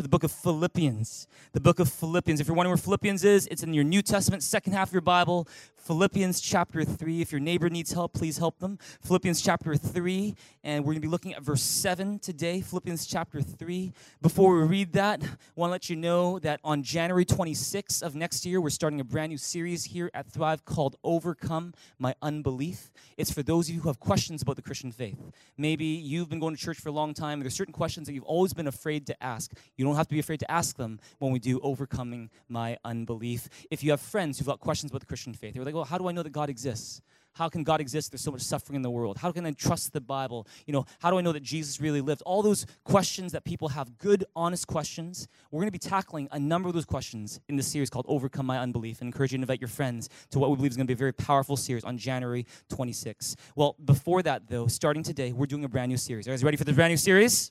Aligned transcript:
the 0.00 0.01
book 0.12 0.24
of 0.24 0.30
Philippians. 0.30 1.26
The 1.52 1.60
book 1.60 1.80
of 1.80 1.88
Philippians. 1.88 2.38
If 2.38 2.46
you're 2.46 2.54
wondering 2.54 2.72
where 2.72 2.76
Philippians 2.76 3.24
is, 3.24 3.48
it's 3.50 3.62
in 3.62 3.72
your 3.72 3.82
New 3.82 4.02
Testament, 4.02 4.42
second 4.42 4.74
half 4.74 4.88
of 4.88 4.92
your 4.92 5.00
Bible. 5.00 5.48
Philippians 5.76 6.40
chapter 6.40 6.84
3. 6.84 7.22
If 7.22 7.32
your 7.32 7.40
neighbor 7.40 7.68
needs 7.68 7.92
help, 7.92 8.12
please 8.12 8.38
help 8.38 8.58
them. 8.60 8.78
Philippians 9.00 9.40
chapter 9.40 9.74
3, 9.74 10.34
and 10.62 10.84
we're 10.84 10.92
going 10.92 11.02
to 11.02 11.08
be 11.08 11.10
looking 11.10 11.34
at 11.34 11.42
verse 11.42 11.62
7 11.62 12.20
today. 12.20 12.60
Philippians 12.60 13.04
chapter 13.04 13.40
3. 13.40 13.92
Before 14.20 14.54
we 14.54 14.62
read 14.62 14.92
that, 14.92 15.24
I 15.24 15.26
want 15.56 15.70
to 15.70 15.72
let 15.72 15.90
you 15.90 15.96
know 15.96 16.38
that 16.38 16.60
on 16.62 16.84
January 16.84 17.24
26th 17.24 18.02
of 18.02 18.14
next 18.14 18.46
year, 18.46 18.60
we're 18.60 18.70
starting 18.70 19.00
a 19.00 19.04
brand 19.04 19.30
new 19.30 19.38
series 19.38 19.84
here 19.86 20.08
at 20.14 20.30
Thrive 20.30 20.64
called 20.64 20.94
Overcome 21.02 21.74
My 21.98 22.14
Unbelief. 22.22 22.92
It's 23.16 23.32
for 23.32 23.42
those 23.42 23.68
of 23.68 23.74
you 23.74 23.80
who 23.80 23.88
have 23.88 23.98
questions 23.98 24.42
about 24.42 24.54
the 24.56 24.62
Christian 24.62 24.92
faith. 24.92 25.18
Maybe 25.56 25.86
you've 25.86 26.28
been 26.28 26.38
going 26.38 26.54
to 26.54 26.60
church 26.60 26.78
for 26.78 26.90
a 26.90 26.92
long 26.92 27.12
time, 27.12 27.34
and 27.34 27.42
there's 27.42 27.56
certain 27.56 27.74
questions 27.74 28.06
that 28.06 28.14
you've 28.14 28.22
always 28.22 28.52
been 28.52 28.68
afraid 28.68 29.04
to 29.08 29.20
ask. 29.20 29.50
You 29.76 29.84
don't 29.84 29.96
have 29.96 30.01
to 30.08 30.14
be 30.14 30.20
afraid 30.20 30.40
to 30.40 30.50
ask 30.50 30.76
them 30.76 31.00
when 31.18 31.32
we 31.32 31.38
do 31.38 31.60
Overcoming 31.60 32.30
My 32.48 32.78
Unbelief. 32.84 33.48
If 33.70 33.82
you 33.82 33.90
have 33.90 34.00
friends 34.00 34.38
who've 34.38 34.46
got 34.46 34.60
questions 34.60 34.90
about 34.90 35.00
the 35.00 35.06
Christian 35.06 35.34
faith, 35.34 35.54
they're 35.54 35.64
like, 35.64 35.74
well, 35.74 35.84
how 35.84 35.98
do 35.98 36.08
I 36.08 36.12
know 36.12 36.22
that 36.22 36.32
God 36.32 36.50
exists? 36.50 37.00
How 37.34 37.48
can 37.48 37.64
God 37.64 37.80
exist? 37.80 38.10
There's 38.10 38.20
so 38.20 38.30
much 38.30 38.42
suffering 38.42 38.76
in 38.76 38.82
the 38.82 38.90
world. 38.90 39.16
How 39.16 39.32
can 39.32 39.46
I 39.46 39.52
trust 39.52 39.92
the 39.92 40.00
Bible? 40.00 40.46
You 40.66 40.72
know, 40.74 40.84
how 41.00 41.10
do 41.10 41.18
I 41.18 41.22
know 41.22 41.32
that 41.32 41.42
Jesus 41.42 41.80
really 41.80 42.00
lived? 42.00 42.22
All 42.26 42.42
those 42.42 42.66
questions 42.84 43.32
that 43.32 43.44
people 43.44 43.68
have, 43.68 43.96
good, 43.98 44.24
honest 44.36 44.66
questions. 44.66 45.28
We're 45.50 45.60
going 45.60 45.68
to 45.68 45.72
be 45.72 45.78
tackling 45.78 46.28
a 46.30 46.38
number 46.38 46.68
of 46.68 46.74
those 46.74 46.84
questions 46.84 47.40
in 47.48 47.56
this 47.56 47.66
series 47.66 47.88
called 47.88 48.04
Overcome 48.08 48.46
My 48.46 48.58
Unbelief 48.58 49.00
and 49.00 49.08
encourage 49.08 49.32
you 49.32 49.38
to 49.38 49.42
invite 49.42 49.60
your 49.60 49.68
friends 49.68 50.10
to 50.30 50.38
what 50.38 50.50
we 50.50 50.56
believe 50.56 50.72
is 50.72 50.76
going 50.76 50.86
to 50.86 50.90
be 50.90 50.96
a 50.96 50.96
very 50.96 51.14
powerful 51.14 51.56
series 51.56 51.84
on 51.84 51.96
January 51.96 52.46
26th. 52.68 53.36
Well, 53.56 53.76
before 53.82 54.22
that, 54.22 54.48
though, 54.48 54.66
starting 54.66 55.02
today, 55.02 55.32
we're 55.32 55.46
doing 55.46 55.64
a 55.64 55.68
brand 55.68 55.88
new 55.88 55.96
series. 55.96 56.26
Are 56.26 56.30
you 56.30 56.34
guys 56.34 56.44
ready 56.44 56.58
for 56.58 56.64
the 56.64 56.72
brand 56.74 56.92
new 56.92 56.98
series? 56.98 57.50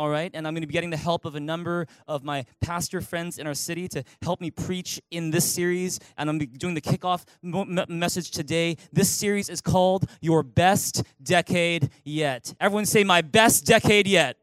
All 0.00 0.08
right? 0.08 0.30
And 0.32 0.46
I'm 0.48 0.54
going 0.54 0.62
to 0.62 0.66
be 0.66 0.72
getting 0.72 0.88
the 0.88 0.96
help 0.96 1.26
of 1.26 1.34
a 1.34 1.40
number 1.40 1.86
of 2.08 2.24
my 2.24 2.46
pastor 2.62 3.02
friends 3.02 3.38
in 3.38 3.46
our 3.46 3.52
city 3.52 3.86
to 3.88 4.02
help 4.22 4.40
me 4.40 4.50
preach 4.50 4.98
in 5.10 5.30
this 5.30 5.44
series. 5.44 6.00
And 6.16 6.30
I'm 6.30 6.38
doing 6.38 6.72
the 6.72 6.80
kickoff 6.80 7.26
message 7.42 8.30
today. 8.30 8.78
This 8.94 9.10
series 9.10 9.50
is 9.50 9.60
called 9.60 10.10
Your 10.22 10.42
Best 10.42 11.02
Decade 11.22 11.90
Yet. 12.02 12.54
Everyone 12.58 12.86
say, 12.86 13.04
My 13.04 13.20
Best 13.20 13.66
Decade 13.66 14.06
Yet. 14.06 14.38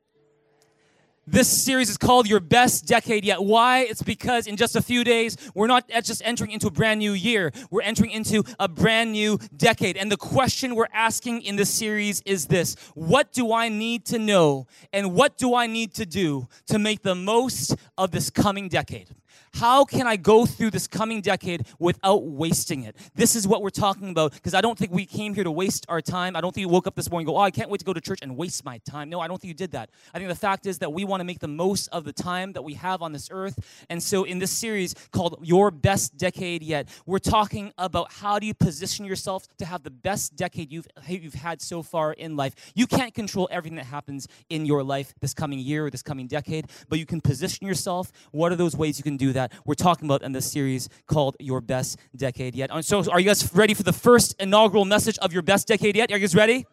This 1.29 1.49
series 1.49 1.89
is 1.89 1.97
called 1.97 2.25
Your 2.29 2.39
Best 2.39 2.85
Decade 2.85 3.25
Yet. 3.25 3.43
Why? 3.43 3.79
It's 3.81 4.01
because 4.01 4.47
in 4.47 4.55
just 4.55 4.77
a 4.77 4.81
few 4.81 5.03
days, 5.03 5.35
we're 5.53 5.67
not 5.67 5.89
just 5.89 6.21
entering 6.23 6.51
into 6.51 6.67
a 6.67 6.71
brand 6.71 6.99
new 6.99 7.11
year, 7.11 7.51
we're 7.69 7.81
entering 7.81 8.11
into 8.11 8.45
a 8.57 8.69
brand 8.69 9.11
new 9.11 9.37
decade. 9.57 9.97
And 9.97 10.09
the 10.09 10.15
question 10.15 10.73
we're 10.73 10.87
asking 10.93 11.41
in 11.41 11.57
this 11.57 11.69
series 11.69 12.21
is 12.21 12.45
this 12.45 12.77
What 12.95 13.33
do 13.33 13.51
I 13.51 13.67
need 13.67 14.05
to 14.05 14.19
know 14.19 14.67
and 14.93 15.13
what 15.13 15.37
do 15.37 15.53
I 15.53 15.67
need 15.67 15.93
to 15.95 16.05
do 16.05 16.47
to 16.67 16.79
make 16.79 17.03
the 17.03 17.13
most 17.13 17.75
of 17.97 18.11
this 18.11 18.29
coming 18.29 18.69
decade? 18.69 19.09
How 19.57 19.85
can 19.85 20.05
I 20.05 20.17
go 20.17 20.45
through 20.45 20.69
this 20.69 20.85
coming 20.85 21.19
decade 21.19 21.65
without 21.79 22.23
wasting 22.23 22.83
it? 22.83 22.95
This 23.15 23.35
is 23.35 23.47
what 23.47 23.63
we're 23.63 23.71
talking 23.71 24.11
about 24.11 24.33
because 24.33 24.53
I 24.53 24.61
don't 24.61 24.77
think 24.77 24.91
we 24.91 25.03
came 25.03 25.33
here 25.33 25.43
to 25.43 25.49
waste 25.49 25.83
our 25.89 25.99
time. 25.99 26.35
I 26.35 26.41
don't 26.41 26.53
think 26.53 26.61
you 26.61 26.69
woke 26.69 26.85
up 26.85 26.93
this 26.93 27.09
morning 27.09 27.27
and 27.27 27.33
go, 27.33 27.39
oh, 27.39 27.41
I 27.41 27.49
can't 27.49 27.67
wait 27.67 27.79
to 27.79 27.85
go 27.85 27.91
to 27.91 27.99
church 27.99 28.19
and 28.21 28.37
waste 28.37 28.63
my 28.63 28.77
time. 28.87 29.09
No, 29.09 29.19
I 29.19 29.27
don't 29.27 29.41
think 29.41 29.49
you 29.49 29.55
did 29.55 29.71
that. 29.71 29.89
I 30.13 30.19
think 30.19 30.29
the 30.29 30.35
fact 30.35 30.67
is 30.67 30.77
that 30.77 30.93
we 30.93 31.05
want 31.05 31.21
to 31.21 31.23
make 31.23 31.39
the 31.39 31.47
most 31.47 31.87
of 31.87 32.03
the 32.03 32.13
time 32.13 32.53
that 32.53 32.61
we 32.61 32.75
have 32.75 33.01
on 33.01 33.13
this 33.13 33.29
earth. 33.31 33.57
And 33.89 34.03
so 34.03 34.25
in 34.25 34.37
this 34.37 34.51
series 34.51 34.93
called 35.11 35.39
Your 35.41 35.71
Best 35.71 36.15
Decade 36.17 36.61
Yet, 36.61 36.87
we're 37.07 37.17
talking 37.17 37.73
about 37.79 38.13
how 38.13 38.37
do 38.37 38.45
you 38.45 38.53
position 38.53 39.05
yourself 39.05 39.47
to 39.57 39.65
have 39.65 39.81
the 39.81 39.89
best 39.89 40.35
decade 40.35 40.71
you've, 40.71 40.87
you've 41.07 41.33
had 41.33 41.63
so 41.63 41.81
far 41.81 42.13
in 42.13 42.35
life. 42.35 42.53
You 42.75 42.85
can't 42.85 43.15
control 43.15 43.49
everything 43.49 43.77
that 43.77 43.87
happens 43.87 44.27
in 44.51 44.67
your 44.67 44.83
life 44.83 45.15
this 45.19 45.33
coming 45.33 45.57
year 45.57 45.87
or 45.87 45.89
this 45.89 46.03
coming 46.03 46.27
decade, 46.27 46.67
but 46.89 46.99
you 46.99 47.07
can 47.07 47.21
position 47.21 47.65
yourself. 47.65 48.11
What 48.29 48.51
are 48.51 48.55
those 48.55 48.77
ways 48.77 48.99
you 48.99 49.03
can 49.03 49.17
do 49.17 49.33
that? 49.33 49.46
That 49.47 49.59
we're 49.65 49.75
talking 49.75 50.07
about 50.07 50.21
in 50.23 50.31
this 50.31 50.51
series 50.51 50.89
called 51.07 51.35
Your 51.39 51.61
Best 51.61 51.99
Decade 52.15 52.55
Yet. 52.55 52.69
So, 52.83 53.03
are 53.11 53.19
you 53.19 53.25
guys 53.25 53.53
ready 53.53 53.73
for 53.73 53.83
the 53.83 53.93
first 53.93 54.35
inaugural 54.39 54.85
message 54.85 55.17
of 55.19 55.33
Your 55.33 55.41
Best 55.41 55.67
Decade 55.67 55.95
Yet? 55.95 56.11
Are 56.11 56.15
you 56.15 56.21
guys 56.21 56.35
ready? 56.35 56.65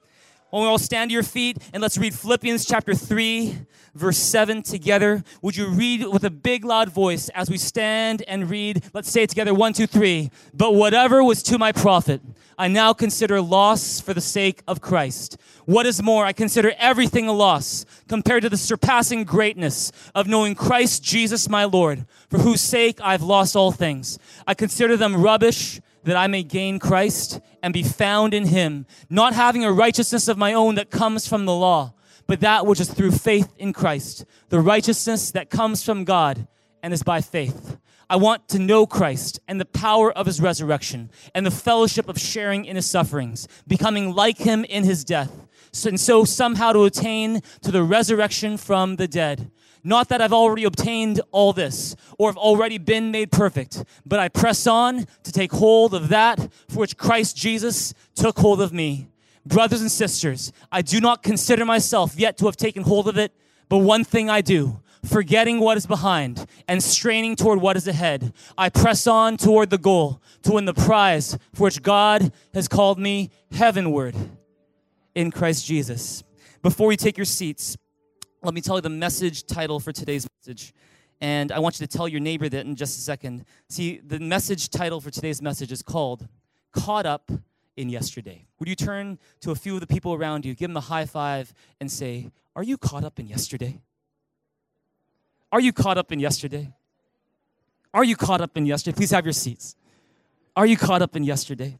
Well, 0.54 0.62
we 0.62 0.69
all 0.69 0.78
stand 0.78 1.10
to 1.10 1.12
your 1.12 1.25
feet 1.25 1.59
and 1.72 1.82
let's 1.82 1.98
read 1.98 2.15
Philippians 2.15 2.65
chapter 2.65 2.94
3, 2.94 3.59
verse 3.97 4.19
7 4.19 4.62
together. 4.62 5.25
Would 5.42 5.56
you 5.56 5.66
read 5.66 6.06
with 6.06 6.22
a 6.22 6.31
big, 6.31 6.65
loud 6.65 6.91
voice 6.91 7.28
as 7.31 7.50
we 7.50 7.59
stand 7.59 8.22
and 8.28 8.48
read? 8.48 8.84
Let's 8.92 9.10
say 9.10 9.25
it 9.25 9.31
together 9.31 9.53
one, 9.53 9.72
two, 9.72 9.88
three. 9.88 10.31
But 10.53 10.76
whatever 10.76 11.25
was 11.25 11.42
to 11.42 11.59
my 11.59 11.72
profit, 11.72 12.22
I 12.56 12.69
now 12.69 12.92
consider 12.92 13.41
loss 13.41 13.98
for 13.98 14.15
the 14.15 14.20
sake 14.20 14.62
of 14.69 14.81
Christ. 14.81 15.38
What 15.65 15.87
is 15.87 16.00
more, 16.00 16.25
I 16.25 16.32
consider 16.32 16.72
everything 16.78 17.26
a 17.26 17.32
loss 17.32 17.84
compared 18.06 18.44
to 18.44 18.48
the 18.48 18.56
surpassing 18.56 19.25
greatness 19.25 19.91
of 20.15 20.28
knowing 20.28 20.54
Christ 20.54 21.03
Jesus 21.03 21.48
my 21.48 21.65
Lord, 21.65 22.06
for 22.31 22.38
whose 22.38 22.60
sake 22.60 23.00
I've 23.03 23.22
lost 23.22 23.56
all 23.56 23.72
things. 23.72 24.21
I 24.47 24.54
consider 24.54 24.97
them 24.97 25.21
rubbish 25.21 25.81
that 26.04 26.16
I 26.16 26.26
may 26.26 26.42
gain 26.42 26.78
Christ 26.78 27.41
and 27.62 27.75
be 27.75 27.82
found 27.82 28.32
in 28.34 28.47
him, 28.47 28.87
not 29.10 29.34
having 29.34 29.65
a 29.65 29.72
righteousness 29.72 30.28
of 30.28 30.38
my 30.38 30.53
own 30.53 30.76
that 30.76 30.91
comes 30.91 31.26
from 31.26 31.44
the 31.44 31.54
law, 31.54 31.94
but 32.26 32.41
that 32.41 32.66
which 32.66 32.81
is 32.81 32.91
through 32.91 33.12
faith 33.12 33.53
in 33.59 33.72
Christ, 33.72 34.25
the 34.48 34.60
righteousness 34.60 35.31
that 35.32 35.50
comes 35.50 35.82
from 35.82 36.04
God 36.04 36.47
and 36.82 36.92
is 36.94 37.03
by 37.03 37.20
faith. 37.20 37.78
I 38.09 38.16
want 38.16 38.48
to 38.48 38.59
know 38.59 38.87
Christ 38.87 39.41
and 39.48 39.60
the 39.60 39.65
power 39.65 40.12
of 40.12 40.26
his 40.26 40.41
resurrection 40.41 41.10
and 41.34 41.44
the 41.44 41.50
fellowship 41.50 42.09
of 42.09 42.19
sharing 42.19 42.65
in 42.65 42.76
his 42.76 42.86
sufferings, 42.86 43.48
becoming 43.66 44.15
like 44.15 44.38
him 44.38 44.65
in 44.65 44.84
his 44.84 45.04
death, 45.04 45.48
and 45.86 45.98
so 45.98 46.25
somehow 46.25 46.72
to 46.72 46.84
attain 46.84 47.41
to 47.62 47.72
the 47.72 47.82
resurrection 47.82 48.56
from 48.56 48.97
the 48.97 49.09
dead. 49.09 49.50
Not 49.87 50.09
that 50.09 50.22
I've 50.22 50.33
already 50.33 50.65
obtained 50.65 51.21
all 51.31 51.53
this 51.53 51.95
or 52.19 52.31
have 52.31 52.39
already 52.39 52.78
been 52.78 53.11
made 53.11 53.31
perfect, 53.31 53.84
but 54.06 54.19
I 54.19 54.28
press 54.31 54.67
on 54.67 55.06
to 55.25 55.31
take 55.31 55.53
hold 55.53 55.93
of 55.93 56.09
that 56.09 56.41
for 56.69 56.81
which 56.81 56.97
Christ 56.97 57.37
Jesus 57.37 57.93
took 58.15 58.39
hold 58.39 58.62
of 58.62 58.72
me. 58.72 59.09
Brothers 59.45 59.83
and 59.83 59.93
sisters, 59.93 60.53
I 60.72 60.81
do 60.81 61.03
not 61.03 61.22
consider 61.22 61.67
myself 61.67 62.19
yet 62.19 62.39
to 62.39 62.47
have 62.47 62.56
taken 62.56 62.83
hold 62.83 63.09
of 63.09 63.19
it, 63.19 63.33
but 63.69 63.78
one 63.78 64.05
thing 64.05 64.31
I 64.31 64.41
do 64.41 64.81
forgetting 65.05 65.61
what 65.61 65.77
is 65.77 65.87
behind 65.87 66.47
and 66.66 66.83
straining 66.83 67.37
toward 67.37 67.61
what 67.61 67.77
is 67.77 67.87
ahead. 67.87 68.33
I 68.56 68.71
press 68.71 69.06
on 69.06 69.37
toward 69.37 69.69
the 69.69 69.78
goal 69.78 70.22
to 70.43 70.53
win 70.53 70.65
the 70.65 70.75
prize 70.75 71.39
for 71.53 71.65
which 71.65 71.83
God 71.83 72.33
has 72.55 72.69
called 72.69 72.99
me 72.99 73.31
heavenward 73.53 74.16
in 75.15 75.31
Christ 75.31 75.66
Jesus. 75.66 76.22
Before 76.62 76.91
you 76.91 76.97
take 76.97 77.19
your 77.19 77.27
seats, 77.27 77.77
let 78.44 78.53
me 78.53 78.60
tell 78.60 78.77
you 78.77 78.82
the 78.82 78.91
message 78.91 79.47
title 79.47 79.81
for 79.81 79.91
today's 79.91 80.27
message. 80.38 80.75
And 81.21 81.50
I 81.50 81.59
want 81.60 81.81
you 81.81 81.87
to 81.87 81.97
tell 81.97 82.06
your 82.06 82.21
neighbor 82.21 82.49
that 82.49 82.66
in 82.66 82.77
just 82.77 82.99
a 82.99 83.00
second. 83.00 83.47
See, 83.71 83.99
the 83.99 84.21
message 84.21 84.69
title 84.69 85.00
for 85.00 85.10
today's 85.10 85.41
message 85.41 85.72
is 85.72 85.81
called 85.81 86.28
Caught 86.72 87.06
Up 87.06 87.31
in 87.77 87.88
Yesterday. 87.88 88.47
Would 88.59 88.69
you 88.69 88.75
turn 88.75 89.19
to 89.41 89.50
a 89.50 89.54
few 89.54 89.75
of 89.75 89.81
the 89.81 89.87
people 89.87 90.12
around 90.12 90.44
you, 90.44 90.54
give 90.54 90.69
them 90.69 90.77
a 90.77 90.83
high 90.83 91.06
five, 91.06 91.54
and 91.81 91.91
say, 91.91 92.31
Are 92.54 92.62
you 92.62 92.77
caught 92.77 93.03
up 93.03 93.19
in 93.19 93.27
yesterday? 93.27 93.81
Are 95.50 95.60
you 95.60 95.72
caught 95.72 95.97
up 95.97 96.12
in 96.12 96.21
yesterday? 96.21 96.75
Are 97.94 98.04
you 98.04 98.16
caught 98.16 98.43
up 98.43 98.56
in 98.56 98.66
yesterday? 98.66 98.94
Please 98.94 99.12
have 99.12 99.25
your 99.25 99.33
seats. 99.33 99.77
Are 100.54 100.66
you 100.66 100.77
caught 100.77 101.00
up 101.00 101.16
in 101.16 101.25
yesterday? 101.25 101.78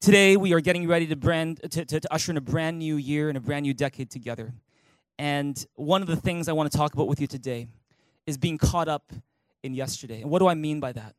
Today, 0.00 0.38
we 0.38 0.54
are 0.54 0.62
getting 0.62 0.88
ready 0.88 1.06
to, 1.08 1.14
brand, 1.14 1.60
to, 1.60 1.84
to, 1.84 2.00
to, 2.00 2.10
usher 2.10 2.32
in 2.32 2.38
a 2.38 2.40
brand 2.40 2.78
new 2.78 2.96
year 2.96 3.28
and 3.28 3.36
a 3.36 3.40
brand 3.40 3.64
new 3.64 3.74
decade 3.74 4.08
together. 4.08 4.54
And 5.18 5.62
one 5.74 6.00
of 6.00 6.08
the 6.08 6.16
things 6.16 6.48
I 6.48 6.52
want 6.52 6.72
to 6.72 6.78
talk 6.78 6.94
about 6.94 7.06
with 7.06 7.20
you 7.20 7.26
today 7.26 7.68
is 8.26 8.38
being 8.38 8.56
caught 8.56 8.88
up 8.88 9.12
in 9.62 9.74
yesterday. 9.74 10.22
And 10.22 10.30
what 10.30 10.38
do 10.38 10.46
I 10.46 10.54
mean 10.54 10.80
by 10.80 10.92
that? 10.92 11.16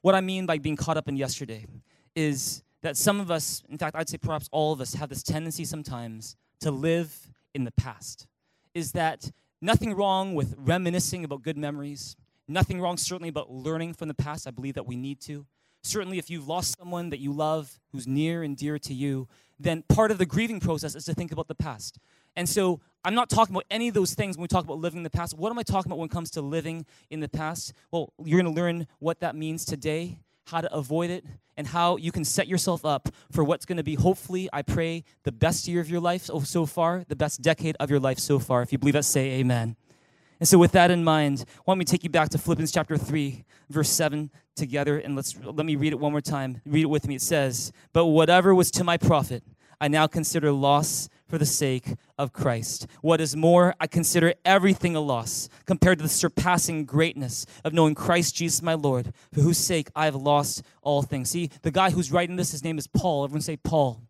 What 0.00 0.16
I 0.16 0.20
mean 0.20 0.46
by 0.46 0.58
being 0.58 0.74
caught 0.74 0.96
up 0.96 1.06
in 1.06 1.16
yesterday 1.16 1.64
is 2.16 2.64
that 2.82 2.96
some 2.96 3.20
of 3.20 3.30
us, 3.30 3.62
in 3.68 3.78
fact, 3.78 3.94
I'd 3.94 4.08
say 4.08 4.18
perhaps 4.18 4.48
all 4.50 4.72
of 4.72 4.80
us, 4.80 4.94
have 4.94 5.10
this 5.10 5.22
tendency 5.22 5.64
sometimes 5.64 6.34
to 6.58 6.72
live 6.72 7.16
in 7.54 7.62
the 7.62 7.70
past. 7.70 8.26
Is 8.74 8.90
that 8.92 9.30
nothing 9.62 9.94
wrong 9.94 10.34
with 10.34 10.56
reminiscing 10.58 11.22
about 11.22 11.42
good 11.42 11.56
memories, 11.56 12.16
nothing 12.48 12.80
wrong, 12.80 12.96
certainly, 12.96 13.28
about 13.28 13.52
learning 13.52 13.94
from 13.94 14.08
the 14.08 14.14
past. 14.14 14.48
I 14.48 14.50
believe 14.50 14.74
that 14.74 14.88
we 14.88 14.96
need 14.96 15.20
to. 15.20 15.46
Certainly, 15.84 16.18
if 16.18 16.30
you've 16.30 16.48
lost 16.48 16.78
someone 16.78 17.10
that 17.10 17.20
you 17.20 17.30
love 17.30 17.78
who's 17.92 18.06
near 18.06 18.42
and 18.42 18.56
dear 18.56 18.78
to 18.78 18.94
you, 18.94 19.28
then 19.60 19.84
part 19.88 20.10
of 20.10 20.18
the 20.18 20.26
grieving 20.26 20.58
process 20.58 20.94
is 20.94 21.04
to 21.04 21.14
think 21.14 21.30
about 21.30 21.46
the 21.46 21.54
past. 21.54 21.98
And 22.36 22.48
so 22.48 22.80
I'm 23.04 23.14
not 23.14 23.28
talking 23.28 23.54
about 23.54 23.66
any 23.70 23.88
of 23.88 23.94
those 23.94 24.14
things 24.14 24.36
when 24.36 24.42
we 24.42 24.48
talk 24.48 24.64
about 24.64 24.78
living 24.78 24.98
in 24.98 25.02
the 25.04 25.10
past. 25.10 25.36
What 25.36 25.50
am 25.50 25.58
I 25.58 25.62
talking 25.62 25.92
about 25.92 25.98
when 25.98 26.06
it 26.06 26.12
comes 26.12 26.30
to 26.32 26.42
living 26.42 26.86
in 27.10 27.20
the 27.20 27.28
past? 27.28 27.74
Well, 27.90 28.12
you're 28.24 28.40
going 28.40 28.52
to 28.52 28.60
learn 28.60 28.86
what 28.98 29.20
that 29.20 29.36
means 29.36 29.66
today, 29.66 30.18
how 30.46 30.62
to 30.62 30.72
avoid 30.74 31.10
it, 31.10 31.24
and 31.56 31.66
how 31.66 31.98
you 31.98 32.10
can 32.10 32.24
set 32.24 32.48
yourself 32.48 32.84
up 32.84 33.10
for 33.30 33.44
what's 33.44 33.66
going 33.66 33.76
to 33.76 33.84
be, 33.84 33.94
hopefully, 33.94 34.48
I 34.52 34.62
pray, 34.62 35.04
the 35.22 35.32
best 35.32 35.68
year 35.68 35.80
of 35.82 35.90
your 35.90 36.00
life 36.00 36.24
so 36.24 36.66
far, 36.66 37.04
the 37.06 37.14
best 37.14 37.42
decade 37.42 37.76
of 37.78 37.90
your 37.90 38.00
life 38.00 38.18
so 38.18 38.38
far. 38.38 38.62
If 38.62 38.72
you 38.72 38.78
believe 38.78 38.94
that, 38.94 39.04
say 39.04 39.32
amen. 39.32 39.76
And 40.40 40.48
so, 40.48 40.58
with 40.58 40.72
that 40.72 40.90
in 40.90 41.04
mind, 41.04 41.44
why 41.64 41.72
don't 41.72 41.78
we 41.78 41.84
take 41.84 42.02
you 42.02 42.10
back 42.10 42.30
to 42.30 42.38
Philippians 42.38 42.72
chapter 42.72 42.96
3, 42.96 43.44
verse 43.70 43.88
7 43.88 44.30
together, 44.54 44.98
and 44.98 45.16
let's 45.16 45.36
let 45.42 45.66
me 45.66 45.76
read 45.76 45.92
it 45.92 46.00
one 46.00 46.12
more 46.12 46.20
time. 46.20 46.60
Read 46.64 46.82
it 46.82 46.90
with 46.90 47.06
me. 47.06 47.16
It 47.16 47.22
says, 47.22 47.72
But 47.92 48.06
whatever 48.06 48.54
was 48.54 48.70
to 48.72 48.84
my 48.84 48.96
profit, 48.96 49.42
I 49.80 49.88
now 49.88 50.06
consider 50.06 50.52
loss 50.52 51.08
for 51.28 51.38
the 51.38 51.46
sake 51.46 51.94
of 52.16 52.32
Christ. 52.32 52.86
What 53.00 53.20
is 53.20 53.34
more, 53.36 53.74
I 53.80 53.86
consider 53.86 54.34
everything 54.44 54.94
a 54.94 55.00
loss 55.00 55.48
compared 55.66 55.98
to 55.98 56.02
the 56.02 56.08
surpassing 56.08 56.84
greatness 56.84 57.44
of 57.64 57.72
knowing 57.72 57.94
Christ 57.94 58.36
Jesus 58.36 58.62
my 58.62 58.74
Lord, 58.74 59.12
for 59.32 59.40
whose 59.40 59.58
sake 59.58 59.88
I 59.94 60.04
have 60.04 60.14
lost 60.14 60.62
all 60.82 61.02
things. 61.02 61.30
See, 61.30 61.50
the 61.62 61.70
guy 61.70 61.90
who's 61.90 62.12
writing 62.12 62.36
this, 62.36 62.52
his 62.52 62.64
name 62.64 62.78
is 62.78 62.86
Paul. 62.86 63.24
Everyone 63.24 63.42
say 63.42 63.56
Paul. 63.56 64.00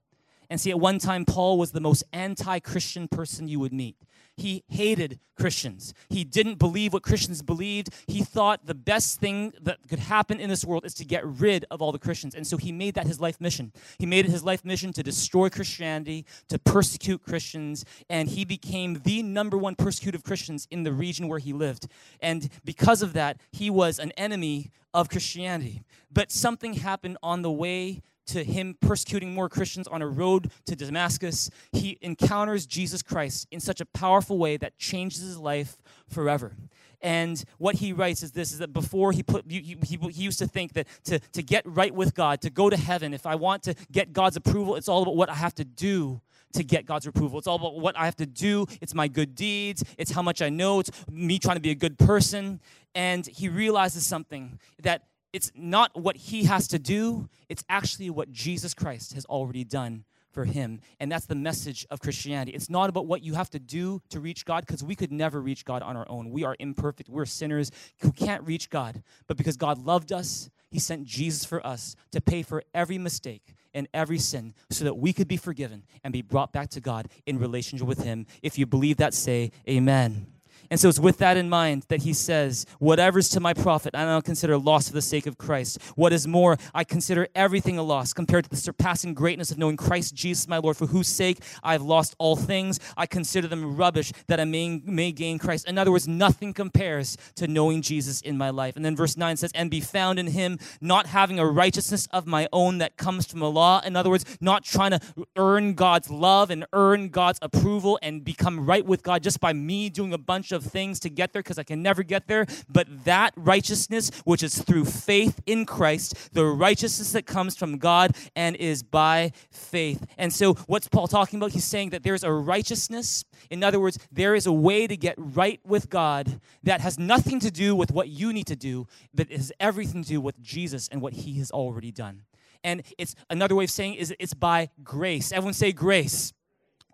And 0.50 0.60
see, 0.60 0.70
at 0.70 0.78
one 0.78 0.98
time, 0.98 1.24
Paul 1.24 1.58
was 1.58 1.72
the 1.72 1.80
most 1.80 2.04
anti 2.12 2.58
Christian 2.58 3.08
person 3.08 3.48
you 3.48 3.58
would 3.60 3.72
meet. 3.72 3.96
He 4.36 4.64
hated 4.68 5.20
Christians. 5.36 5.94
He 6.08 6.24
didn't 6.24 6.58
believe 6.58 6.92
what 6.92 7.02
Christians 7.02 7.42
believed. 7.42 7.90
He 8.06 8.22
thought 8.22 8.66
the 8.66 8.74
best 8.74 9.20
thing 9.20 9.52
that 9.62 9.78
could 9.88 9.98
happen 9.98 10.40
in 10.40 10.48
this 10.48 10.64
world 10.64 10.84
is 10.84 10.94
to 10.94 11.04
get 11.04 11.24
rid 11.24 11.64
of 11.70 11.80
all 11.80 11.92
the 11.92 11.98
Christians. 11.98 12.34
And 12.34 12.46
so 12.46 12.56
he 12.56 12.72
made 12.72 12.94
that 12.94 13.06
his 13.06 13.20
life 13.20 13.40
mission. 13.40 13.72
He 13.98 14.06
made 14.06 14.24
it 14.24 14.30
his 14.30 14.44
life 14.44 14.64
mission 14.64 14.92
to 14.92 15.02
destroy 15.02 15.50
Christianity, 15.50 16.26
to 16.48 16.58
persecute 16.58 17.22
Christians, 17.22 17.84
and 18.08 18.28
he 18.28 18.44
became 18.44 19.00
the 19.04 19.22
number 19.22 19.56
one 19.56 19.74
persecutor 19.74 20.16
of 20.16 20.24
Christians 20.24 20.66
in 20.70 20.82
the 20.82 20.92
region 20.92 21.28
where 21.28 21.38
he 21.38 21.52
lived. 21.52 21.88
And 22.20 22.48
because 22.64 23.02
of 23.02 23.12
that, 23.12 23.38
he 23.52 23.70
was 23.70 23.98
an 23.98 24.12
enemy 24.12 24.70
of 24.92 25.08
Christianity. 25.08 25.82
But 26.12 26.30
something 26.30 26.74
happened 26.74 27.18
on 27.22 27.42
the 27.42 27.50
way 27.50 28.02
to 28.26 28.44
him 28.44 28.76
persecuting 28.80 29.34
more 29.34 29.48
Christians 29.48 29.86
on 29.88 30.02
a 30.02 30.06
road 30.06 30.50
to 30.66 30.76
Damascus, 30.76 31.50
he 31.72 31.98
encounters 32.00 32.66
Jesus 32.66 33.02
Christ 33.02 33.46
in 33.50 33.60
such 33.60 33.80
a 33.80 33.86
powerful 33.86 34.38
way 34.38 34.56
that 34.56 34.78
changes 34.78 35.20
his 35.20 35.38
life 35.38 35.76
forever. 36.08 36.56
And 37.00 37.44
what 37.58 37.76
he 37.76 37.92
writes 37.92 38.22
is 38.22 38.32
this 38.32 38.50
is 38.52 38.60
that 38.60 38.72
before 38.72 39.12
he 39.12 39.22
put 39.22 39.44
he, 39.46 39.76
he, 39.82 39.96
he, 39.96 40.22
used 40.22 40.38
to 40.38 40.46
think 40.46 40.72
that 40.72 40.86
to, 41.04 41.18
to 41.18 41.42
get 41.42 41.62
right 41.66 41.94
with 41.94 42.14
God, 42.14 42.40
to 42.40 42.50
go 42.50 42.70
to 42.70 42.78
heaven, 42.78 43.12
if 43.12 43.26
I 43.26 43.34
want 43.34 43.62
to 43.64 43.74
get 43.92 44.14
God's 44.14 44.36
approval, 44.36 44.76
it's 44.76 44.88
all 44.88 45.02
about 45.02 45.14
what 45.14 45.28
I 45.28 45.34
have 45.34 45.54
to 45.56 45.64
do 45.64 46.22
to 46.54 46.64
get 46.64 46.86
God's 46.86 47.06
approval. 47.06 47.38
It's 47.38 47.46
all 47.46 47.56
about 47.56 47.78
what 47.78 47.96
I 47.98 48.06
have 48.06 48.16
to 48.16 48.26
do. 48.26 48.66
It's 48.80 48.94
my 48.94 49.08
good 49.08 49.34
deeds. 49.34 49.84
It's 49.98 50.12
how 50.12 50.22
much 50.22 50.40
I 50.40 50.48
know. 50.48 50.80
It's 50.80 50.90
me 51.10 51.38
trying 51.38 51.56
to 51.56 51.60
be 51.60 51.70
a 51.70 51.74
good 51.74 51.98
person. 51.98 52.60
And 52.94 53.26
he 53.26 53.48
realizes 53.48 54.06
something 54.06 54.58
that 54.82 55.02
it's 55.34 55.50
not 55.54 55.90
what 56.00 56.16
he 56.16 56.44
has 56.44 56.68
to 56.68 56.78
do, 56.78 57.28
it's 57.48 57.64
actually 57.68 58.08
what 58.08 58.30
Jesus 58.30 58.72
Christ 58.72 59.14
has 59.14 59.24
already 59.26 59.64
done 59.64 60.04
for 60.30 60.44
him. 60.44 60.80
And 61.00 61.10
that's 61.10 61.26
the 61.26 61.34
message 61.34 61.86
of 61.90 62.00
Christianity. 62.00 62.52
It's 62.52 62.70
not 62.70 62.88
about 62.88 63.06
what 63.06 63.22
you 63.22 63.34
have 63.34 63.50
to 63.50 63.58
do 63.58 64.00
to 64.10 64.20
reach 64.20 64.44
God, 64.44 64.64
because 64.66 64.82
we 64.82 64.94
could 64.94 65.12
never 65.12 65.40
reach 65.40 65.64
God 65.64 65.82
on 65.82 65.96
our 65.96 66.06
own. 66.08 66.30
We 66.30 66.44
are 66.44 66.56
imperfect, 66.58 67.08
we're 67.08 67.26
sinners 67.26 67.70
who 67.98 68.12
can't 68.12 68.44
reach 68.44 68.70
God. 68.70 69.02
But 69.26 69.36
because 69.36 69.56
God 69.56 69.84
loved 69.84 70.12
us, 70.12 70.50
he 70.70 70.78
sent 70.78 71.04
Jesus 71.04 71.44
for 71.44 71.64
us 71.66 71.96
to 72.12 72.20
pay 72.20 72.42
for 72.42 72.62
every 72.72 72.98
mistake 72.98 73.54
and 73.74 73.88
every 73.92 74.18
sin 74.18 74.54
so 74.70 74.84
that 74.84 74.94
we 74.94 75.12
could 75.12 75.28
be 75.28 75.36
forgiven 75.36 75.84
and 76.04 76.12
be 76.12 76.22
brought 76.22 76.52
back 76.52 76.70
to 76.70 76.80
God 76.80 77.08
in 77.26 77.38
relationship 77.38 77.86
with 77.88 78.04
him. 78.04 78.26
If 78.40 78.56
you 78.56 78.66
believe 78.66 78.98
that, 78.98 79.14
say 79.14 79.50
amen. 79.68 80.33
And 80.70 80.80
so 80.80 80.88
it's 80.88 80.98
with 80.98 81.18
that 81.18 81.36
in 81.36 81.48
mind 81.48 81.84
that 81.88 82.02
he 82.02 82.12
says, 82.12 82.66
Whatever's 82.78 83.28
to 83.30 83.40
my 83.40 83.54
profit, 83.54 83.94
I 83.94 84.04
now 84.04 84.20
consider 84.20 84.56
loss 84.58 84.88
for 84.88 84.94
the 84.94 85.02
sake 85.02 85.26
of 85.26 85.38
Christ. 85.38 85.80
What 85.96 86.12
is 86.12 86.26
more, 86.26 86.56
I 86.74 86.84
consider 86.84 87.28
everything 87.34 87.78
a 87.78 87.82
loss 87.82 88.12
compared 88.12 88.44
to 88.44 88.50
the 88.50 88.56
surpassing 88.56 89.14
greatness 89.14 89.50
of 89.50 89.58
knowing 89.58 89.76
Christ 89.76 90.14
Jesus 90.14 90.48
my 90.48 90.58
Lord, 90.58 90.76
for 90.76 90.86
whose 90.86 91.08
sake 91.08 91.38
I've 91.62 91.82
lost 91.82 92.14
all 92.18 92.36
things. 92.36 92.80
I 92.96 93.06
consider 93.06 93.48
them 93.48 93.76
rubbish 93.76 94.12
that 94.28 94.40
I 94.40 94.44
may, 94.44 94.80
may 94.84 95.12
gain 95.12 95.38
Christ. 95.38 95.68
In 95.68 95.78
other 95.78 95.90
words, 95.90 96.08
nothing 96.08 96.52
compares 96.52 97.16
to 97.36 97.46
knowing 97.46 97.82
Jesus 97.82 98.20
in 98.20 98.38
my 98.38 98.50
life. 98.50 98.76
And 98.76 98.84
then 98.84 98.96
verse 98.96 99.16
9 99.16 99.36
says, 99.36 99.52
And 99.54 99.70
be 99.70 99.80
found 99.80 100.18
in 100.18 100.28
him, 100.28 100.58
not 100.80 101.06
having 101.06 101.38
a 101.38 101.46
righteousness 101.46 102.08
of 102.12 102.26
my 102.26 102.48
own 102.52 102.78
that 102.78 102.96
comes 102.96 103.26
from 103.26 103.40
the 103.40 103.50
law. 103.50 103.80
In 103.84 103.96
other 103.96 104.10
words, 104.10 104.24
not 104.40 104.64
trying 104.64 104.92
to 104.92 105.00
earn 105.36 105.74
God's 105.74 106.10
love 106.10 106.50
and 106.50 106.66
earn 106.72 107.08
God's 107.08 107.38
approval 107.42 107.98
and 108.02 108.24
become 108.24 108.64
right 108.66 108.84
with 108.84 109.02
God 109.02 109.22
just 109.22 109.40
by 109.40 109.52
me 109.52 109.90
doing 109.90 110.12
a 110.12 110.18
bunch 110.18 110.52
of 110.52 110.53
things 110.62 111.00
to 111.00 111.10
get 111.10 111.32
there 111.32 111.42
because 111.42 111.58
I 111.58 111.62
can 111.62 111.82
never 111.82 112.02
get 112.02 112.28
there. 112.28 112.46
But 112.68 113.04
that 113.04 113.32
righteousness, 113.36 114.10
which 114.24 114.42
is 114.42 114.62
through 114.62 114.84
faith 114.84 115.40
in 115.46 115.66
Christ, 115.66 116.34
the 116.34 116.44
righteousness 116.44 117.12
that 117.12 117.26
comes 117.26 117.56
from 117.56 117.78
God 117.78 118.14
and 118.36 118.54
is 118.56 118.82
by 118.82 119.32
faith. 119.50 120.06
And 120.18 120.32
so, 120.32 120.54
what's 120.66 120.88
Paul 120.88 121.08
talking 121.08 121.38
about? 121.38 121.52
He's 121.52 121.64
saying 121.64 121.90
that 121.90 122.02
there's 122.02 122.24
a 122.24 122.32
righteousness. 122.32 123.24
In 123.50 123.64
other 123.64 123.80
words, 123.80 123.98
there 124.12 124.34
is 124.34 124.46
a 124.46 124.52
way 124.52 124.86
to 124.86 124.96
get 124.96 125.14
right 125.16 125.60
with 125.64 125.90
God 125.90 126.40
that 126.62 126.80
has 126.80 126.98
nothing 126.98 127.40
to 127.40 127.50
do 127.50 127.74
with 127.74 127.90
what 127.90 128.08
you 128.08 128.32
need 128.32 128.46
to 128.46 128.56
do, 128.56 128.86
that 129.14 129.30
has 129.30 129.52
everything 129.58 130.02
to 130.02 130.08
do 130.08 130.20
with 130.20 130.40
Jesus 130.40 130.88
and 130.88 131.00
what 131.00 131.14
he 131.14 131.38
has 131.38 131.50
already 131.50 131.90
done. 131.90 132.22
And 132.62 132.82
it's 132.96 133.14
another 133.28 133.54
way 133.54 133.64
of 133.64 133.70
saying 133.70 133.94
is 133.94 134.14
it's 134.18 134.34
by 134.34 134.70
grace. 134.82 135.32
Everyone 135.32 135.52
say 135.52 135.72
grace. 135.72 136.32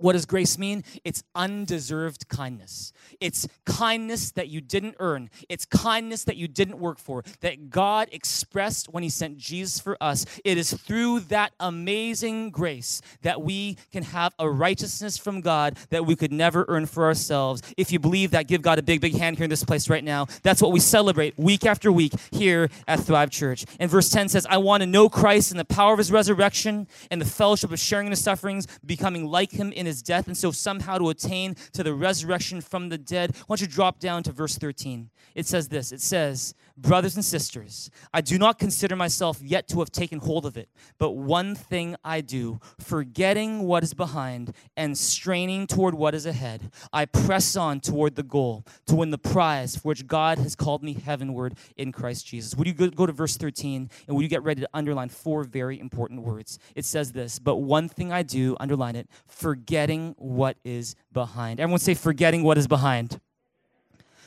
What 0.00 0.14
does 0.14 0.24
grace 0.24 0.58
mean? 0.58 0.82
It's 1.04 1.22
undeserved 1.34 2.28
kindness. 2.28 2.92
It's 3.20 3.46
kindness 3.66 4.30
that 4.32 4.48
you 4.48 4.60
didn't 4.60 4.96
earn. 4.98 5.28
It's 5.48 5.66
kindness 5.66 6.24
that 6.24 6.36
you 6.36 6.48
didn't 6.48 6.78
work 6.78 6.98
for, 6.98 7.22
that 7.40 7.68
God 7.70 8.08
expressed 8.10 8.88
when 8.88 9.02
He 9.02 9.10
sent 9.10 9.36
Jesus 9.36 9.78
for 9.78 9.96
us. 10.00 10.24
It 10.44 10.56
is 10.56 10.72
through 10.72 11.20
that 11.20 11.52
amazing 11.60 12.50
grace 12.50 13.02
that 13.22 13.42
we 13.42 13.76
can 13.92 14.02
have 14.04 14.34
a 14.38 14.48
righteousness 14.48 15.18
from 15.18 15.42
God 15.42 15.76
that 15.90 16.06
we 16.06 16.16
could 16.16 16.32
never 16.32 16.64
earn 16.68 16.86
for 16.86 17.04
ourselves. 17.04 17.62
If 17.76 17.92
you 17.92 17.98
believe 17.98 18.30
that, 18.30 18.48
give 18.48 18.62
God 18.62 18.78
a 18.78 18.82
big, 18.82 19.00
big 19.00 19.16
hand 19.16 19.36
here 19.36 19.44
in 19.44 19.50
this 19.50 19.64
place 19.64 19.90
right 19.90 20.04
now. 20.04 20.26
That's 20.42 20.62
what 20.62 20.72
we 20.72 20.80
celebrate 20.80 21.38
week 21.38 21.66
after 21.66 21.92
week 21.92 22.14
here 22.30 22.70
at 22.88 23.00
Thrive 23.00 23.30
Church. 23.30 23.66
And 23.78 23.90
verse 23.90 24.08
10 24.08 24.30
says, 24.30 24.46
I 24.48 24.56
want 24.56 24.82
to 24.82 24.86
know 24.86 25.10
Christ 25.10 25.50
and 25.50 25.60
the 25.60 25.64
power 25.66 25.92
of 25.92 25.98
His 25.98 26.10
resurrection 26.10 26.88
and 27.10 27.20
the 27.20 27.26
fellowship 27.26 27.70
of 27.70 27.78
sharing 27.78 28.06
in 28.06 28.12
His 28.12 28.24
sufferings, 28.24 28.66
becoming 28.84 29.26
like 29.26 29.52
Him 29.52 29.72
in 29.72 29.86
his 29.89 29.89
death, 30.02 30.26
and 30.26 30.36
so 30.36 30.50
somehow 30.50 30.98
to 30.98 31.08
attain 31.10 31.56
to 31.72 31.82
the 31.82 31.94
resurrection 31.94 32.60
from 32.60 32.88
the 32.88 32.98
dead. 32.98 33.34
Why 33.46 33.56
don't 33.56 33.62
you 33.62 33.66
drop 33.66 33.98
down 33.98 34.22
to 34.24 34.32
verse 34.32 34.56
13? 34.56 35.10
It 35.34 35.46
says 35.46 35.68
this 35.68 35.92
It 35.92 36.00
says, 36.00 36.54
Brothers 36.80 37.14
and 37.14 37.24
sisters, 37.24 37.90
I 38.12 38.22
do 38.22 38.38
not 38.38 38.58
consider 38.58 38.96
myself 38.96 39.42
yet 39.42 39.68
to 39.68 39.80
have 39.80 39.90
taken 39.90 40.18
hold 40.18 40.46
of 40.46 40.56
it, 40.56 40.70
but 40.98 41.10
one 41.10 41.54
thing 41.54 41.94
I 42.02 42.22
do, 42.22 42.58
forgetting 42.78 43.64
what 43.64 43.82
is 43.82 43.92
behind 43.92 44.54
and 44.78 44.96
straining 44.96 45.66
toward 45.66 45.94
what 45.94 46.14
is 46.14 46.24
ahead, 46.24 46.72
I 46.90 47.04
press 47.04 47.54
on 47.54 47.80
toward 47.80 48.14
the 48.14 48.22
goal 48.22 48.64
to 48.86 48.94
win 48.94 49.10
the 49.10 49.18
prize 49.18 49.76
for 49.76 49.88
which 49.88 50.06
God 50.06 50.38
has 50.38 50.56
called 50.56 50.82
me 50.82 50.94
heavenward 50.94 51.58
in 51.76 51.92
Christ 51.92 52.26
Jesus. 52.26 52.54
Would 52.54 52.66
you 52.66 52.72
go, 52.72 53.04
to 53.04 53.12
verse 53.12 53.36
13 53.36 53.90
and 54.08 54.16
would 54.16 54.22
you 54.22 54.28
get 54.28 54.42
ready 54.42 54.62
to 54.62 54.68
underline 54.72 55.10
four 55.10 55.44
very 55.44 55.78
important 55.78 56.22
words? 56.22 56.58
It 56.74 56.86
says 56.86 57.12
this, 57.12 57.38
but 57.38 57.56
one 57.56 57.90
thing 57.90 58.10
I 58.10 58.22
do, 58.22 58.56
underline 58.58 58.96
it, 58.96 59.06
forgetting 59.26 60.14
what 60.16 60.56
is 60.64 60.96
behind. 61.12 61.60
Everyone 61.60 61.78
say, 61.78 61.92
forgetting 61.92 62.42
what 62.42 62.56
is 62.56 62.66
behind 62.66 63.20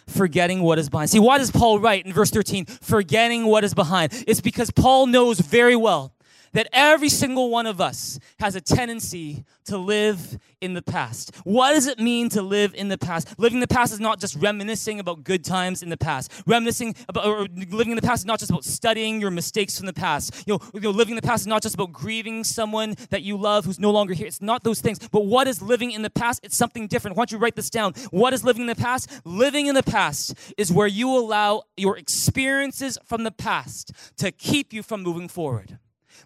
forgetting 0.07 0.61
what 0.61 0.79
is 0.79 0.89
behind. 0.89 1.09
See, 1.09 1.19
why 1.19 1.37
does 1.37 1.51
Paul 1.51 1.79
write 1.79 2.05
in 2.05 2.13
verse 2.13 2.31
13, 2.31 2.65
forgetting 2.65 3.45
what 3.45 3.63
is 3.63 3.73
behind? 3.73 4.23
It's 4.27 4.41
because 4.41 4.71
Paul 4.71 5.07
knows 5.07 5.39
very 5.39 5.75
well 5.75 6.12
that 6.53 6.67
every 6.71 7.09
single 7.09 7.49
one 7.49 7.65
of 7.65 7.81
us 7.81 8.19
has 8.39 8.55
a 8.55 8.61
tendency 8.61 9.43
to 9.65 9.77
live 9.77 10.37
in 10.61 10.73
the 10.73 10.81
past. 10.81 11.35
What 11.43 11.73
does 11.73 11.87
it 11.87 11.99
mean 11.99 12.29
to 12.29 12.41
live 12.41 12.73
in 12.75 12.87
the 12.87 12.97
past? 12.97 13.37
Living 13.39 13.57
in 13.57 13.61
the 13.61 13.67
past 13.67 13.93
is 13.93 13.99
not 13.99 14.19
just 14.19 14.35
reminiscing 14.35 14.99
about 14.99 15.23
good 15.23 15.43
times 15.43 15.83
in 15.83 15.89
the 15.89 15.97
past. 15.97 16.31
Reminiscing 16.45 16.95
about 17.07 17.25
or 17.25 17.47
living 17.69 17.91
in 17.91 17.95
the 17.95 18.01
past 18.01 18.21
is 18.21 18.25
not 18.25 18.39
just 18.39 18.51
about 18.51 18.63
studying 18.63 19.19
your 19.19 19.31
mistakes 19.31 19.77
from 19.77 19.87
the 19.87 19.93
past. 19.93 20.43
You 20.47 20.53
know, 20.53 20.59
you 20.73 20.79
know, 20.81 20.91
living 20.91 21.13
in 21.13 21.15
the 21.15 21.27
past 21.27 21.41
is 21.41 21.47
not 21.47 21.61
just 21.61 21.75
about 21.75 21.91
grieving 21.91 22.43
someone 22.43 22.95
that 23.09 23.23
you 23.23 23.37
love 23.37 23.65
who's 23.65 23.79
no 23.79 23.91
longer 23.91 24.13
here. 24.13 24.27
It's 24.27 24.41
not 24.41 24.63
those 24.63 24.81
things. 24.81 24.99
But 24.99 25.25
what 25.25 25.47
is 25.47 25.61
living 25.61 25.91
in 25.91 26.01
the 26.01 26.09
past? 26.09 26.41
It's 26.43 26.57
something 26.57 26.87
different. 26.87 27.17
Why 27.17 27.21
don't 27.21 27.31
you 27.31 27.37
write 27.37 27.55
this 27.55 27.69
down? 27.69 27.93
What 28.11 28.33
is 28.33 28.43
living 28.43 28.61
in 28.61 28.67
the 28.67 28.75
past? 28.75 29.09
Living 29.25 29.67
in 29.67 29.75
the 29.75 29.83
past 29.83 30.35
is 30.57 30.71
where 30.71 30.87
you 30.87 31.09
allow 31.09 31.63
your 31.77 31.97
experiences 31.97 32.97
from 33.05 33.23
the 33.23 33.31
past 33.31 33.91
to 34.17 34.31
keep 34.31 34.73
you 34.73 34.83
from 34.83 35.03
moving 35.03 35.27
forward. 35.27 35.79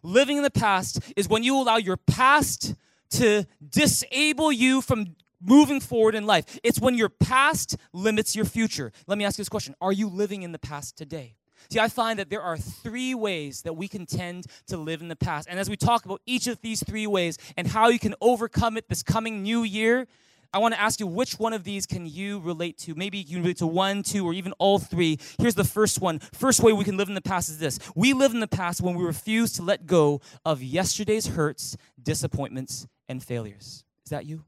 Living 0.03 0.37
in 0.37 0.43
the 0.43 0.51
past 0.51 0.99
is 1.15 1.27
when 1.27 1.43
you 1.43 1.55
allow 1.55 1.77
your 1.77 1.97
past 1.97 2.75
to 3.11 3.45
disable 3.69 4.51
you 4.51 4.81
from 4.81 5.15
moving 5.41 5.79
forward 5.79 6.15
in 6.15 6.25
life. 6.25 6.59
It's 6.63 6.79
when 6.79 6.95
your 6.95 7.09
past 7.09 7.77
limits 7.93 8.35
your 8.35 8.45
future. 8.45 8.91
Let 9.05 9.17
me 9.17 9.25
ask 9.25 9.37
you 9.37 9.43
this 9.43 9.49
question 9.49 9.75
Are 9.81 9.91
you 9.91 10.09
living 10.09 10.43
in 10.43 10.51
the 10.51 10.59
past 10.59 10.97
today? 10.97 11.35
See, 11.69 11.79
I 11.79 11.89
find 11.89 12.17
that 12.19 12.29
there 12.29 12.41
are 12.41 12.57
three 12.57 13.13
ways 13.13 13.63
that 13.63 13.75
we 13.75 13.87
can 13.87 14.05
tend 14.05 14.45
to 14.67 14.77
live 14.77 15.01
in 15.01 15.09
the 15.09 15.17
past. 15.17 15.47
And 15.49 15.59
as 15.59 15.69
we 15.69 15.75
talk 15.75 16.05
about 16.05 16.21
each 16.25 16.47
of 16.47 16.61
these 16.61 16.81
three 16.81 17.07
ways 17.07 17.37
and 17.57 17.67
how 17.67 17.89
you 17.89 17.99
can 17.99 18.15
overcome 18.21 18.77
it 18.77 18.87
this 18.87 19.03
coming 19.03 19.43
new 19.43 19.63
year, 19.63 20.07
I 20.53 20.59
want 20.59 20.73
to 20.73 20.81
ask 20.81 20.99
you 20.99 21.07
which 21.07 21.33
one 21.39 21.53
of 21.53 21.63
these 21.63 21.85
can 21.85 22.05
you 22.05 22.39
relate 22.39 22.77
to? 22.79 22.95
Maybe 22.95 23.19
you 23.19 23.39
relate 23.39 23.57
to 23.57 23.67
one, 23.67 24.03
two, 24.03 24.25
or 24.25 24.33
even 24.33 24.53
all 24.53 24.79
three. 24.79 25.19
Here's 25.39 25.55
the 25.55 25.63
first 25.63 26.01
one. 26.01 26.19
First 26.19 26.61
way 26.61 26.73
we 26.73 26.83
can 26.83 26.97
live 26.97 27.09
in 27.09 27.15
the 27.15 27.21
past 27.21 27.49
is 27.49 27.59
this 27.59 27.79
we 27.95 28.13
live 28.13 28.33
in 28.33 28.39
the 28.39 28.47
past 28.47 28.81
when 28.81 28.95
we 28.95 29.03
refuse 29.03 29.53
to 29.53 29.63
let 29.63 29.85
go 29.85 30.21
of 30.45 30.63
yesterday's 30.63 31.27
hurts, 31.27 31.77
disappointments, 32.01 32.87
and 33.07 33.23
failures. 33.23 33.83
Is 34.05 34.09
that 34.11 34.25
you? 34.25 34.45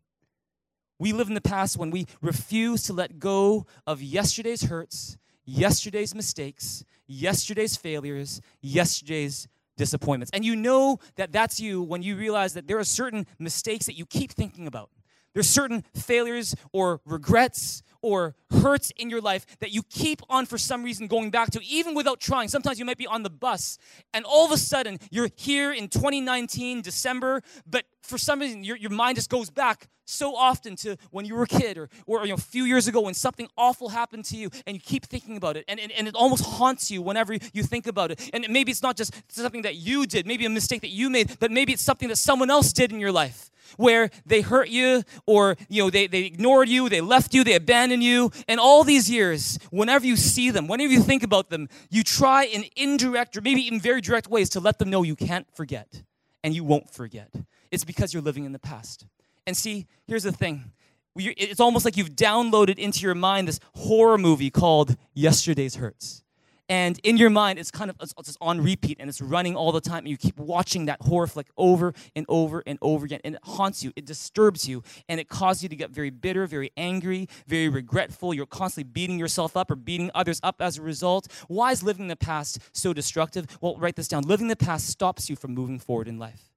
We 0.99 1.13
live 1.13 1.29
in 1.29 1.33
the 1.33 1.41
past 1.41 1.77
when 1.77 1.91
we 1.91 2.07
refuse 2.21 2.83
to 2.83 2.93
let 2.93 3.19
go 3.19 3.65
of 3.87 4.01
yesterday's 4.01 4.63
hurts, 4.63 5.17
yesterday's 5.45 6.13
mistakes, 6.13 6.83
yesterday's 7.07 7.77
failures, 7.77 8.41
yesterday's 8.61 9.47
disappointments. 9.77 10.29
And 10.33 10.43
you 10.43 10.55
know 10.55 10.99
that 11.15 11.31
that's 11.31 11.59
you 11.59 11.81
when 11.81 12.03
you 12.03 12.17
realize 12.17 12.53
that 12.53 12.67
there 12.67 12.77
are 12.77 12.83
certain 12.83 13.25
mistakes 13.39 13.85
that 13.85 13.97
you 13.97 14.05
keep 14.05 14.31
thinking 14.31 14.67
about. 14.67 14.89
There's 15.33 15.49
certain 15.49 15.83
failures 15.93 16.55
or 16.71 17.01
regrets 17.05 17.83
or 18.01 18.35
hurts 18.49 18.91
in 18.95 19.09
your 19.09 19.21
life 19.21 19.45
that 19.59 19.71
you 19.71 19.83
keep 19.83 20.21
on 20.29 20.45
for 20.45 20.57
some 20.57 20.83
reason 20.83 21.07
going 21.07 21.29
back 21.31 21.51
to, 21.51 21.63
even 21.65 21.93
without 21.93 22.19
trying. 22.19 22.47
Sometimes 22.47 22.79
you 22.79 22.85
might 22.85 22.97
be 22.97 23.07
on 23.07 23.23
the 23.23 23.29
bus, 23.29 23.77
and 24.13 24.25
all 24.25 24.45
of 24.45 24.51
a 24.51 24.57
sudden 24.57 24.99
you're 25.11 25.29
here 25.35 25.71
in 25.71 25.87
2019, 25.89 26.81
December, 26.81 27.41
but 27.67 27.85
for 28.01 28.17
some 28.17 28.39
reason 28.39 28.63
your, 28.63 28.77
your 28.77 28.89
mind 28.89 29.15
just 29.15 29.29
goes 29.29 29.49
back 29.49 29.87
so 30.05 30.35
often 30.35 30.75
to 30.75 30.97
when 31.11 31.25
you 31.25 31.35
were 31.35 31.43
a 31.43 31.47
kid 31.47 31.77
or, 31.77 31.87
or 32.07 32.21
you 32.21 32.29
know, 32.29 32.33
a 32.33 32.37
few 32.37 32.63
years 32.63 32.87
ago 32.87 33.01
when 33.01 33.13
something 33.13 33.47
awful 33.55 33.89
happened 33.89 34.25
to 34.25 34.35
you 34.35 34.49
and 34.65 34.75
you 34.75 34.81
keep 34.81 35.05
thinking 35.05 35.37
about 35.37 35.55
it. 35.55 35.65
And, 35.67 35.79
and, 35.79 35.91
and 35.91 36.07
it 36.07 36.15
almost 36.15 36.43
haunts 36.43 36.89
you 36.89 37.03
whenever 37.03 37.37
you 37.53 37.61
think 37.61 37.85
about 37.85 38.09
it. 38.09 38.29
And 38.33 38.43
maybe 38.49 38.71
it's 38.71 38.81
not 38.81 38.97
just 38.97 39.13
something 39.31 39.61
that 39.61 39.75
you 39.75 40.07
did 40.07 40.25
maybe 40.25 40.45
a 40.45 40.49
mistake 40.49 40.81
that 40.81 40.89
you 40.89 41.09
made 41.09 41.37
but 41.39 41.51
maybe 41.51 41.73
it's 41.73 41.83
something 41.83 42.07
that 42.09 42.17
someone 42.17 42.49
else 42.49 42.73
did 42.73 42.91
in 42.91 42.99
your 42.99 43.11
life 43.11 43.51
where 43.77 44.09
they 44.25 44.41
hurt 44.41 44.69
you 44.69 45.03
or 45.25 45.57
you 45.67 45.83
know 45.83 45.89
they, 45.89 46.07
they 46.07 46.23
ignored 46.23 46.69
you 46.69 46.89
they 46.89 47.01
left 47.01 47.33
you 47.33 47.43
they 47.43 47.55
abandoned 47.55 48.03
you. 48.03 48.31
And 48.47 48.59
all 48.59 48.83
these 48.83 49.09
years 49.09 49.59
whenever 49.71 50.05
you 50.05 50.15
see 50.15 50.51
them 50.51 50.67
whenever 50.67 50.91
you 50.91 51.01
think 51.01 51.23
about 51.23 51.49
them 51.49 51.69
you 51.89 52.03
try 52.03 52.45
in 52.45 52.65
indirect 52.75 53.37
or 53.37 53.41
maybe 53.41 53.67
in 53.67 53.79
very 53.79 54.01
direct 54.01 54.27
ways 54.29 54.49
to 54.51 54.59
let 54.59 54.79
them 54.79 54.89
know 54.89 55.03
you 55.03 55.15
can't 55.15 55.47
forget 55.55 56.03
and 56.43 56.53
you 56.53 56.63
won't 56.63 56.89
forget. 56.89 57.31
It's 57.71 57.83
because 57.83 58.13
you're 58.13 58.23
living 58.23 58.45
in 58.45 58.51
the 58.51 58.59
past. 58.59 59.05
And 59.45 59.55
see 59.55 59.87
here's 60.07 60.23
the 60.23 60.31
thing. 60.31 60.71
It's 61.15 61.59
almost 61.59 61.85
like 61.85 61.97
you've 61.97 62.11
downloaded 62.11 62.77
into 62.77 63.01
your 63.01 63.15
mind 63.15 63.47
this 63.47 63.59
horror 63.75 64.17
movie 64.17 64.49
called 64.49 64.95
yesterday's 65.13 65.75
hurts 65.75 66.23
and 66.69 66.99
in 67.03 67.17
your 67.17 67.29
mind 67.29 67.59
it's 67.59 67.71
kind 67.71 67.89
of 67.89 67.97
it's, 68.01 68.13
it's 68.17 68.37
on 68.39 68.61
repeat 68.61 68.97
and 68.99 69.09
it's 69.09 69.21
running 69.21 69.55
all 69.55 69.71
the 69.71 69.81
time. 69.81 69.99
And 69.99 70.09
you 70.09 70.17
keep 70.17 70.37
watching 70.37 70.85
that 70.85 71.01
horror 71.01 71.27
flick 71.27 71.47
over 71.57 71.93
and 72.15 72.25
over 72.29 72.63
and 72.65 72.77
over 72.81 73.05
again. 73.05 73.19
And 73.23 73.35
it 73.35 73.41
haunts 73.43 73.83
you. 73.83 73.91
It 73.95 74.05
disturbs 74.05 74.67
you. 74.67 74.83
And 75.09 75.19
it 75.19 75.27
causes 75.27 75.63
you 75.63 75.69
to 75.69 75.75
get 75.75 75.89
very 75.89 76.09
bitter 76.09 76.45
very 76.45 76.71
angry 76.77 77.27
very 77.47 77.69
regretful. 77.69 78.33
You're 78.33 78.45
constantly 78.45 78.89
beating 78.91 79.19
yourself 79.19 79.57
up 79.57 79.71
or 79.71 79.75
beating 79.75 80.11
others 80.13 80.39
up 80.43 80.61
as 80.61 80.77
a 80.77 80.81
result. 80.81 81.27
Why 81.47 81.71
is 81.71 81.83
living 81.83 82.03
in 82.03 82.09
the 82.09 82.15
past 82.15 82.59
so 82.71 82.93
destructive? 82.93 83.57
Well 83.61 83.75
write 83.77 83.95
this 83.95 84.07
down. 84.07 84.23
Living 84.23 84.45
in 84.45 84.49
the 84.49 84.55
past 84.55 84.87
stops 84.87 85.29
you 85.29 85.35
from 85.35 85.53
moving 85.53 85.79
forward 85.79 86.07
in 86.07 86.19
life 86.19 86.49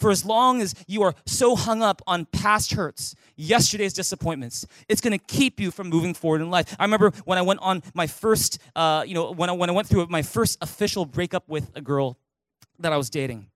for 0.00 0.10
as 0.10 0.24
long 0.24 0.62
as 0.62 0.74
you 0.86 1.02
are 1.02 1.14
so 1.26 1.54
hung 1.56 1.82
up 1.82 2.02
on 2.06 2.26
past 2.26 2.72
hurts, 2.72 3.14
yesterday's 3.36 3.92
disappointments, 3.92 4.66
it's 4.88 5.00
going 5.00 5.16
to 5.16 5.24
keep 5.26 5.60
you 5.60 5.70
from 5.70 5.88
moving 5.88 6.14
forward 6.14 6.40
in 6.40 6.50
life. 6.50 6.74
I 6.78 6.84
remember 6.84 7.12
when 7.24 7.38
I 7.38 7.42
went 7.42 7.60
on 7.60 7.82
my 7.94 8.06
first, 8.06 8.58
uh, 8.74 9.04
you 9.06 9.14
know, 9.14 9.32
when 9.32 9.50
I, 9.50 9.52
when 9.52 9.68
I 9.70 9.72
went 9.72 9.88
through 9.88 10.06
my 10.08 10.22
first 10.22 10.58
official 10.60 11.04
breakup 11.04 11.48
with 11.48 11.70
a 11.74 11.80
girl 11.80 12.18
that 12.78 12.92
I 12.92 12.96
was 12.96 13.10
dating. 13.10 13.46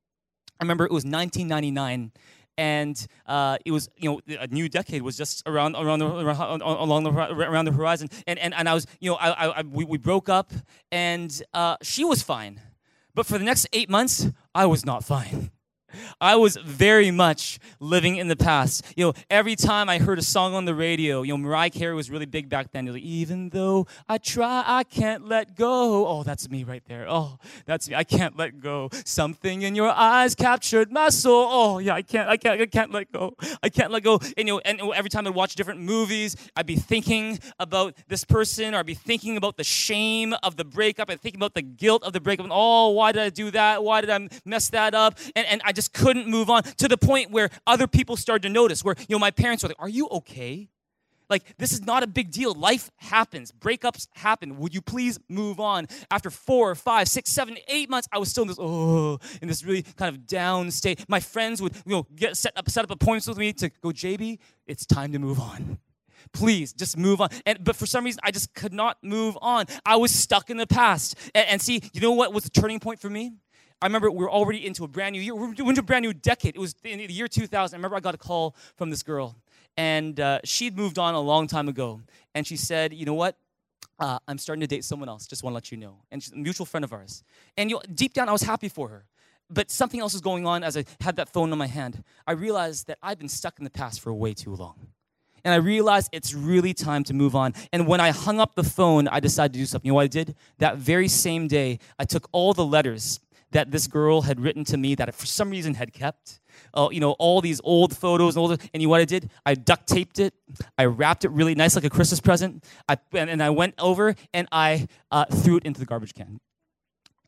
I 0.60 0.64
remember 0.64 0.84
it 0.84 0.92
was 0.92 1.04
1999 1.04 2.12
and 2.56 3.06
uh, 3.26 3.58
it 3.64 3.72
was 3.72 3.88
you 3.96 4.10
know 4.10 4.36
a 4.38 4.46
new 4.46 4.68
decade 4.68 5.02
was 5.02 5.16
just 5.16 5.42
around 5.46 5.74
around 5.74 5.98
the 5.98 6.06
around, 6.06 6.62
along 6.62 7.04
the 7.04 7.10
around 7.10 7.64
the 7.64 7.72
horizon 7.72 8.08
and 8.26 8.38
and, 8.38 8.54
and 8.54 8.68
I 8.68 8.74
was 8.74 8.86
you 9.00 9.10
know 9.10 9.16
I, 9.16 9.58
I, 9.58 9.62
we, 9.62 9.84
we 9.84 9.98
broke 9.98 10.28
up 10.28 10.52
and 10.92 11.42
uh, 11.52 11.76
she 11.82 12.04
was 12.04 12.22
fine 12.22 12.60
but 13.14 13.26
for 13.26 13.38
the 13.38 13.44
next 13.44 13.66
eight 13.72 13.90
months 13.90 14.28
I 14.54 14.66
was 14.66 14.86
not 14.86 15.04
fine 15.04 15.50
I 16.20 16.36
was 16.36 16.56
very 16.56 17.10
much 17.10 17.58
living 17.80 18.16
in 18.16 18.28
the 18.28 18.36
past. 18.36 18.84
You 18.96 19.06
know, 19.06 19.12
every 19.30 19.56
time 19.56 19.88
I 19.88 19.98
heard 19.98 20.18
a 20.18 20.22
song 20.22 20.54
on 20.54 20.64
the 20.64 20.74
radio, 20.74 21.22
you 21.22 21.32
know, 21.32 21.38
Mariah 21.38 21.70
Carey 21.70 21.94
was 21.94 22.10
really 22.10 22.26
big 22.26 22.48
back 22.48 22.72
then. 22.72 22.86
Like, 22.86 23.02
Even 23.02 23.50
though 23.50 23.86
I 24.08 24.18
try, 24.18 24.64
I 24.66 24.84
can't 24.84 25.28
let 25.28 25.56
go. 25.56 26.06
Oh, 26.06 26.22
that's 26.22 26.50
me 26.50 26.64
right 26.64 26.82
there. 26.86 27.06
Oh, 27.08 27.38
that's 27.66 27.88
me. 27.88 27.94
I 27.94 28.04
can't 28.04 28.36
let 28.36 28.60
go. 28.60 28.88
Something 29.04 29.62
in 29.62 29.74
your 29.74 29.90
eyes 29.90 30.34
captured 30.34 30.92
my 30.92 31.08
soul. 31.08 31.46
Oh, 31.50 31.78
yeah, 31.78 31.94
I 31.94 32.02
can't, 32.02 32.28
I 32.28 32.36
can't, 32.36 32.60
I 32.60 32.66
can't 32.66 32.92
let 32.92 33.12
go. 33.12 33.36
I 33.62 33.68
can't 33.68 33.90
let 33.90 34.02
go. 34.02 34.18
And 34.36 34.48
you 34.48 34.54
know, 34.54 34.60
and 34.64 34.80
every 34.94 35.10
time 35.10 35.26
I'd 35.26 35.34
watch 35.34 35.54
different 35.54 35.80
movies, 35.80 36.36
I'd 36.56 36.66
be 36.66 36.76
thinking 36.76 37.38
about 37.58 37.96
this 38.08 38.24
person, 38.24 38.74
or 38.74 38.78
I'd 38.78 38.86
be 38.86 38.94
thinking 38.94 39.36
about 39.36 39.56
the 39.56 39.64
shame 39.64 40.34
of 40.42 40.56
the 40.56 40.64
breakup, 40.64 41.08
and 41.08 41.20
thinking 41.20 41.38
about 41.38 41.54
the 41.54 41.62
guilt 41.62 42.02
of 42.04 42.12
the 42.12 42.20
breakup. 42.20 42.44
And 42.44 42.52
oh, 42.54 42.90
why 42.90 43.12
did 43.12 43.22
I 43.22 43.30
do 43.30 43.50
that? 43.52 43.82
Why 43.82 44.00
did 44.00 44.10
I 44.10 44.28
mess 44.44 44.68
that 44.70 44.94
up? 44.94 45.18
And 45.36 45.46
and 45.46 45.62
I 45.64 45.72
just 45.72 45.83
just 45.84 45.92
couldn't 45.92 46.26
move 46.26 46.48
on 46.50 46.62
to 46.62 46.88
the 46.88 46.96
point 46.96 47.30
where 47.30 47.50
other 47.66 47.86
people 47.86 48.16
started 48.16 48.42
to 48.42 48.48
notice, 48.48 48.82
where, 48.82 48.94
you 49.08 49.14
know, 49.14 49.18
my 49.18 49.30
parents 49.30 49.62
were 49.62 49.68
like, 49.68 49.80
Are 49.80 49.88
you 49.88 50.08
okay? 50.08 50.70
Like, 51.30 51.56
this 51.56 51.72
is 51.72 51.80
not 51.80 52.02
a 52.02 52.06
big 52.06 52.30
deal. 52.30 52.52
Life 52.52 52.90
happens, 52.96 53.50
breakups 53.50 54.08
happen. 54.12 54.58
Would 54.58 54.74
you 54.74 54.82
please 54.82 55.18
move 55.28 55.58
on? 55.58 55.88
After 56.10 56.30
four, 56.30 56.74
five, 56.74 57.08
six, 57.08 57.30
seven, 57.30 57.56
eight 57.68 57.88
months, 57.88 58.06
I 58.12 58.18
was 58.18 58.28
still 58.28 58.42
in 58.42 58.48
this, 58.48 58.58
oh, 58.60 59.18
in 59.40 59.48
this 59.48 59.64
really 59.64 59.82
kind 59.82 60.14
of 60.14 60.26
down 60.26 60.70
state. 60.70 61.04
My 61.08 61.20
friends 61.20 61.62
would, 61.62 61.74
you 61.86 61.92
know, 61.92 62.06
get 62.14 62.36
set 62.36 62.52
up, 62.56 62.68
set 62.68 62.84
up 62.84 62.90
appointments 62.90 63.26
with 63.26 63.38
me 63.38 63.54
to 63.54 63.70
go, 63.82 63.88
JB, 63.88 64.38
it's 64.66 64.84
time 64.84 65.12
to 65.12 65.18
move 65.18 65.40
on 65.40 65.78
please 66.32 66.72
just 66.72 66.96
move 66.96 67.20
on 67.20 67.28
and 67.44 67.62
but 67.62 67.76
for 67.76 67.84
some 67.84 68.02
reason 68.02 68.18
i 68.24 68.30
just 68.30 68.54
could 68.54 68.72
not 68.72 68.96
move 69.02 69.36
on 69.42 69.66
i 69.84 69.94
was 69.94 70.10
stuck 70.10 70.48
in 70.48 70.56
the 70.56 70.66
past 70.66 71.14
and, 71.34 71.46
and 71.48 71.62
see 71.62 71.82
you 71.92 72.00
know 72.00 72.12
what 72.12 72.32
was 72.32 72.44
the 72.44 72.50
turning 72.50 72.80
point 72.80 72.98
for 72.98 73.10
me 73.10 73.34
I 73.84 73.86
remember 73.86 74.10
we 74.10 74.24
were 74.24 74.30
already 74.30 74.64
into 74.64 74.82
a 74.84 74.88
brand 74.88 75.12
new 75.12 75.20
year. 75.20 75.34
We 75.34 75.48
are 75.48 75.68
into 75.68 75.80
a 75.80 75.84
brand 75.84 76.04
new 76.04 76.14
decade. 76.14 76.56
It 76.56 76.58
was 76.58 76.74
in 76.84 77.00
the 77.00 77.12
year 77.12 77.28
2000. 77.28 77.74
I 77.74 77.76
remember 77.76 77.98
I 77.98 78.00
got 78.00 78.14
a 78.14 78.18
call 78.18 78.56
from 78.76 78.88
this 78.88 79.02
girl, 79.02 79.36
and 79.76 80.18
uh, 80.18 80.38
she'd 80.42 80.74
moved 80.74 80.98
on 80.98 81.14
a 81.14 81.20
long 81.20 81.46
time 81.46 81.68
ago. 81.68 82.00
And 82.34 82.46
she 82.46 82.56
said, 82.56 82.94
"You 82.94 83.04
know 83.04 83.12
what? 83.12 83.36
Uh, 83.98 84.18
I'm 84.26 84.38
starting 84.38 84.62
to 84.62 84.66
date 84.66 84.84
someone 84.84 85.10
else. 85.10 85.26
Just 85.26 85.42
want 85.42 85.52
to 85.52 85.56
let 85.56 85.70
you 85.70 85.76
know." 85.76 85.98
And 86.10 86.22
she's 86.22 86.32
a 86.32 86.36
mutual 86.36 86.64
friend 86.64 86.82
of 86.82 86.94
ours. 86.94 87.22
And 87.58 87.68
you 87.68 87.76
know, 87.76 87.82
deep 87.94 88.14
down, 88.14 88.30
I 88.30 88.32
was 88.32 88.40
happy 88.40 88.70
for 88.70 88.88
her. 88.88 89.04
But 89.50 89.70
something 89.70 90.00
else 90.00 90.14
was 90.14 90.22
going 90.22 90.46
on 90.46 90.64
as 90.64 90.78
I 90.78 90.86
had 91.02 91.16
that 91.16 91.28
phone 91.28 91.52
in 91.52 91.58
my 91.58 91.66
hand. 91.66 92.02
I 92.26 92.32
realized 92.32 92.86
that 92.86 92.96
I've 93.02 93.18
been 93.18 93.28
stuck 93.28 93.58
in 93.58 93.64
the 93.64 93.70
past 93.70 94.00
for 94.00 94.14
way 94.14 94.32
too 94.32 94.54
long 94.54 94.94
and 95.44 95.52
I 95.52 95.58
realized 95.58 96.08
it's 96.12 96.34
really 96.34 96.72
time 96.72 97.04
to 97.04 97.14
move 97.14 97.36
on. 97.36 97.52
And 97.72 97.86
when 97.86 98.00
I 98.00 98.10
hung 98.10 98.40
up 98.40 98.54
the 98.54 98.64
phone, 98.64 99.08
I 99.08 99.20
decided 99.20 99.52
to 99.52 99.58
do 99.58 99.66
something. 99.66 99.86
You 99.86 99.92
know 99.92 99.96
what 99.96 100.04
I 100.04 100.06
did? 100.06 100.34
That 100.58 100.78
very 100.78 101.06
same 101.06 101.48
day, 101.48 101.78
I 101.98 102.04
took 102.04 102.28
all 102.32 102.54
the 102.54 102.64
letters 102.64 103.20
that 103.54 103.70
this 103.70 103.86
girl 103.86 104.22
had 104.22 104.40
written 104.40 104.64
to 104.64 104.76
me 104.76 104.94
that 104.96 105.08
I, 105.08 105.12
for 105.12 105.26
some 105.26 105.48
reason 105.48 105.74
had 105.74 105.92
kept. 105.92 106.40
Uh, 106.74 106.88
you 106.90 107.00
know, 107.00 107.12
all 107.12 107.40
these 107.40 107.60
old 107.64 107.96
photos 107.96 108.34
and 108.34 108.42
all 108.42 108.48
the, 108.48 108.58
and 108.72 108.82
you 108.82 108.88
know 108.88 108.90
what 108.90 109.00
I 109.00 109.04
did? 109.04 109.30
I 109.46 109.54
duct 109.54 109.86
taped 109.86 110.18
it. 110.18 110.34
I 110.76 110.84
wrapped 110.84 111.24
it 111.24 111.30
really 111.30 111.54
nice 111.54 111.74
like 111.74 111.84
a 111.84 111.90
Christmas 111.90 112.20
present. 112.20 112.64
I, 112.88 112.98
and, 113.12 113.30
and 113.30 113.42
I 113.42 113.50
went 113.50 113.74
over 113.78 114.16
and 114.32 114.48
I 114.52 114.88
uh, 115.10 115.24
threw 115.26 115.56
it 115.56 115.64
into 115.64 115.80
the 115.80 115.86
garbage 115.86 116.14
can. 116.14 116.40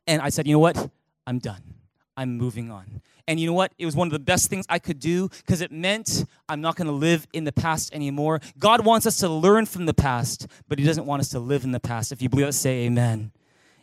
And 0.06 0.20
I 0.20 0.28
said, 0.28 0.46
you 0.46 0.54
know 0.54 0.60
what? 0.60 0.90
I'm 1.26 1.38
done. 1.38 1.62
I'm 2.16 2.36
moving 2.36 2.70
on. 2.70 3.02
And 3.28 3.38
you 3.38 3.46
know 3.46 3.52
what? 3.52 3.72
It 3.78 3.86
was 3.86 3.94
one 3.94 4.08
of 4.08 4.12
the 4.12 4.18
best 4.18 4.48
things 4.48 4.66
I 4.68 4.78
could 4.78 4.98
do 4.98 5.28
because 5.28 5.60
it 5.60 5.70
meant 5.70 6.24
I'm 6.48 6.60
not 6.60 6.76
going 6.76 6.86
to 6.86 6.92
live 6.92 7.26
in 7.32 7.44
the 7.44 7.52
past 7.52 7.92
anymore. 7.94 8.40
God 8.58 8.84
wants 8.84 9.06
us 9.06 9.18
to 9.18 9.28
learn 9.28 9.66
from 9.66 9.86
the 9.86 9.94
past, 9.94 10.46
but 10.68 10.78
He 10.78 10.84
doesn't 10.84 11.06
want 11.06 11.20
us 11.20 11.28
to 11.30 11.40
live 11.40 11.64
in 11.64 11.72
the 11.72 11.80
past. 11.80 12.12
If 12.12 12.22
you 12.22 12.28
believe 12.28 12.46
it, 12.46 12.52
say 12.52 12.86
amen. 12.86 13.32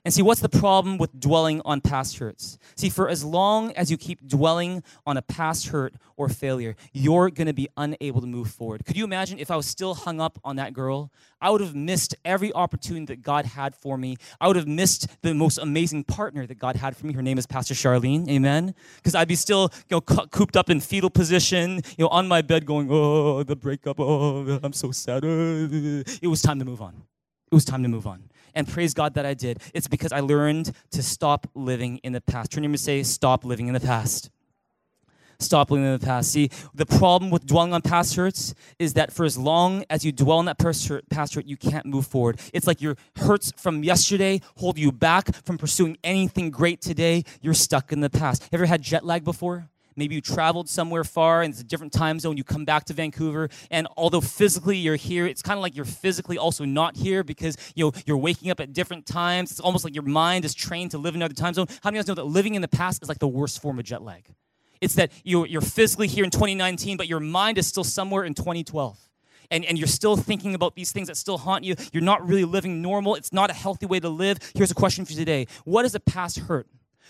And 0.05 0.13
see, 0.13 0.21
what's 0.21 0.41
the 0.41 0.49
problem 0.49 0.97
with 0.97 1.17
dwelling 1.17 1.61
on 1.63 1.79
past 1.79 2.17
hurts? 2.17 2.57
See, 2.75 2.89
for 2.89 3.07
as 3.07 3.23
long 3.23 3.71
as 3.71 3.89
you 3.89 3.95
keep 3.95 4.27
dwelling 4.27 4.83
on 5.05 5.15
a 5.15 5.21
past 5.21 5.67
hurt 5.67 5.93
or 6.17 6.27
failure, 6.27 6.75
you're 6.91 7.29
going 7.29 7.47
to 7.47 7.53
be 7.53 7.69
unable 7.77 8.19
to 8.19 8.27
move 8.27 8.49
forward. 8.49 8.83
Could 8.85 8.97
you 8.97 9.05
imagine 9.05 9.39
if 9.39 9.49
I 9.49 9.55
was 9.55 9.65
still 9.65 9.93
hung 9.93 10.19
up 10.19 10.39
on 10.43 10.57
that 10.57 10.73
girl? 10.73 11.09
I 11.39 11.51
would 11.51 11.61
have 11.61 11.73
missed 11.73 12.15
every 12.25 12.51
opportunity 12.51 13.05
that 13.05 13.21
God 13.21 13.45
had 13.45 13.75
for 13.75 13.97
me. 13.97 14.17
I 14.41 14.47
would 14.47 14.57
have 14.57 14.67
missed 14.67 15.07
the 15.21 15.33
most 15.33 15.57
amazing 15.57 16.03
partner 16.03 16.45
that 16.47 16.59
God 16.59 16.75
had 16.75 16.97
for 16.97 17.05
me. 17.05 17.13
Her 17.13 17.21
name 17.21 17.37
is 17.37 17.47
Pastor 17.47 17.73
Charlene. 17.73 18.27
Amen. 18.27 18.75
Because 18.97 19.15
I'd 19.15 19.29
be 19.29 19.35
still, 19.35 19.71
you 19.89 19.95
know, 19.95 20.01
cooped 20.01 20.57
up 20.57 20.69
in 20.69 20.81
fetal 20.81 21.09
position, 21.09 21.75
you 21.97 22.03
know, 22.03 22.09
on 22.09 22.27
my 22.27 22.41
bed 22.41 22.65
going, 22.65 22.89
"Oh, 22.91 23.43
the 23.43 23.55
breakup. 23.55 24.01
Oh, 24.01 24.59
I'm 24.61 24.73
so 24.73 24.91
sad." 24.91 25.23
It 25.23 26.27
was 26.27 26.41
time 26.41 26.59
to 26.59 26.65
move 26.65 26.81
on. 26.81 27.03
It 27.51 27.55
was 27.55 27.65
time 27.65 27.83
to 27.83 27.89
move 27.89 28.07
on 28.07 28.29
and 28.53 28.67
praise 28.67 28.93
God 28.93 29.15
that 29.15 29.25
I 29.25 29.33
did. 29.33 29.61
It's 29.73 29.87
because 29.87 30.11
I 30.11 30.19
learned 30.19 30.71
to 30.91 31.03
stop 31.03 31.47
living 31.53 31.97
in 31.97 32.13
the 32.13 32.21
past. 32.21 32.51
Turn 32.51 32.63
to 32.63 32.77
say, 32.77 33.03
Stop 33.03 33.45
living 33.45 33.67
in 33.67 33.73
the 33.73 33.79
past. 33.79 34.29
Stop 35.39 35.71
living 35.71 35.85
in 35.85 35.93
the 35.93 36.05
past. 36.05 36.31
See, 36.31 36.49
the 36.73 36.85
problem 36.85 37.29
with 37.29 37.45
dwelling 37.45 37.73
on 37.73 37.81
past 37.81 38.15
hurts 38.15 38.53
is 38.79 38.93
that 38.93 39.11
for 39.11 39.25
as 39.25 39.37
long 39.37 39.83
as 39.89 40.05
you 40.05 40.11
dwell 40.11 40.37
on 40.37 40.45
that 40.45 40.57
past 40.57 40.87
hurt, 40.87 41.07
past 41.09 41.35
hurt, 41.35 41.45
you 41.45 41.57
can't 41.57 41.85
move 41.85 42.07
forward. 42.07 42.39
It's 42.53 42.67
like 42.67 42.81
your 42.81 42.95
hurts 43.17 43.51
from 43.57 43.83
yesterday 43.83 44.41
hold 44.57 44.77
you 44.77 44.91
back 44.91 45.35
from 45.43 45.57
pursuing 45.57 45.97
anything 46.03 46.49
great 46.49 46.81
today. 46.81 47.23
You're 47.41 47.53
stuck 47.53 47.91
in 47.91 47.99
the 47.99 48.09
past. 48.09 48.47
Ever 48.51 48.65
had 48.65 48.81
jet 48.81 49.05
lag 49.05 49.23
before? 49.23 49.69
Maybe 49.95 50.15
you 50.15 50.21
traveled 50.21 50.69
somewhere 50.69 51.03
far 51.03 51.41
and 51.41 51.53
it's 51.53 51.61
a 51.61 51.63
different 51.63 51.93
time 51.93 52.19
zone. 52.19 52.37
You 52.37 52.43
come 52.43 52.65
back 52.65 52.85
to 52.85 52.93
Vancouver, 52.93 53.49
and 53.69 53.87
although 53.97 54.21
physically 54.21 54.77
you're 54.77 54.95
here, 54.95 55.25
it's 55.25 55.41
kind 55.41 55.57
of 55.57 55.61
like 55.61 55.75
you're 55.75 55.85
physically 55.85 56.37
also 56.37 56.65
not 56.65 56.95
here 56.95 57.23
because 57.23 57.57
you 57.75 57.85
know 57.85 57.91
you're 58.05 58.17
waking 58.17 58.51
up 58.51 58.59
at 58.59 58.73
different 58.73 59.05
times. 59.05 59.51
It's 59.51 59.59
almost 59.59 59.83
like 59.83 59.93
your 59.93 60.03
mind 60.03 60.45
is 60.45 60.53
trained 60.53 60.91
to 60.91 60.97
live 60.97 61.15
in 61.15 61.21
another 61.21 61.33
time 61.33 61.53
zone. 61.53 61.67
How 61.81 61.89
many 61.89 61.99
of 61.99 62.07
you 62.07 62.13
guys 62.13 62.17
know 62.17 62.23
that 62.23 62.29
living 62.29 62.55
in 62.55 62.61
the 62.61 62.67
past 62.67 63.01
is 63.01 63.09
like 63.09 63.19
the 63.19 63.27
worst 63.27 63.61
form 63.61 63.79
of 63.79 63.85
jet 63.85 64.01
lag? 64.01 64.25
It's 64.81 64.95
that 64.95 65.11
you're, 65.23 65.47
you're 65.47 65.61
physically 65.61 66.07
here 66.07 66.25
in 66.25 66.29
2019, 66.29 66.97
but 66.97 67.07
your 67.07 67.21
mind 67.21 67.57
is 67.57 67.67
still 67.67 67.85
somewhere 67.85 68.25
in 68.25 68.33
2012. 68.33 68.99
And, 69.49 69.63
and, 69.65 69.77
you're 69.77 69.87
still 69.87 70.17
thinking 70.17 70.55
about 70.55 70.75
these 70.75 70.91
things 70.91 71.09
that 71.09 71.17
still 71.17 71.37
haunt 71.37 71.63
you. 71.63 71.75
You're 71.91 72.01
not 72.01 72.27
really 72.27 72.43
living 72.43 72.81
normal. 72.81 73.13
It's 73.15 73.31
not 73.31 73.51
a 73.51 73.53
healthy 73.53 73.85
way 73.85 73.99
to 73.99 74.09
live. 74.09 74.39
Here's 74.55 74.71
a 74.71 74.75
question 74.75 75.05
for 75.05 75.11
you 75.11 75.19
today 75.19 75.47
What 75.63 75.85
is 75.85 75.93
a 75.93 75.99
past 75.99 76.39
hurt? 76.39 76.67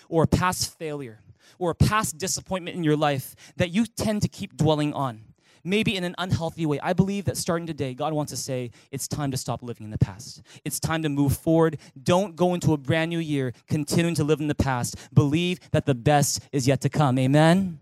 or 0.09 0.23
a 0.23 0.27
past 0.27 0.77
failure 0.77 1.19
or 1.59 1.71
a 1.71 1.75
past 1.75 2.17
disappointment 2.17 2.75
in 2.75 2.83
your 2.83 2.97
life 2.97 3.35
that 3.57 3.71
you 3.71 3.85
tend 3.85 4.21
to 4.21 4.27
keep 4.27 4.55
dwelling 4.57 4.93
on, 4.93 5.21
maybe 5.63 5.95
in 5.95 6.03
an 6.03 6.15
unhealthy 6.17 6.65
way, 6.65 6.79
I 6.81 6.93
believe 6.93 7.25
that 7.25 7.37
starting 7.37 7.65
today, 7.67 7.93
God 7.93 8.13
wants 8.13 8.31
to 8.31 8.37
say, 8.37 8.71
it's 8.91 9.07
time 9.07 9.31
to 9.31 9.37
stop 9.37 9.63
living 9.63 9.85
in 9.85 9.91
the 9.91 9.97
past. 9.97 10.41
It's 10.65 10.79
time 10.79 11.03
to 11.03 11.09
move 11.09 11.37
forward. 11.37 11.77
Don't 12.01 12.35
go 12.35 12.53
into 12.53 12.73
a 12.73 12.77
brand 12.77 13.09
new 13.09 13.19
year 13.19 13.53
continuing 13.67 14.15
to 14.15 14.23
live 14.23 14.39
in 14.39 14.47
the 14.47 14.55
past. 14.55 14.95
Believe 15.13 15.59
that 15.71 15.85
the 15.85 15.95
best 15.95 16.41
is 16.51 16.67
yet 16.67 16.81
to 16.81 16.89
come. 16.89 17.17
Amen? 17.17 17.79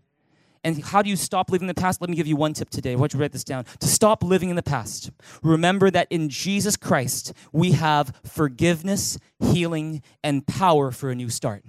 And 0.63 0.83
how 0.83 1.01
do 1.01 1.09
you 1.09 1.15
stop 1.15 1.49
living 1.49 1.67
in 1.67 1.75
the 1.75 1.81
past? 1.81 2.01
Let 2.01 2.09
me 2.11 2.15
give 2.15 2.27
you 2.27 2.35
one 2.35 2.53
tip 2.53 2.69
today. 2.69 2.91
I 2.91 2.95
want 2.95 3.13
you 3.13 3.19
write 3.19 3.31
this 3.31 3.43
down. 3.43 3.65
To 3.79 3.87
stop 3.87 4.23
living 4.23 4.49
in 4.49 4.55
the 4.55 4.61
past, 4.61 5.09
remember 5.41 5.89
that 5.89 6.05
in 6.11 6.29
Jesus 6.29 6.77
Christ, 6.77 7.33
we 7.51 7.71
have 7.71 8.13
forgiveness, 8.23 9.17
healing, 9.39 10.03
and 10.23 10.45
power 10.45 10.91
for 10.91 11.09
a 11.09 11.15
new 11.15 11.29
start. 11.29 11.63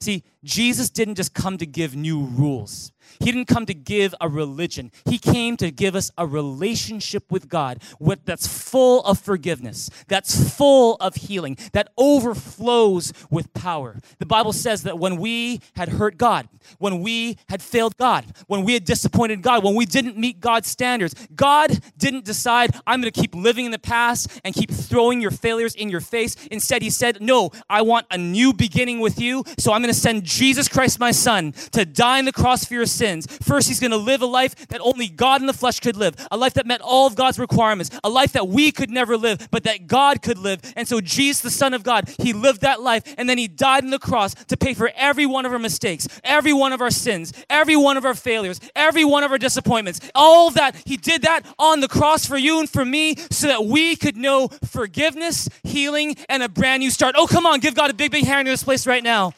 See, 0.00 0.24
Jesus 0.44 0.90
didn't 0.90 1.16
just 1.16 1.34
come 1.34 1.58
to 1.58 1.66
give 1.66 1.96
new 1.96 2.20
rules. 2.24 2.92
He 3.20 3.26
didn't 3.26 3.46
come 3.46 3.66
to 3.66 3.74
give 3.74 4.14
a 4.20 4.28
religion. 4.28 4.90
He 5.04 5.18
came 5.18 5.56
to 5.58 5.70
give 5.70 5.94
us 5.94 6.10
a 6.18 6.26
relationship 6.26 7.30
with 7.30 7.48
God 7.48 7.82
that's 8.24 8.46
full 8.46 9.02
of 9.04 9.18
forgiveness, 9.18 9.90
that's 10.08 10.56
full 10.56 10.96
of 10.96 11.14
healing, 11.14 11.56
that 11.72 11.88
overflows 11.96 13.12
with 13.30 13.52
power. 13.54 13.98
The 14.18 14.26
Bible 14.26 14.52
says 14.52 14.82
that 14.84 14.98
when 14.98 15.16
we 15.16 15.60
had 15.76 15.90
hurt 15.90 16.16
God, 16.16 16.48
when 16.78 17.00
we 17.00 17.38
had 17.48 17.62
failed 17.62 17.96
God, 17.96 18.24
when 18.46 18.64
we 18.64 18.74
had 18.74 18.84
disappointed 18.84 19.42
God, 19.42 19.62
when 19.62 19.74
we 19.74 19.86
didn't 19.86 20.16
meet 20.16 20.40
God's 20.40 20.68
standards, 20.68 21.14
God 21.34 21.78
didn't 21.96 22.24
decide, 22.24 22.74
I'm 22.86 23.00
going 23.00 23.12
to 23.12 23.20
keep 23.20 23.34
living 23.34 23.66
in 23.66 23.70
the 23.70 23.78
past 23.78 24.40
and 24.44 24.54
keep 24.54 24.70
throwing 24.70 25.20
your 25.20 25.30
failures 25.30 25.74
in 25.74 25.88
your 25.88 26.00
face. 26.00 26.36
Instead, 26.50 26.82
He 26.82 26.90
said, 26.90 27.20
No, 27.20 27.50
I 27.68 27.82
want 27.82 28.06
a 28.10 28.18
new 28.18 28.52
beginning 28.52 29.00
with 29.00 29.20
you, 29.20 29.44
so 29.58 29.72
I'm 29.72 29.82
going 29.82 29.92
to 29.92 29.98
send 29.98 30.24
Jesus 30.34 30.68
Christ, 30.68 30.98
my 30.98 31.12
Son, 31.12 31.52
to 31.72 31.84
die 31.84 32.18
on 32.18 32.24
the 32.24 32.32
cross 32.32 32.64
for 32.64 32.74
your 32.74 32.86
sins. 32.86 33.26
First, 33.42 33.68
he's 33.68 33.80
going 33.80 33.92
to 33.92 33.96
live 33.96 34.20
a 34.20 34.26
life 34.26 34.54
that 34.68 34.80
only 34.80 35.08
God 35.08 35.40
in 35.40 35.46
the 35.46 35.52
flesh 35.52 35.80
could 35.80 35.96
live, 35.96 36.14
a 36.30 36.36
life 36.36 36.54
that 36.54 36.66
met 36.66 36.80
all 36.80 37.06
of 37.06 37.14
God's 37.14 37.38
requirements, 37.38 37.90
a 38.02 38.08
life 38.08 38.32
that 38.32 38.48
we 38.48 38.72
could 38.72 38.90
never 38.90 39.16
live, 39.16 39.48
but 39.50 39.64
that 39.64 39.86
God 39.86 40.22
could 40.22 40.38
live. 40.38 40.60
And 40.76 40.88
so, 40.88 41.00
Jesus, 41.00 41.42
the 41.42 41.50
Son 41.50 41.72
of 41.72 41.82
God, 41.82 42.10
he 42.18 42.32
lived 42.32 42.62
that 42.62 42.80
life, 42.80 43.14
and 43.16 43.28
then 43.28 43.38
he 43.38 43.48
died 43.48 43.84
on 43.84 43.90
the 43.90 43.98
cross 43.98 44.34
to 44.34 44.56
pay 44.56 44.74
for 44.74 44.90
every 44.96 45.26
one 45.26 45.46
of 45.46 45.52
our 45.52 45.58
mistakes, 45.58 46.08
every 46.24 46.52
one 46.52 46.72
of 46.72 46.80
our 46.80 46.90
sins, 46.90 47.32
every 47.48 47.76
one 47.76 47.96
of 47.96 48.04
our 48.04 48.14
failures, 48.14 48.60
every 48.74 49.04
one 49.04 49.22
of 49.22 49.30
our 49.30 49.38
disappointments. 49.38 50.00
All 50.14 50.48
of 50.48 50.54
that, 50.54 50.76
he 50.84 50.96
did 50.96 51.22
that 51.22 51.46
on 51.58 51.80
the 51.80 51.88
cross 51.88 52.26
for 52.26 52.36
you 52.36 52.58
and 52.58 52.68
for 52.68 52.84
me 52.84 53.16
so 53.30 53.46
that 53.46 53.64
we 53.64 53.96
could 53.96 54.16
know 54.16 54.48
forgiveness, 54.64 55.48
healing, 55.62 56.16
and 56.28 56.42
a 56.42 56.48
brand 56.48 56.80
new 56.80 56.90
start. 56.90 57.14
Oh, 57.16 57.26
come 57.26 57.46
on, 57.46 57.60
give 57.60 57.74
God 57.74 57.90
a 57.90 57.94
big, 57.94 58.10
big 58.10 58.24
hand 58.24 58.48
in 58.48 58.52
this 58.52 58.64
place 58.64 58.86
right 58.86 59.02
now. 59.02 59.32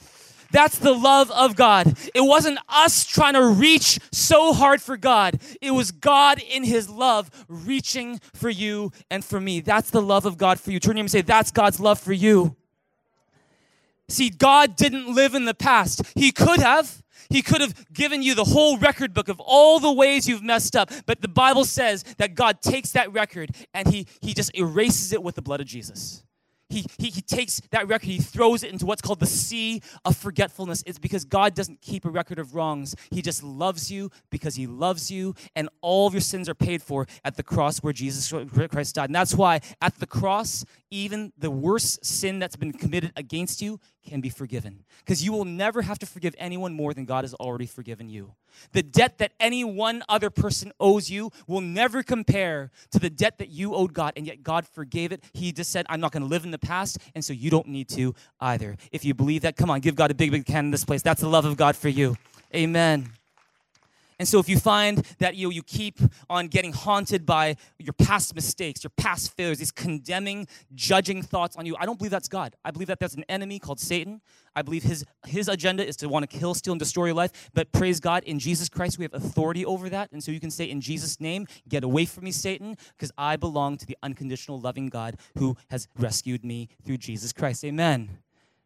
That's 0.57 0.79
the 0.79 0.95
love 0.95 1.31
of 1.33 1.55
God. 1.55 1.99
It 2.15 2.23
wasn't 2.23 2.59
us 2.67 3.05
trying 3.05 3.35
to 3.35 3.47
reach 3.47 3.99
so 4.11 4.55
hard 4.55 4.81
for 4.81 4.97
God. 4.97 5.39
It 5.61 5.73
was 5.73 5.91
God 5.91 6.39
in 6.39 6.65
His 6.65 6.89
love 6.89 7.31
reaching 7.47 8.21
for 8.33 8.49
you 8.49 8.91
and 9.11 9.23
for 9.23 9.39
me. 9.39 9.61
That's 9.61 9.91
the 9.91 10.01
love 10.01 10.25
of 10.25 10.39
God 10.39 10.59
for 10.59 10.71
you. 10.71 10.81
Turn 10.81 10.95
to 10.95 11.01
him 11.01 11.05
and 11.05 11.11
say, 11.11 11.21
That's 11.21 11.51
God's 11.51 11.79
love 11.79 12.01
for 12.01 12.15
you. 12.15 12.57
See, 14.09 14.31
God 14.31 14.77
didn't 14.77 15.15
live 15.15 15.35
in 15.35 15.45
the 15.45 15.53
past. 15.53 16.01
He 16.15 16.33
could 16.33 16.61
have. 16.61 17.03
He 17.29 17.43
could 17.43 17.61
have 17.61 17.93
given 17.93 18.23
you 18.23 18.35
the 18.35 18.45
whole 18.45 18.79
record 18.79 19.13
book 19.13 19.29
of 19.29 19.39
all 19.41 19.79
the 19.79 19.93
ways 19.93 20.27
you've 20.27 20.43
messed 20.43 20.75
up. 20.75 20.91
But 21.05 21.21
the 21.21 21.29
Bible 21.29 21.67
says 21.67 22.03
that 22.17 22.35
God 22.35 22.63
takes 22.63 22.93
that 22.93 23.13
record 23.13 23.51
and 23.75 23.93
he, 23.93 24.07
he 24.23 24.33
just 24.33 24.57
erases 24.57 25.13
it 25.13 25.23
with 25.23 25.35
the 25.35 25.43
blood 25.43 25.61
of 25.61 25.67
Jesus 25.67 26.23
he, 26.69 26.85
he, 26.99 27.09
he 27.11 27.21
takes 27.21 27.61
that 27.71 27.89
record, 27.89 28.07
he 28.07 28.19
throws 28.19 28.63
it 28.63 28.73
into 28.73 28.87
what's 28.87 29.03
called 29.03 29.21
the 29.21 29.27
sea 29.27 29.83
of 30.05 30.17
forgetfulness. 30.17 30.83
It's 30.87 30.99
because 30.99 31.25
God 31.25 31.55
doesn't 31.55 31.81
keep 31.81 32.05
a 32.05 32.11
record 32.11 32.39
of 32.39 32.55
wrongs. 32.55 32.95
He 33.11 33.23
just 33.23 33.43
loves 33.43 33.91
you 33.91 34.11
because 34.31 34.57
he 34.57 34.67
loves 34.67 35.11
you, 35.11 35.35
and 35.55 35.69
all 35.81 36.07
of 36.07 36.15
your 36.15 36.21
sins 36.21 36.49
are 36.49 36.55
paid 36.55 36.83
for 36.83 37.07
at 37.25 37.37
the 37.37 37.43
cross 37.43 37.79
where 37.79 37.93
Jesus 37.93 38.33
Christ 38.71 38.95
died. 38.95 39.09
And 39.09 39.15
that's 39.15 39.35
why 39.35 39.61
at 39.81 39.97
the 39.97 40.07
cross, 40.07 40.65
even 40.91 41.33
the 41.39 41.51
worst 41.51 42.05
sin 42.05 42.39
that's 42.39 42.57
been 42.57 42.73
committed 42.73 43.13
against 43.17 43.63
you 43.63 43.81
can 44.07 44.21
be 44.21 44.29
forgiven. 44.29 44.85
Because 45.01 45.25
you 45.25 45.33
will 45.33 45.45
never 45.45 45.83
have 45.83 45.99
to 45.99 46.07
forgive 46.07 46.35
anyone 46.39 46.73
more 46.73 46.95
than 46.95 47.05
God 47.05 47.25
has 47.25 47.35
already 47.35 47.67
forgiven 47.67 48.09
you. 48.09 48.35
The 48.73 48.83
debt 48.83 49.19
that 49.19 49.33
any 49.39 49.65
one 49.65 50.03
other 50.09 50.31
person 50.31 50.73
owes 50.81 51.11
you 51.11 51.31
will 51.47 51.61
never 51.61 52.03
compare 52.03 52.71
to 52.93 52.99
the 52.99 53.11
debt 53.11 53.39
that 53.39 53.49
you 53.49 53.75
owed 53.75 53.93
God, 53.93 54.13
and 54.17 54.27
yet 54.27 54.43
God 54.43 54.67
forgave 54.67 55.13
it. 55.13 55.23
He 55.33 55.53
just 55.53 55.71
said, 55.71 55.87
I'm 55.89 56.01
not 56.01 56.13
going 56.13 56.23
to 56.23 56.29
live 56.29 56.45
in 56.45 56.51
the 56.51 56.59
past, 56.59 56.99
and 57.15 57.25
so 57.25 57.33
you 57.33 57.51
don't 57.51 57.69
need 57.69 57.89
to 57.91 58.15
either. 58.41 58.77
If 58.93 59.05
you 59.05 59.15
believe 59.15 59.43
that, 59.43 59.57
come 59.57 59.71
on, 59.71 59.81
give 59.81 59.95
God 59.95 60.11
a 60.11 60.15
big, 60.15 60.31
big 60.31 60.49
hand 60.49 60.67
in 60.67 60.71
this 60.71 60.85
place. 60.85 61.03
That's 61.03 61.21
the 61.21 61.29
love 61.29 61.45
of 61.45 61.57
God 61.57 61.77
for 61.77 61.89
you. 61.89 62.17
Amen. 62.55 63.11
And 64.19 64.27
so 64.27 64.39
if 64.39 64.49
you 64.49 64.59
find 64.59 65.07
that 65.19 65.37
you, 65.37 65.51
you 65.51 65.63
keep 65.63 65.99
on 66.31 66.49
getting 66.49 66.73
haunted 66.73 67.27
by 67.27 67.57
your 67.79 67.93
past 67.93 68.35
mistakes, 68.35 68.83
your 68.83 68.93
past 68.97 69.37
failures, 69.37 69.59
these 69.59 69.73
condemning, 69.73 70.47
judging 70.75 71.23
thoughts 71.23 71.57
on 71.57 71.67
you, 71.67 71.77
I 71.79 71.85
don't 71.85 71.99
believe 71.99 72.13
that's 72.13 72.29
God. 72.29 72.57
I 72.65 72.71
believe 72.71 72.89
that 72.89 72.99
that's 72.99 73.15
an 73.15 73.25
enemy 73.29 73.59
called 73.59 73.79
Satan. 73.79 74.23
I 74.55 74.63
believe 74.63 74.85
his, 74.85 75.05
his 75.27 75.49
agenda 75.49 75.87
is 75.87 75.97
to 75.97 76.09
want 76.09 76.29
to 76.29 76.39
kill, 76.39 76.55
steal, 76.55 76.73
and 76.73 76.79
destroy 76.79 77.07
your 77.07 77.15
life. 77.15 77.51
But 77.53 77.73
praise 77.73 78.01
God, 78.01 78.25
in 78.25 78.39
Jesus 78.39 78.71
Christ, 78.71 78.99
we 78.99 79.05
have 79.05 79.13
authority 79.13 79.67
over 79.67 79.91
that. 79.91 80.11
And 80.13 80.25
so 80.25 80.33
you 80.33 80.41
can 80.41 80.51
say, 80.51 80.65
in 80.65 80.81
Jesus' 80.81 81.21
name, 81.21 81.47
get 81.69 81.85
away 81.85 82.07
from 82.07 82.25
me, 82.25 82.33
Satan, 82.33 82.77
because 82.97 83.13
I 83.19 83.37
belong 83.37 83.77
to 83.77 83.87
the 83.87 83.99
unconditional, 84.03 84.59
loving 84.59 84.89
God 84.89 85.19
who 85.37 85.57
has 85.71 85.89
rescued 85.99 86.43
me 86.43 86.71
through 86.85 86.99
Jesus 86.99 87.35
Christ. 87.35 87.65
Amen. 87.67 88.19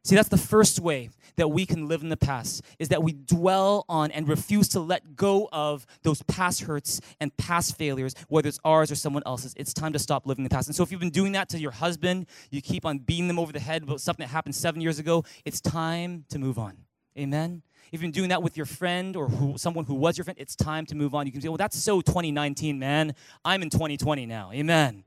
See, 0.03 0.17
that's 0.17 0.29
the 0.29 0.39
first 0.39 0.81
way 0.81 1.11
that 1.37 1.49
we 1.49 1.67
can 1.67 1.87
live 1.87 2.03
in 2.03 2.09
the 2.09 2.17
past, 2.17 2.63
is 2.79 2.89
that 2.89 3.03
we 3.03 3.13
dwell 3.13 3.85
on 3.89 4.11
and 4.11 4.27
refuse 4.29 4.69
to 4.69 4.81
let 4.81 5.15
go 5.15 5.49
of 5.53 5.87
those 6.03 6.23
past 6.23 6.63
hurts 6.63 7.01
and 7.21 7.37
past 7.37 7.77
failures, 7.77 8.15
whether 8.29 8.49
it's 8.49 8.59
ours 8.65 8.91
or 8.91 8.95
someone 8.95 9.23
else's. 9.27 9.55
It's 9.57 9.75
time 9.75 9.93
to 9.93 9.99
stop 9.99 10.27
living 10.27 10.45
in 10.45 10.49
the 10.49 10.55
past. 10.55 10.69
And 10.69 10.75
so 10.75 10.83
if 10.83 10.91
you've 10.91 11.01
been 11.01 11.11
doing 11.11 11.33
that 11.33 11.49
to 11.51 11.59
your 11.59 11.71
husband, 11.71 12.27
you 12.51 12.63
keep 12.63 12.87
on 12.87 12.99
beating 12.99 13.29
them 13.29 13.39
over 13.39 13.53
the 13.53 13.61
head 13.61 13.83
about 13.83 14.01
something 14.01 14.25
that 14.25 14.31
happened 14.31 14.55
seven 14.55 14.81
years 14.81 14.99
ago, 14.99 15.25
it's 15.45 15.61
time 15.61 16.25
to 16.31 16.39
move 16.39 16.59
on. 16.59 16.79
Amen? 17.19 17.63
If 17.93 17.95
you've 17.95 18.03
been 18.03 18.11
doing 18.13 18.29
that 18.31 18.43
with 18.43 18.57
your 18.57 18.67
friend 18.67 19.17
or 19.17 19.29
who, 19.29 19.59
someone 19.59 19.85
who 19.85 19.95
was 19.95 20.17
your 20.17 20.25
friend, 20.25 20.39
it's 20.39 20.57
time 20.57 20.87
to 20.87 20.95
move 20.95 21.15
on. 21.15 21.27
You 21.27 21.33
can 21.33 21.41
say, 21.41 21.49
well, 21.49 21.57
that's 21.57 21.77
so 21.77 22.01
2019, 22.01 22.79
man. 22.79 23.15
I'm 23.45 23.63
in 23.63 23.71
2020 23.71 24.27
now. 24.27 24.51
Amen. 24.53 25.05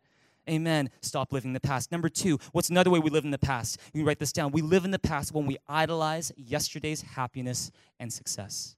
Amen. 0.49 0.89
Stop 1.01 1.31
living 1.31 1.49
in 1.49 1.53
the 1.53 1.59
past. 1.59 1.91
Number 1.91 2.09
two, 2.09 2.37
what's 2.51 2.69
another 2.69 2.89
way 2.89 2.99
we 2.99 3.09
live 3.09 3.23
in 3.23 3.31
the 3.31 3.37
past? 3.37 3.79
You 3.93 4.03
write 4.03 4.19
this 4.19 4.33
down. 4.33 4.51
We 4.51 4.61
live 4.61 4.83
in 4.83 4.91
the 4.91 4.99
past 4.99 5.33
when 5.33 5.45
we 5.45 5.57
idolize 5.69 6.31
yesterday's 6.35 7.01
happiness 7.01 7.71
and 7.99 8.11
success. 8.11 8.75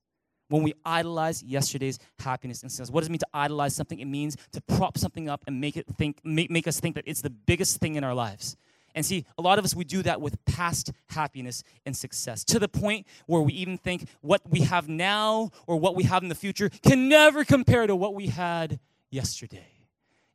When 0.50 0.62
we 0.62 0.74
idolize 0.86 1.42
yesterday's 1.42 1.98
happiness 2.20 2.62
and 2.62 2.72
success. 2.72 2.92
What 2.92 3.02
does 3.02 3.08
it 3.08 3.12
mean 3.12 3.20
to 3.20 3.28
idolize 3.34 3.76
something? 3.76 4.00
It 4.00 4.06
means 4.06 4.38
to 4.52 4.62
prop 4.62 4.96
something 4.98 5.28
up 5.28 5.44
and 5.48 5.60
make 5.60 5.76
it 5.76 5.88
think, 5.98 6.20
make, 6.24 6.52
make 6.52 6.68
us 6.68 6.80
think 6.80 6.94
that 6.96 7.06
it's 7.08 7.22
the 7.22 7.32
biggest 7.32 7.80
thing 7.80 7.96
in 7.96 8.04
our 8.04 8.14
lives. 8.14 8.56
And 8.94 9.04
see, 9.04 9.26
a 9.38 9.42
lot 9.42 9.58
of 9.58 9.66
us, 9.66 9.76
we 9.76 9.84
do 9.84 10.04
that 10.04 10.22
with 10.22 10.44
past 10.46 10.92
happiness 11.10 11.64
and 11.86 11.98
success 11.98 12.44
to 12.46 12.60
the 12.60 12.70
point 12.70 13.08
where 13.26 13.42
we 13.42 13.54
even 13.54 13.78
think 13.78 14.08
what 14.22 14.42
we 14.50 14.62
have 14.62 14.88
now 14.88 15.50
or 15.66 15.78
what 15.78 15.96
we 15.96 16.04
have 16.04 16.22
in 16.22 16.30
the 16.30 16.36
future 16.36 16.70
can 16.70 17.10
never 17.10 17.44
compare 17.44 17.88
to 17.88 17.96
what 17.96 18.14
we 18.14 18.28
had 18.28 18.80
yesterday. 19.10 19.75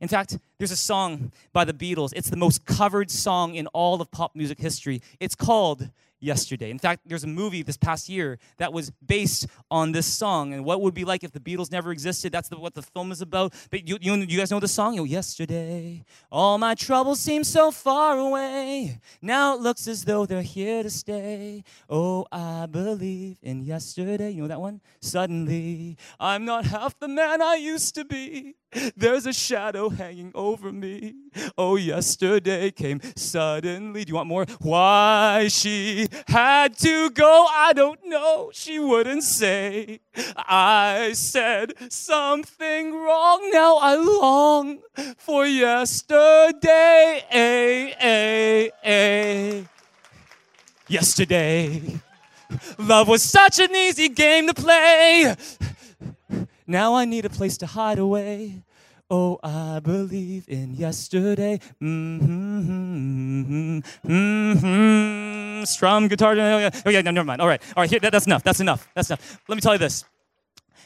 In 0.01 0.07
fact, 0.07 0.37
there's 0.57 0.71
a 0.71 0.77
song 0.77 1.31
by 1.53 1.63
the 1.63 1.73
Beatles. 1.73 2.11
It's 2.15 2.29
the 2.29 2.35
most 2.35 2.65
covered 2.65 3.11
song 3.11 3.55
in 3.55 3.67
all 3.67 4.01
of 4.01 4.09
pop 4.11 4.35
music 4.35 4.59
history. 4.59 5.01
It's 5.19 5.35
called 5.35 5.89
yesterday. 6.19 6.69
In 6.69 6.79
fact, 6.79 7.01
there's 7.05 7.23
a 7.23 7.27
movie 7.27 7.61
this 7.61 7.77
past 7.77 8.09
year 8.09 8.39
that 8.57 8.73
was 8.73 8.91
based 9.05 9.47
on 9.69 9.91
this 9.91 10.05
song 10.05 10.53
and 10.53 10.63
what 10.63 10.81
would 10.81 10.93
be 10.93 11.03
like 11.05 11.23
if 11.23 11.31
the 11.31 11.39
Beatles 11.39 11.71
never 11.71 11.91
existed. 11.91 12.31
That's 12.31 12.49
the, 12.49 12.57
what 12.57 12.73
the 12.73 12.81
film 12.81 13.11
is 13.11 13.21
about. 13.21 13.53
But 13.69 13.87
you, 13.87 13.97
you, 14.01 14.15
you 14.15 14.37
guys 14.39 14.51
know 14.51 14.59
the 14.59 14.67
song? 14.67 14.93
You 14.93 15.01
know, 15.01 15.05
yesterday, 15.05 16.03
all 16.31 16.57
my 16.57 16.75
troubles 16.75 17.19
seem 17.19 17.43
so 17.43 17.71
far 17.71 18.17
away. 18.17 18.99
Now 19.21 19.55
it 19.55 19.61
looks 19.61 19.87
as 19.87 20.05
though 20.05 20.25
they're 20.25 20.41
here 20.41 20.83
to 20.83 20.89
stay. 20.89 21.63
Oh, 21.89 22.25
I 22.31 22.67
believe 22.67 23.37
in 23.41 23.63
yesterday. 23.63 24.31
You 24.31 24.43
know 24.43 24.47
that 24.47 24.61
one? 24.61 24.81
Suddenly, 24.99 25.97
I'm 26.19 26.45
not 26.45 26.65
half 26.65 26.97
the 26.99 27.07
man 27.07 27.41
I 27.41 27.55
used 27.55 27.95
to 27.95 28.05
be. 28.05 28.55
There's 28.95 29.25
a 29.25 29.33
shadow 29.33 29.89
hanging 29.89 30.31
over 30.33 30.71
me. 30.71 31.15
Oh, 31.57 31.75
yesterday 31.75 32.71
came 32.71 33.01
suddenly. 33.15 34.05
Do 34.05 34.09
you 34.09 34.15
want 34.15 34.29
more? 34.29 34.45
Why 34.59 35.47
she 35.49 36.07
had 36.27 36.77
to 36.79 37.09
go, 37.09 37.47
I 37.49 37.73
don't 37.73 37.99
know. 38.05 38.49
She 38.53 38.79
wouldn't 38.79 39.23
say. 39.23 39.99
I 40.37 41.11
said 41.13 41.73
something 41.89 42.93
wrong. 42.93 43.49
Now 43.51 43.77
I 43.77 43.95
long 43.95 44.79
for 45.17 45.45
yesterday. 45.45 47.23
A, 47.33 47.95
a, 48.01 48.71
a. 48.85 49.67
Yesterday. 50.87 51.81
Love 52.77 53.07
was 53.07 53.23
such 53.23 53.59
an 53.59 53.75
easy 53.75 54.09
game 54.09 54.47
to 54.47 54.53
play. 54.53 55.35
Now 56.71 56.95
I 56.95 57.03
need 57.03 57.25
a 57.25 57.29
place 57.29 57.57
to 57.57 57.65
hide 57.65 57.99
away. 57.99 58.63
Oh, 59.09 59.39
I 59.43 59.81
believe 59.81 60.47
in 60.47 60.73
yesterday. 60.73 61.59
Mm-hmm, 61.81 63.79
mm-hmm, 64.07 65.63
Strum 65.65 66.07
guitar. 66.07 66.31
Oh, 66.39 66.89
yeah, 66.89 67.01
no, 67.01 67.11
never 67.11 67.25
mind. 67.25 67.41
All 67.41 67.47
right. 67.49 67.61
All 67.75 67.83
right, 67.83 67.89
here, 67.89 67.99
that, 67.99 68.13
that's 68.13 68.25
enough. 68.25 68.41
That's 68.43 68.61
enough. 68.61 68.87
That's 68.95 69.09
enough. 69.09 69.41
Let 69.49 69.55
me 69.55 69.61
tell 69.61 69.73
you 69.73 69.79
this. 69.79 70.05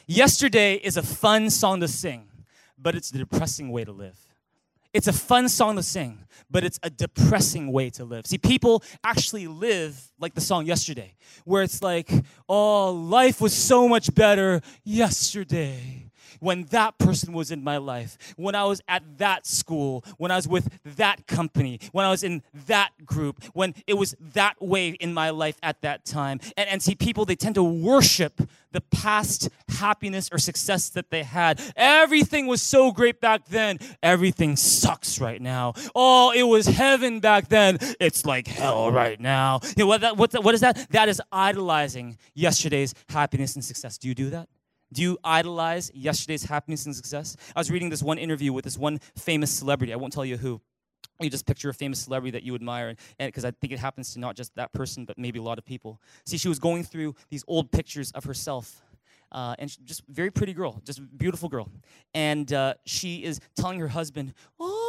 Yesterday 0.08 0.74
is 0.74 0.96
a 0.96 1.04
fun 1.04 1.50
song 1.50 1.78
to 1.78 1.86
sing, 1.86 2.26
but 2.76 2.96
it's 2.96 3.12
a 3.12 3.18
depressing 3.18 3.70
way 3.70 3.84
to 3.84 3.92
live. 3.92 4.25
It's 4.96 5.08
a 5.08 5.12
fun 5.12 5.50
song 5.50 5.76
to 5.76 5.82
sing, 5.82 6.24
but 6.50 6.64
it's 6.64 6.80
a 6.82 6.88
depressing 6.88 7.70
way 7.70 7.90
to 7.90 8.04
live. 8.06 8.26
See, 8.26 8.38
people 8.38 8.82
actually 9.04 9.46
live 9.46 10.10
like 10.18 10.32
the 10.32 10.40
song 10.40 10.64
yesterday, 10.64 11.16
where 11.44 11.62
it's 11.62 11.82
like, 11.82 12.10
oh, 12.48 12.92
life 12.92 13.38
was 13.42 13.52
so 13.52 13.88
much 13.88 14.14
better 14.14 14.62
yesterday 14.84 16.05
when 16.46 16.62
that 16.66 16.96
person 16.96 17.32
was 17.32 17.50
in 17.50 17.64
my 17.64 17.76
life, 17.76 18.16
when 18.36 18.54
I 18.54 18.62
was 18.62 18.80
at 18.86 19.18
that 19.18 19.48
school, 19.48 20.04
when 20.16 20.30
I 20.30 20.36
was 20.36 20.46
with 20.46 20.68
that 20.84 21.26
company, 21.26 21.80
when 21.90 22.06
I 22.06 22.10
was 22.10 22.22
in 22.22 22.44
that 22.68 23.04
group, 23.04 23.42
when 23.52 23.74
it 23.88 23.94
was 23.94 24.14
that 24.20 24.62
way 24.62 24.90
in 24.90 25.12
my 25.12 25.30
life 25.30 25.58
at 25.60 25.82
that 25.82 26.04
time. 26.04 26.38
And, 26.56 26.68
and 26.68 26.80
see, 26.80 26.94
people, 26.94 27.24
they 27.24 27.34
tend 27.34 27.56
to 27.56 27.64
worship 27.64 28.48
the 28.70 28.80
past 28.80 29.48
happiness 29.70 30.28
or 30.30 30.38
success 30.38 30.88
that 30.90 31.10
they 31.10 31.24
had. 31.24 31.60
Everything 31.74 32.46
was 32.46 32.62
so 32.62 32.92
great 32.92 33.20
back 33.20 33.46
then. 33.46 33.80
Everything 34.00 34.54
sucks 34.54 35.20
right 35.20 35.42
now. 35.42 35.74
Oh, 35.96 36.30
it 36.30 36.44
was 36.44 36.68
heaven 36.68 37.18
back 37.18 37.48
then. 37.48 37.78
It's 37.98 38.24
like 38.24 38.46
hell 38.46 38.92
right 38.92 39.20
now. 39.20 39.58
You 39.76 39.82
know, 39.82 39.86
what, 39.88 40.00
that, 40.02 40.16
what, 40.16 40.30
that, 40.30 40.44
what 40.44 40.54
is 40.54 40.60
that? 40.60 40.90
That 40.90 41.08
is 41.08 41.20
idolizing 41.32 42.18
yesterday's 42.34 42.94
happiness 43.08 43.56
and 43.56 43.64
success. 43.64 43.98
Do 43.98 44.06
you 44.06 44.14
do 44.14 44.30
that? 44.30 44.48
Do 44.92 45.02
you 45.02 45.18
idolize 45.24 45.90
yesterday's 45.94 46.44
happiness 46.44 46.86
and 46.86 46.94
success? 46.94 47.36
I 47.54 47.60
was 47.60 47.70
reading 47.70 47.90
this 47.90 48.02
one 48.02 48.18
interview 48.18 48.52
with 48.52 48.64
this 48.64 48.78
one 48.78 49.00
famous 49.16 49.50
celebrity. 49.50 49.92
I 49.92 49.96
won't 49.96 50.12
tell 50.12 50.24
you 50.24 50.36
who. 50.36 50.60
You 51.20 51.30
just 51.30 51.46
picture 51.46 51.70
a 51.70 51.74
famous 51.74 52.00
celebrity 52.00 52.32
that 52.32 52.42
you 52.42 52.54
admire, 52.54 52.94
and 53.18 53.28
because 53.28 53.44
I 53.44 53.50
think 53.50 53.72
it 53.72 53.78
happens 53.78 54.12
to 54.12 54.20
not 54.20 54.36
just 54.36 54.54
that 54.56 54.72
person, 54.72 55.06
but 55.06 55.16
maybe 55.16 55.38
a 55.38 55.42
lot 55.42 55.56
of 55.56 55.64
people. 55.64 56.00
See, 56.26 56.36
she 56.36 56.48
was 56.48 56.58
going 56.58 56.84
through 56.84 57.14
these 57.30 57.42
old 57.48 57.72
pictures 57.72 58.12
of 58.12 58.24
herself 58.24 58.82
uh, 59.32 59.54
and 59.58 59.70
she, 59.70 59.78
just 59.84 60.02
very 60.08 60.30
pretty 60.30 60.52
girl, 60.52 60.80
just 60.84 61.00
beautiful 61.18 61.48
girl. 61.48 61.68
And 62.14 62.52
uh, 62.52 62.74
she 62.84 63.24
is 63.24 63.40
telling 63.56 63.80
her 63.80 63.88
husband, 63.88 64.34
"Oh, 64.58 64.85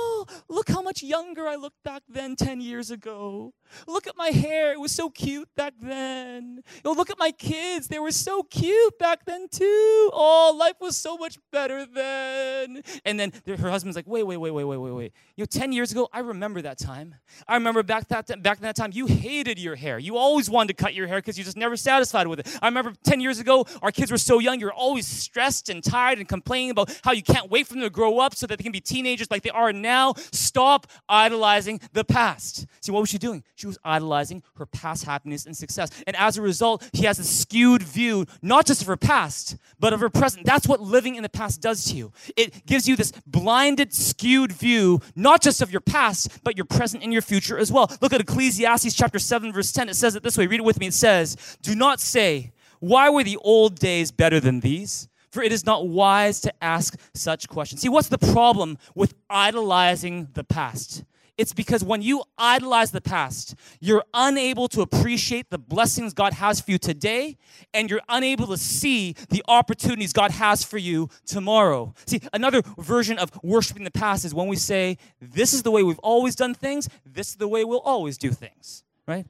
look 0.50 0.70
how 0.70 0.82
much 0.82 1.04
younger 1.04 1.48
I 1.48 1.56
looked 1.56 1.84
back 1.84 2.04
then, 2.08 2.36
ten 2.36 2.62
years 2.62 2.92
ago. 2.92 3.54
Look 3.88 4.08
at 4.08 4.16
my 4.16 4.30
hair; 4.30 4.72
it 4.72 4.80
was 4.80 4.92
so 4.92 5.10
cute 5.10 5.50
back 5.56 5.74
then. 5.82 6.64
Oh, 6.86 6.94
look 6.94 7.10
at 7.10 7.20
my 7.20 7.32
kids; 7.32 7.88
they 7.88 8.00
were 8.00 8.12
so 8.12 8.44
cute 8.44 8.98
back 8.98 9.26
then 9.26 9.48
too. 9.50 10.10
Oh, 10.14 10.56
life 10.58 10.76
was 10.80 10.96
so 10.96 11.18
much 11.18 11.38
better 11.52 11.86
then." 11.86 12.82
And 13.06 13.20
then 13.20 13.34
her 13.46 13.70
husband's 13.70 13.96
like, 13.96 14.08
"Wait, 14.08 14.24
wait, 14.24 14.38
wait, 14.38 14.52
wait, 14.52 14.64
wait, 14.64 14.78
wait, 14.78 14.92
wait. 14.92 15.14
You 15.36 15.42
know, 15.42 15.46
ten 15.48 15.72
years 15.72 15.92
ago, 15.92 16.08
I 16.14 16.20
remember 16.20 16.62
that 16.62 16.78
time. 16.78 17.16
I 17.48 17.56
remember 17.56 17.84
back 17.84 18.08
that 18.10 18.28
back 18.42 18.58
in 18.58 18.64
that 18.64 18.76
time, 18.76 18.92
you 18.94 19.06
hated 19.08 19.60
your 19.60 19.76
hair. 19.76 20.00
You 20.00 20.18
always 20.18 20.50
wanted 20.50 20.78
to 20.78 20.84
cut 20.84 20.94
your 20.94 21.08
hair 21.08 21.18
because 21.20 21.38
you 21.38 21.44
just 21.44 21.58
never 21.58 21.76
satisfied 21.76 22.28
with 22.28 22.40
it. 22.40 22.60
I 22.62 22.68
remember 22.68 22.94
ten 23.04 23.20
years 23.20 23.40
ago, 23.40 23.66
our 23.82 23.92
kids 23.92 24.12
were 24.12 24.18
so 24.18 24.40
young, 24.40 24.60
you're 24.60 24.74
always 24.74 25.08
stressed 25.08 25.70
and 25.70 25.84
tired 25.84 26.20
and 26.20 26.28
complaining 26.28 26.72
about 26.72 27.00
how 27.04 27.12
you 27.12 27.24
can't 27.24 27.50
wait 27.52 27.68
for 27.68 27.74
them 27.74 27.84
to 27.84 27.90
grow 27.90 28.20
up 28.20 28.36
so 28.36 28.48
that 28.48 28.58
they 28.58 28.64
can 28.64 28.72
be 28.72 28.82
teenagers 28.82 29.30
like 29.30 29.44
they 29.44 29.50
are 29.50 29.74
now. 29.74 30.14
Stop 30.32 30.88
idolizing 31.08 31.80
the 31.94 32.04
past. 32.04 32.66
See, 32.82 32.92
what 32.92 33.02
was 33.02 33.10
she 33.10 33.18
doing? 33.18 33.44
She 33.56 33.68
was 33.68 33.78
idolizing 33.84 34.44
her 34.56 34.66
past 34.66 35.06
happiness 35.06 35.46
and 35.46 35.56
success. 35.56 35.90
And 36.06 36.16
as 36.16 36.38
a 36.38 36.42
result, 36.42 36.90
she 36.94 37.06
has 37.06 37.20
a 37.20 37.24
skewed 37.24 37.84
view, 37.84 38.26
not 38.42 38.66
just 38.66 38.82
of 38.82 38.88
her 38.88 38.98
past, 38.98 39.58
but 39.80 39.94
of 39.94 40.00
her 40.00 40.10
present. 40.10 40.46
That's 40.46 40.68
what 40.68 40.82
living 40.82 41.16
in 41.16 41.24
the 41.24 41.30
past 41.30 41.62
does 41.62 41.86
to 41.86 41.96
you. 41.96 42.12
It 42.36 42.66
gives 42.66 42.88
you 42.88 42.96
this 42.96 43.12
blinded, 43.26 43.94
skewed 43.94 44.52
view, 44.52 45.02
not 45.16 45.42
just 45.42 45.62
of 45.62 45.72
your 45.72 45.82
past, 45.82 46.44
but 46.44 46.58
your 46.58 46.66
present 46.66 47.04
and 47.04 47.14
your 47.14 47.22
future 47.22 47.58
as 47.58 47.72
well. 47.72 47.92
Look 48.02 48.14
at 48.14 48.22
Ecclesiastes 48.22 48.94
chapter 48.94 49.20
7, 49.20 49.54
verse 49.54 49.72
10. 49.72 49.90
It 49.90 49.96
says 49.96 50.16
it 50.16 50.24
this 50.24 50.38
way. 50.38 50.48
Read 50.48 50.60
it 50.60 50.64
with 50.64 50.80
me. 50.80 50.88
It 50.88 50.94
says, 50.94 51.58
Do 51.62 51.76
not 51.76 52.00
say, 52.00 52.52
why 52.80 53.10
were 53.10 53.24
the 53.24 53.38
old 53.38 53.80
days 53.80 54.12
better 54.12 54.40
than 54.40 54.60
these? 54.60 55.10
For 55.38 55.44
it 55.44 55.52
is 55.52 55.68
not 55.68 55.88
wise 55.88 56.42
to 56.42 56.64
ask 56.64 57.00
such 57.14 57.48
questions. 57.48 57.82
See, 57.82 57.90
what's 57.90 58.08
the 58.08 58.18
problem 58.18 58.80
with 58.96 59.14
idolizing 59.30 60.30
the 60.34 60.44
past? 60.44 61.04
It's 61.38 61.54
because 61.54 61.84
when 61.84 62.02
you 62.02 62.24
idolize 62.40 62.90
the 62.90 63.02
past, 63.02 63.54
you're 63.80 64.04
unable 64.16 64.68
to 64.70 64.82
appreciate 64.82 65.52
the 65.52 65.60
blessings 65.60 66.16
God 66.16 66.34
has 66.34 66.60
for 66.60 66.72
you 66.72 66.80
today, 66.80 67.38
and 67.72 67.88
you're 67.88 68.02
unable 68.10 68.48
to 68.48 68.58
see 68.58 69.14
the 69.30 69.44
opportunities 69.48 70.12
God 70.12 70.32
has 70.32 70.64
for 70.64 70.80
you 70.80 71.08
tomorrow. 71.28 71.94
See, 72.08 72.20
another 72.34 72.64
version 72.80 73.20
of 73.20 73.30
worshiping 73.44 73.84
the 73.84 73.92
past 73.92 74.26
is 74.26 74.34
when 74.34 74.48
we 74.48 74.56
say, 74.56 74.98
This 75.22 75.54
is 75.54 75.62
the 75.62 75.70
way 75.70 75.84
we've 75.84 76.00
always 76.00 76.36
done 76.36 76.56
things, 76.56 76.90
this 77.06 77.28
is 77.28 77.36
the 77.36 77.48
way 77.48 77.64
we'll 77.64 77.78
always 77.82 78.18
do 78.18 78.32
things, 78.32 78.84
right? 79.06 79.28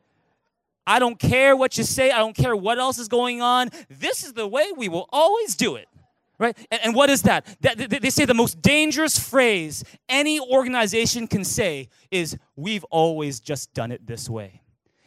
I 0.87 0.99
don't 0.99 1.19
care 1.19 1.53
what 1.57 1.77
you 1.77 1.83
say. 1.83 2.11
I 2.11 2.19
don't 2.19 2.33
care 2.33 2.55
what 2.55 2.79
else 2.79 2.97
is 2.97 3.09
going 3.09 3.41
on. 3.41 3.71
This 3.89 4.23
is 4.23 4.31
the 4.31 4.47
way 4.47 4.71
we 4.73 4.87
will 4.87 5.09
always 5.11 5.57
do 5.57 5.75
it. 5.75 5.89
Right? 6.39 6.57
And, 6.69 6.81
and 6.85 6.95
what 6.95 7.09
is 7.09 7.23
that? 7.23 7.45
that? 7.61 7.89
They 7.89 8.09
say 8.09 8.25
the 8.25 8.33
most 8.33 8.61
dangerous 8.61 9.17
phrase 9.17 9.83
any 10.07 10.39
organization 10.39 11.27
can 11.27 11.43
say 11.43 11.89
is, 12.11 12.37
We've 12.55 12.83
always 12.85 13.39
just 13.39 13.73
done 13.73 13.91
it 13.91 14.05
this 14.05 14.29
way. 14.29 14.61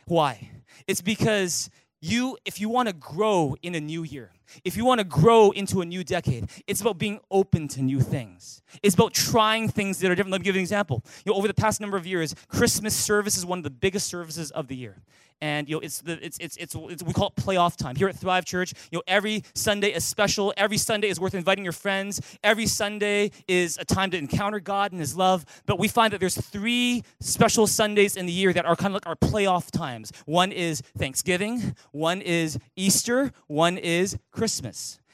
Why? 0.07 0.51
It's 0.87 1.03
because 1.03 1.71
you, 2.01 2.37
if 2.45 2.61
you 2.61 2.69
want 2.69 2.89
to 2.89 2.95
grow 2.95 3.57
in 3.63 3.75
a 3.75 3.81
new 3.81 4.03
year, 4.03 4.33
if 4.65 4.77
you 4.77 4.85
want 4.85 4.99
to 5.01 5.05
grow 5.05 5.51
into 5.51 5.81
a 5.81 5.85
new 5.85 6.05
decade, 6.05 6.51
it's 6.67 6.81
about 6.81 6.99
being 6.99 7.21
open 7.31 7.69
to 7.69 7.83
new 7.83 8.01
things. 8.01 8.63
It's 8.83 8.95
about 8.95 9.15
trying 9.15 9.69
things 9.69 9.99
that 10.01 10.11
are 10.11 10.15
different. 10.15 10.33
Let 10.33 10.41
me 10.41 10.45
give 10.45 10.55
you 10.55 10.61
an 10.61 10.65
example. 10.65 11.05
You 11.25 11.33
know, 11.33 11.39
over 11.39 11.49
the 11.49 11.55
past 11.55 11.81
number 11.81 11.97
of 11.97 12.07
years, 12.07 12.35
Christmas 12.49 12.95
service 12.95 13.37
is 13.37 13.45
one 13.45 13.59
of 13.59 13.65
the 13.65 13.71
biggest 13.71 14.09
services 14.09 14.51
of 14.51 14.69
the 14.69 14.77
year 14.77 15.03
and 15.41 15.69
you 15.69 15.77
know 15.77 15.81
it's 15.81 16.01
the 16.01 16.25
it's, 16.25 16.39
it's 16.39 16.57
it's 16.57 16.75
it's, 16.75 17.03
we 17.03 17.13
call 17.13 17.29
it 17.29 17.41
playoff 17.41 17.77
time 17.77 17.97
here 17.97 18.09
at 18.09 18.17
Thrive 18.17 18.45
Church. 18.45 18.73
You 18.91 18.99
know 18.99 19.03
every 19.07 19.45
Sunday 19.55 19.93
is 19.93 20.05
special. 20.05 20.53
Every 20.57 20.77
Sunday 20.77 21.09
is 21.09 21.19
worth 21.19 21.35
inviting 21.35 21.65
your 21.65 21.73
friends. 21.73 22.21
Every 22.45 22.67
Sunday 22.67 23.31
is 23.49 23.79
a 23.79 23.85
time 23.85 24.11
to 24.11 24.19
encounter 24.19 24.61
God 24.61 24.93
and 24.93 25.01
His 25.01 25.17
love. 25.17 25.45
But 25.67 25.79
we 25.79 25.89
find 25.89 26.13
that 26.13 26.21
there's 26.21 26.37
three 26.37 27.05
special 27.21 27.67
Sundays 27.67 28.17
in 28.17 28.27
the 28.27 28.33
year 28.33 28.53
that 28.53 28.67
are 28.67 28.77
kind 28.77 28.95
of 28.95 28.95
like 28.95 29.07
our 29.07 29.17
playoff 29.17 29.71
times. 29.71 30.13
One 30.27 30.53
is 30.53 30.83
Thanksgiving. 30.99 31.75
One 31.93 32.21
is 32.21 32.59
Easter. 32.77 33.33
One 33.47 33.79
is 33.79 34.19
Christmas. 34.31 34.40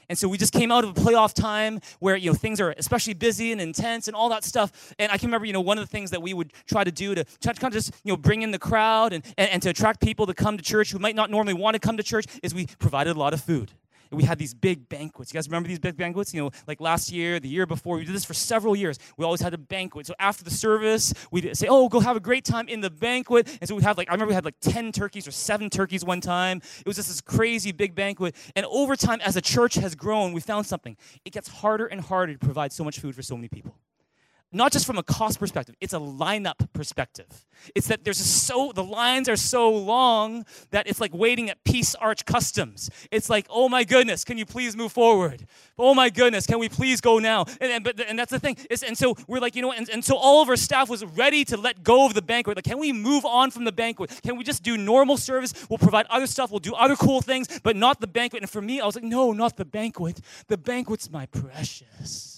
And 0.08 0.16
so 0.16 0.28
we 0.28 0.38
just 0.38 0.52
came 0.52 0.70
out 0.70 0.84
of 0.84 0.90
a 0.90 1.00
playoff 1.00 1.32
time 1.32 1.80
where, 1.98 2.16
you 2.16 2.30
know, 2.30 2.34
things 2.34 2.60
are 2.60 2.74
especially 2.78 3.14
busy 3.14 3.52
and 3.52 3.60
intense 3.60 4.06
and 4.06 4.16
all 4.16 4.28
that 4.28 4.44
stuff. 4.44 4.94
And 4.98 5.10
I 5.10 5.18
can 5.18 5.28
remember, 5.28 5.46
you 5.46 5.52
know, 5.52 5.60
one 5.60 5.78
of 5.78 5.84
the 5.84 5.90
things 5.90 6.10
that 6.12 6.22
we 6.22 6.32
would 6.32 6.52
try 6.66 6.84
to 6.84 6.92
do 6.92 7.14
to 7.14 7.24
try 7.42 7.52
to 7.52 7.60
kind 7.60 7.74
of 7.74 7.82
just, 7.82 7.92
you 8.04 8.12
know, 8.12 8.16
bring 8.16 8.42
in 8.42 8.52
the 8.52 8.58
crowd 8.58 9.12
and, 9.12 9.24
and, 9.36 9.50
and 9.50 9.62
to 9.62 9.70
attract 9.70 10.00
people 10.00 10.26
to 10.26 10.34
come 10.34 10.56
to 10.56 10.62
church 10.62 10.92
who 10.92 10.98
might 10.98 11.16
not 11.16 11.30
normally 11.30 11.54
want 11.54 11.74
to 11.74 11.80
come 11.80 11.96
to 11.96 12.02
church 12.02 12.26
is 12.42 12.54
we 12.54 12.66
provided 12.78 13.16
a 13.16 13.18
lot 13.18 13.32
of 13.32 13.40
food 13.40 13.72
we 14.10 14.24
had 14.24 14.38
these 14.38 14.54
big 14.54 14.88
banquets. 14.88 15.32
You 15.32 15.38
guys 15.38 15.48
remember 15.48 15.68
these 15.68 15.78
big 15.78 15.96
banquets? 15.96 16.32
You 16.34 16.42
know, 16.42 16.50
like 16.66 16.80
last 16.80 17.10
year, 17.10 17.40
the 17.40 17.48
year 17.48 17.66
before, 17.66 17.96
we 17.96 18.04
did 18.04 18.14
this 18.14 18.24
for 18.24 18.34
several 18.34 18.76
years. 18.76 18.98
We 19.16 19.24
always 19.24 19.40
had 19.40 19.54
a 19.54 19.58
banquet. 19.58 20.06
So 20.06 20.14
after 20.18 20.44
the 20.44 20.50
service, 20.50 21.12
we'd 21.30 21.56
say, 21.56 21.66
oh, 21.68 21.88
go 21.88 22.00
have 22.00 22.16
a 22.16 22.20
great 22.20 22.44
time 22.44 22.68
in 22.68 22.80
the 22.80 22.90
banquet. 22.90 23.48
And 23.60 23.68
so 23.68 23.74
we'd 23.74 23.84
have 23.84 23.98
like, 23.98 24.08
I 24.10 24.12
remember 24.12 24.30
we 24.30 24.34
had 24.34 24.44
like 24.44 24.60
10 24.60 24.92
turkeys 24.92 25.26
or 25.26 25.30
seven 25.30 25.70
turkeys 25.70 26.04
one 26.04 26.20
time. 26.20 26.58
It 26.80 26.86
was 26.86 26.96
just 26.96 27.08
this 27.08 27.20
crazy 27.20 27.72
big 27.72 27.94
banquet. 27.94 28.34
And 28.54 28.66
over 28.66 28.96
time, 28.96 29.20
as 29.22 29.34
the 29.34 29.42
church 29.42 29.74
has 29.76 29.94
grown, 29.94 30.32
we 30.32 30.40
found 30.40 30.66
something. 30.66 30.96
It 31.24 31.32
gets 31.32 31.48
harder 31.48 31.86
and 31.86 32.00
harder 32.00 32.34
to 32.34 32.38
provide 32.38 32.72
so 32.72 32.84
much 32.84 33.00
food 33.00 33.14
for 33.14 33.22
so 33.22 33.36
many 33.36 33.48
people 33.48 33.76
not 34.52 34.72
just 34.72 34.86
from 34.86 34.96
a 34.96 35.02
cost 35.02 35.40
perspective, 35.40 35.74
it's 35.80 35.92
a 35.92 35.98
lineup 35.98 36.72
perspective. 36.72 37.44
It's 37.74 37.88
that 37.88 38.04
there's 38.04 38.18
so, 38.18 38.72
the 38.74 38.84
lines 38.84 39.28
are 39.28 39.36
so 39.36 39.70
long 39.70 40.44
that 40.70 40.86
it's 40.86 41.00
like 41.00 41.12
waiting 41.12 41.50
at 41.50 41.62
Peace 41.64 41.94
Arch 41.96 42.24
Customs. 42.24 42.88
It's 43.10 43.28
like, 43.28 43.46
oh 43.50 43.68
my 43.68 43.82
goodness, 43.84 44.24
can 44.24 44.38
you 44.38 44.46
please 44.46 44.76
move 44.76 44.92
forward? 44.92 45.46
Oh 45.76 45.94
my 45.94 46.10
goodness, 46.10 46.46
can 46.46 46.58
we 46.58 46.68
please 46.68 47.00
go 47.00 47.18
now? 47.18 47.44
And, 47.60 47.72
and, 47.72 47.84
but, 47.84 48.00
and 48.00 48.18
that's 48.18 48.30
the 48.30 48.38
thing. 48.38 48.56
Is, 48.70 48.82
and 48.82 48.96
so 48.96 49.16
we're 49.26 49.40
like, 49.40 49.56
you 49.56 49.62
know, 49.62 49.72
and, 49.72 49.88
and 49.90 50.04
so 50.04 50.16
all 50.16 50.42
of 50.42 50.48
our 50.48 50.56
staff 50.56 50.88
was 50.88 51.04
ready 51.04 51.44
to 51.46 51.56
let 51.56 51.82
go 51.82 52.06
of 52.06 52.14
the 52.14 52.22
banquet. 52.22 52.56
Like, 52.56 52.64
can 52.64 52.78
we 52.78 52.92
move 52.92 53.24
on 53.24 53.50
from 53.50 53.64
the 53.64 53.72
banquet? 53.72 54.20
Can 54.22 54.36
we 54.36 54.44
just 54.44 54.62
do 54.62 54.76
normal 54.76 55.16
service? 55.16 55.52
We'll 55.68 55.78
provide 55.78 56.06
other 56.08 56.26
stuff. 56.26 56.50
We'll 56.50 56.60
do 56.60 56.74
other 56.74 56.96
cool 56.96 57.20
things, 57.20 57.48
but 57.62 57.74
not 57.74 58.00
the 58.00 58.06
banquet. 58.06 58.42
And 58.42 58.50
for 58.50 58.62
me, 58.62 58.80
I 58.80 58.86
was 58.86 58.94
like, 58.94 59.04
no, 59.04 59.32
not 59.32 59.56
the 59.56 59.64
banquet. 59.64 60.20
The 60.46 60.56
banquet's 60.56 61.10
my 61.10 61.26
precious 61.26 62.35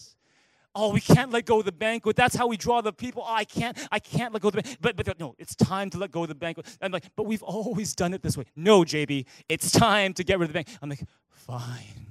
oh, 0.75 0.93
we 0.93 1.01
can't 1.01 1.31
let 1.31 1.45
go 1.45 1.59
of 1.59 1.65
the 1.65 1.73
banquet. 1.73 2.17
That's 2.17 2.37
how 2.37 2.47
we 2.47 2.57
draw 2.57 2.81
the 2.81 2.93
people. 2.93 3.25
Oh, 3.27 3.35
I 3.35 3.45
can't, 3.45 3.77
I 3.91 3.99
can't 3.99 4.33
let 4.33 4.43
go 4.43 4.49
of 4.49 4.55
the 4.55 4.63
banquet. 4.63 4.79
But, 4.81 4.97
but 4.97 5.19
no, 5.19 5.35
it's 5.39 5.55
time 5.55 5.91
to 5.91 5.99
let 5.99 6.11
go 6.11 6.23
of 6.23 6.29
the 6.29 6.35
banquet. 6.35 6.67
I'm 6.81 6.93
like, 6.93 7.05
but 7.17 7.27
we've 7.27 7.43
always 7.43 7.95
done 7.95 8.15
it 8.15 8.23
this 8.23 8.37
way. 8.37 8.45
No, 8.57 8.83
JB, 8.83 9.27
it's 9.49 9.71
time 9.71 10.15
to 10.15 10.25
get 10.25 10.39
rid 10.39 10.47
of 10.47 10.53
the 10.53 10.59
banquet. 10.59 10.79
I'm 10.83 10.89
like, 10.89 11.05
fine. 11.31 12.08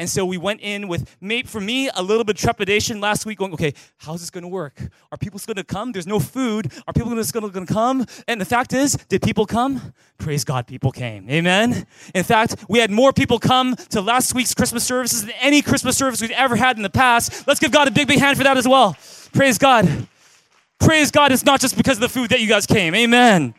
And 0.00 0.08
so 0.08 0.24
we 0.24 0.38
went 0.38 0.62
in 0.62 0.88
with, 0.88 1.14
for 1.46 1.60
me, 1.60 1.90
a 1.94 2.02
little 2.02 2.24
bit 2.24 2.36
of 2.36 2.40
trepidation 2.40 3.02
last 3.02 3.26
week, 3.26 3.36
going, 3.36 3.52
okay, 3.52 3.74
how's 3.98 4.20
this 4.20 4.30
going 4.30 4.44
to 4.44 4.48
work? 4.48 4.80
Are 5.12 5.18
people 5.18 5.38
going 5.44 5.56
to 5.56 5.62
come? 5.62 5.92
There's 5.92 6.06
no 6.06 6.18
food. 6.18 6.72
Are 6.88 6.94
people 6.94 7.22
still 7.22 7.42
going 7.42 7.66
to 7.66 7.72
come? 7.72 8.06
And 8.26 8.40
the 8.40 8.46
fact 8.46 8.72
is, 8.72 8.94
did 9.10 9.20
people 9.20 9.44
come? 9.44 9.92
Praise 10.16 10.42
God, 10.42 10.66
people 10.66 10.90
came. 10.90 11.28
Amen. 11.28 11.86
In 12.14 12.24
fact, 12.24 12.64
we 12.66 12.78
had 12.78 12.90
more 12.90 13.12
people 13.12 13.38
come 13.38 13.76
to 13.90 14.00
last 14.00 14.34
week's 14.34 14.54
Christmas 14.54 14.84
services 14.84 15.26
than 15.26 15.34
any 15.38 15.60
Christmas 15.60 15.98
service 15.98 16.22
we've 16.22 16.30
ever 16.30 16.56
had 16.56 16.78
in 16.78 16.82
the 16.82 16.88
past. 16.88 17.46
Let's 17.46 17.60
give 17.60 17.70
God 17.70 17.86
a 17.86 17.90
big, 17.90 18.08
big 18.08 18.20
hand 18.20 18.38
for 18.38 18.44
that 18.44 18.56
as 18.56 18.66
well. 18.66 18.96
Praise 19.34 19.58
God. 19.58 20.08
Praise 20.78 21.10
God, 21.10 21.30
it's 21.30 21.44
not 21.44 21.60
just 21.60 21.76
because 21.76 21.98
of 21.98 22.00
the 22.00 22.08
food 22.08 22.30
that 22.30 22.40
you 22.40 22.46
guys 22.46 22.64
came. 22.64 22.94
Amen. 22.94 23.52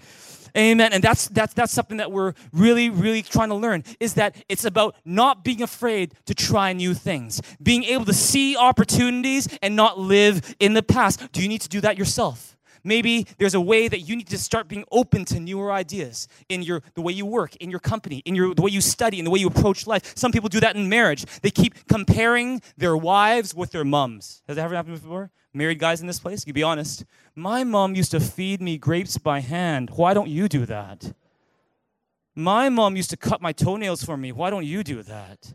Amen. 0.57 0.93
And 0.93 1.03
that's 1.03 1.27
that's 1.29 1.53
that's 1.53 1.71
something 1.71 1.97
that 1.97 2.11
we're 2.11 2.33
really, 2.51 2.89
really 2.89 3.21
trying 3.21 3.49
to 3.49 3.55
learn 3.55 3.83
is 3.99 4.15
that 4.15 4.35
it's 4.49 4.65
about 4.65 4.95
not 5.05 5.43
being 5.43 5.61
afraid 5.61 6.13
to 6.25 6.33
try 6.33 6.73
new 6.73 6.93
things, 6.93 7.41
being 7.61 7.83
able 7.85 8.05
to 8.05 8.13
see 8.13 8.57
opportunities 8.57 9.47
and 9.61 9.75
not 9.75 9.99
live 9.99 10.55
in 10.59 10.73
the 10.73 10.83
past. 10.83 11.31
Do 11.31 11.41
you 11.41 11.47
need 11.47 11.61
to 11.61 11.69
do 11.69 11.81
that 11.81 11.97
yourself? 11.97 12.57
Maybe 12.83 13.27
there's 13.37 13.53
a 13.53 13.61
way 13.61 13.87
that 13.87 13.99
you 13.99 14.15
need 14.15 14.27
to 14.29 14.37
start 14.37 14.67
being 14.67 14.85
open 14.91 15.25
to 15.25 15.39
newer 15.39 15.71
ideas 15.71 16.27
in 16.49 16.63
your 16.63 16.81
the 16.95 17.01
way 17.01 17.13
you 17.13 17.25
work, 17.25 17.55
in 17.57 17.69
your 17.69 17.79
company, 17.79 18.23
in 18.25 18.35
your 18.35 18.55
the 18.55 18.61
way 18.61 18.71
you 18.71 18.81
study, 18.81 19.19
in 19.19 19.25
the 19.25 19.31
way 19.31 19.39
you 19.39 19.47
approach 19.47 19.85
life. 19.87 20.13
Some 20.15 20.31
people 20.31 20.49
do 20.49 20.59
that 20.61 20.75
in 20.75 20.89
marriage. 20.89 21.25
They 21.41 21.51
keep 21.51 21.87
comparing 21.87 22.61
their 22.77 22.97
wives 22.97 23.53
with 23.53 23.71
their 23.71 23.85
moms. 23.85 24.41
Has 24.47 24.57
that 24.57 24.65
ever 24.65 24.75
happened 24.75 25.01
before? 25.01 25.31
Married 25.53 25.79
guys 25.79 25.99
in 25.99 26.07
this 26.07 26.19
place, 26.19 26.47
you 26.47 26.53
be 26.53 26.63
honest. 26.63 27.03
My 27.35 27.63
mom 27.63 27.93
used 27.95 28.11
to 28.11 28.19
feed 28.19 28.61
me 28.61 28.77
grapes 28.77 29.17
by 29.17 29.41
hand. 29.41 29.89
Why 29.91 30.13
don't 30.13 30.29
you 30.29 30.47
do 30.47 30.65
that? 30.65 31.13
My 32.35 32.69
mom 32.69 32.95
used 32.95 33.09
to 33.09 33.17
cut 33.17 33.41
my 33.41 33.51
toenails 33.51 34.03
for 34.03 34.15
me. 34.15 34.31
Why 34.31 34.49
don't 34.49 34.65
you 34.65 34.83
do 34.83 35.03
that? 35.03 35.53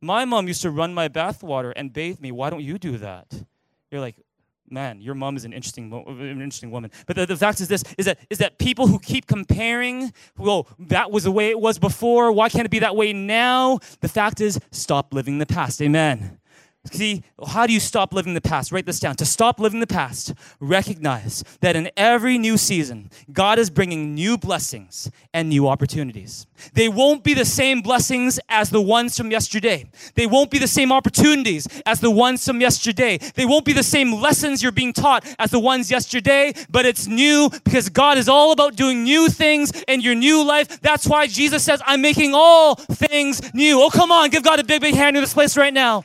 My 0.00 0.24
mom 0.24 0.46
used 0.46 0.62
to 0.62 0.70
run 0.70 0.94
my 0.94 1.08
bathwater 1.08 1.72
and 1.74 1.92
bathe 1.92 2.20
me. 2.20 2.30
Why 2.30 2.50
don't 2.50 2.62
you 2.62 2.78
do 2.78 2.98
that? 2.98 3.44
You're 3.90 4.00
like, 4.00 4.16
man, 4.70 5.00
your 5.00 5.14
mom 5.14 5.36
is 5.36 5.44
an 5.44 5.52
interesting, 5.52 5.92
an 5.92 6.30
interesting 6.30 6.70
woman. 6.70 6.92
But 7.06 7.16
the, 7.16 7.26
the 7.26 7.36
fact 7.36 7.60
is 7.60 7.66
this: 7.66 7.82
is 7.98 8.06
that 8.06 8.18
is 8.30 8.38
that 8.38 8.58
people 8.58 8.86
who 8.86 9.00
keep 9.00 9.26
comparing, 9.26 10.12
well, 10.38 10.68
that 10.78 11.10
was 11.10 11.24
the 11.24 11.32
way 11.32 11.50
it 11.50 11.58
was 11.58 11.78
before. 11.78 12.30
Why 12.30 12.48
can't 12.48 12.66
it 12.66 12.70
be 12.70 12.80
that 12.80 12.94
way 12.94 13.12
now? 13.12 13.80
The 14.00 14.08
fact 14.08 14.40
is, 14.40 14.60
stop 14.70 15.12
living 15.12 15.38
the 15.38 15.46
past. 15.46 15.82
Amen. 15.82 16.38
See, 16.92 17.22
how 17.48 17.66
do 17.66 17.72
you 17.72 17.80
stop 17.80 18.12
living 18.12 18.34
the 18.34 18.40
past? 18.40 18.72
Write 18.72 18.86
this 18.86 19.00
down. 19.00 19.16
To 19.16 19.24
stop 19.24 19.60
living 19.60 19.80
the 19.80 19.86
past, 19.86 20.34
recognize 20.60 21.42
that 21.60 21.76
in 21.76 21.90
every 21.96 22.38
new 22.38 22.56
season, 22.56 23.10
God 23.32 23.58
is 23.58 23.70
bringing 23.70 24.14
new 24.14 24.38
blessings 24.38 25.10
and 25.34 25.48
new 25.48 25.68
opportunities. 25.68 26.46
They 26.72 26.88
won't 26.88 27.24
be 27.24 27.34
the 27.34 27.44
same 27.44 27.82
blessings 27.82 28.38
as 28.48 28.70
the 28.70 28.80
ones 28.80 29.16
from 29.16 29.30
yesterday. 29.30 29.86
They 30.14 30.26
won't 30.26 30.50
be 30.50 30.58
the 30.58 30.68
same 30.68 30.92
opportunities 30.92 31.66
as 31.84 32.00
the 32.00 32.10
ones 32.10 32.44
from 32.44 32.60
yesterday. 32.60 33.18
They 33.18 33.44
won't 33.44 33.64
be 33.64 33.72
the 33.72 33.82
same 33.82 34.14
lessons 34.14 34.62
you're 34.62 34.72
being 34.72 34.92
taught 34.92 35.24
as 35.38 35.50
the 35.50 35.60
ones 35.60 35.90
yesterday, 35.90 36.54
but 36.70 36.86
it's 36.86 37.06
new 37.06 37.50
because 37.64 37.88
God 37.88 38.18
is 38.18 38.28
all 38.28 38.52
about 38.52 38.76
doing 38.76 39.04
new 39.04 39.28
things 39.28 39.72
in 39.88 40.00
your 40.00 40.14
new 40.14 40.44
life. 40.44 40.80
That's 40.80 41.06
why 41.06 41.26
Jesus 41.26 41.62
says, 41.62 41.82
I'm 41.86 42.00
making 42.00 42.32
all 42.34 42.74
things 42.76 43.54
new. 43.54 43.82
Oh, 43.82 43.90
come 43.90 44.10
on, 44.10 44.30
give 44.30 44.42
God 44.42 44.60
a 44.60 44.64
big, 44.64 44.80
big 44.80 44.94
hand 44.94 45.16
in 45.16 45.22
this 45.22 45.34
place 45.34 45.56
right 45.56 45.74
now. 45.74 46.04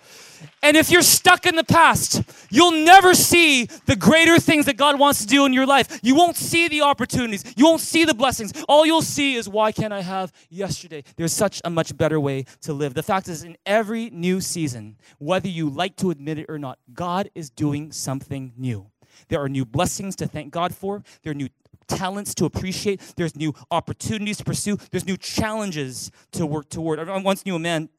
And 0.63 0.78
if 0.78 0.91
you're 0.91 1.02
stuck 1.02 1.47
in 1.47 1.56
the 1.56 1.63
past, 1.63 2.21
you'll 2.52 2.84
never 2.86 3.15
see 3.15 3.65
the 3.88 3.95
greater 3.95 4.38
things 4.38 4.67
that 4.67 4.78
God 4.78 5.00
wants 5.00 5.21
to 5.21 5.28
do 5.28 5.45
in 5.45 5.54
your 5.54 5.65
life. 5.65 6.00
You 6.04 6.13
won't 6.13 6.38
see 6.38 6.67
the 6.67 6.82
opportunities. 6.82 7.43
You 7.58 7.65
won't 7.65 7.82
see 7.82 8.06
the 8.06 8.13
blessings. 8.13 8.54
All 8.69 8.86
you'll 8.86 9.02
see 9.02 9.36
is, 9.36 9.50
why 9.50 9.71
can't 9.71 9.91
I 9.91 10.02
have 10.02 10.32
yesterday? 10.50 11.04
There's 11.15 11.34
such 11.34 11.62
a 11.65 11.69
much 11.69 11.97
better 11.97 12.19
way 12.19 12.45
to 12.62 12.74
live. 12.74 12.93
The 12.93 13.02
fact 13.02 13.28
is, 13.28 13.43
in 13.43 13.58
every 13.65 14.12
new 14.12 14.39
season, 14.39 14.97
whether 15.17 15.47
you 15.47 15.67
like 15.67 15.95
to 15.97 16.12
admit 16.12 16.38
it 16.38 16.45
or 16.47 16.60
not, 16.60 16.78
God 16.93 17.32
is 17.34 17.50
doing 17.50 17.91
something 17.91 18.54
new. 18.56 18.91
There 19.30 19.41
are 19.41 19.50
new 19.50 19.65
blessings 19.65 20.15
to 20.17 20.28
thank 20.28 20.52
God 20.52 20.76
for, 20.76 21.04
there 21.24 21.32
are 21.32 21.36
new 21.36 21.50
talents 21.88 22.34
to 22.36 22.45
appreciate, 22.45 23.02
there's 23.17 23.36
new 23.36 23.54
opportunities 23.69 24.38
to 24.38 24.43
pursue, 24.43 24.78
there's 24.91 25.06
new 25.06 25.17
challenges 25.17 26.12
to 26.34 26.45
work 26.45 26.69
toward. 26.69 27.00
I 27.00 27.17
once 27.17 27.45
knew 27.45 27.56
a 27.56 27.60
man 27.60 27.89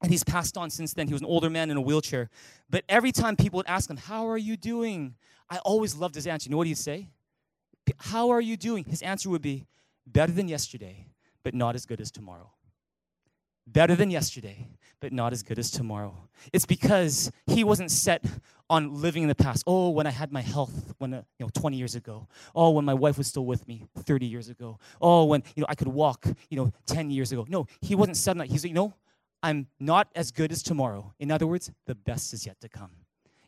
and 0.00 0.10
he's 0.10 0.24
passed 0.24 0.56
on 0.56 0.70
since 0.70 0.94
then. 0.94 1.06
He 1.06 1.12
was 1.12 1.22
an 1.22 1.26
older 1.26 1.50
man 1.50 1.70
in 1.70 1.76
a 1.76 1.80
wheelchair. 1.80 2.30
But 2.70 2.84
every 2.88 3.12
time 3.12 3.36
people 3.36 3.58
would 3.58 3.66
ask 3.66 3.90
him, 3.90 3.96
How 3.96 4.28
are 4.28 4.38
you 4.38 4.56
doing? 4.56 5.14
I 5.50 5.58
always 5.58 5.96
loved 5.96 6.14
his 6.14 6.26
answer. 6.26 6.48
You 6.48 6.52
know 6.52 6.58
what 6.58 6.66
he'd 6.66 6.78
say? 6.78 7.08
How 7.98 8.30
are 8.30 8.40
you 8.40 8.56
doing? 8.56 8.84
His 8.84 9.02
answer 9.02 9.30
would 9.30 9.42
be, 9.42 9.66
Better 10.06 10.32
than 10.32 10.48
yesterday, 10.48 11.06
but 11.42 11.54
not 11.54 11.74
as 11.74 11.86
good 11.86 12.00
as 12.00 12.10
tomorrow. 12.10 12.52
Better 13.66 13.94
than 13.94 14.10
yesterday, 14.10 14.66
but 15.00 15.12
not 15.12 15.32
as 15.32 15.42
good 15.42 15.58
as 15.58 15.70
tomorrow. 15.70 16.28
It's 16.52 16.64
because 16.64 17.30
he 17.46 17.64
wasn't 17.64 17.90
set 17.90 18.24
on 18.70 19.00
living 19.00 19.22
in 19.22 19.28
the 19.28 19.34
past. 19.34 19.62
Oh, 19.66 19.90
when 19.90 20.06
I 20.06 20.10
had 20.10 20.32
my 20.32 20.40
health 20.40 20.94
when 20.98 21.12
uh, 21.14 21.22
you 21.38 21.44
know 21.44 21.50
20 21.54 21.76
years 21.76 21.94
ago. 21.94 22.28
Oh, 22.54 22.70
when 22.70 22.84
my 22.84 22.94
wife 22.94 23.18
was 23.18 23.26
still 23.26 23.44
with 23.44 23.66
me 23.68 23.84
30 23.98 24.26
years 24.26 24.48
ago. 24.48 24.78
Oh, 25.00 25.24
when 25.24 25.42
you 25.54 25.60
know 25.60 25.66
I 25.68 25.74
could 25.74 25.88
walk, 25.88 26.26
you 26.48 26.56
know, 26.56 26.72
10 26.86 27.10
years 27.10 27.32
ago. 27.32 27.44
No, 27.48 27.66
he 27.80 27.94
wasn't 27.94 28.16
set 28.16 28.32
on 28.32 28.38
that. 28.38 28.48
He's 28.48 28.64
you 28.64 28.72
know, 28.72 28.94
I'm 29.42 29.68
not 29.78 30.08
as 30.14 30.30
good 30.30 30.52
as 30.52 30.62
tomorrow. 30.62 31.14
In 31.18 31.30
other 31.30 31.46
words, 31.46 31.70
the 31.86 31.94
best 31.94 32.32
is 32.32 32.46
yet 32.46 32.60
to 32.60 32.68
come. 32.68 32.90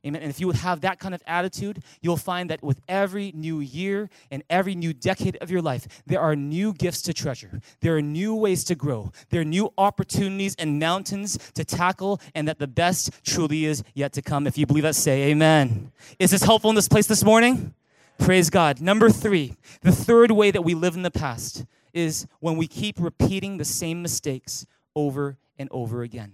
Amen. 0.06 0.22
And 0.22 0.30
if 0.30 0.40
you 0.40 0.46
would 0.46 0.56
have 0.56 0.80
that 0.80 0.98
kind 0.98 1.14
of 1.14 1.22
attitude, 1.26 1.82
you'll 2.00 2.16
find 2.16 2.48
that 2.48 2.62
with 2.62 2.80
every 2.88 3.32
new 3.34 3.60
year 3.60 4.08
and 4.30 4.42
every 4.48 4.74
new 4.74 4.94
decade 4.94 5.36
of 5.42 5.50
your 5.50 5.60
life, 5.60 6.02
there 6.06 6.20
are 6.20 6.34
new 6.34 6.72
gifts 6.72 7.02
to 7.02 7.12
treasure. 7.12 7.60
There 7.80 7.96
are 7.96 8.02
new 8.02 8.34
ways 8.34 8.64
to 8.64 8.74
grow. 8.74 9.12
There 9.28 9.42
are 9.42 9.44
new 9.44 9.74
opportunities 9.76 10.56
and 10.58 10.78
mountains 10.78 11.38
to 11.52 11.66
tackle, 11.66 12.18
and 12.34 12.48
that 12.48 12.58
the 12.58 12.66
best 12.66 13.10
truly 13.24 13.66
is 13.66 13.82
yet 13.92 14.14
to 14.14 14.22
come. 14.22 14.46
If 14.46 14.56
you 14.56 14.64
believe 14.64 14.84
that, 14.84 14.94
say 14.94 15.24
amen. 15.24 15.92
Is 16.18 16.30
this 16.30 16.44
helpful 16.44 16.70
in 16.70 16.76
this 16.76 16.88
place 16.88 17.06
this 17.06 17.22
morning? 17.22 17.74
Praise 18.18 18.48
God. 18.48 18.80
Number 18.80 19.10
three, 19.10 19.56
the 19.82 19.92
third 19.92 20.30
way 20.30 20.50
that 20.50 20.62
we 20.62 20.74
live 20.74 20.94
in 20.94 21.02
the 21.02 21.10
past 21.10 21.66
is 21.92 22.26
when 22.38 22.56
we 22.56 22.66
keep 22.66 22.98
repeating 22.98 23.58
the 23.58 23.64
same 23.66 24.00
mistakes 24.00 24.64
over 24.94 25.36
and 25.60 25.68
over 25.72 26.02
again. 26.02 26.32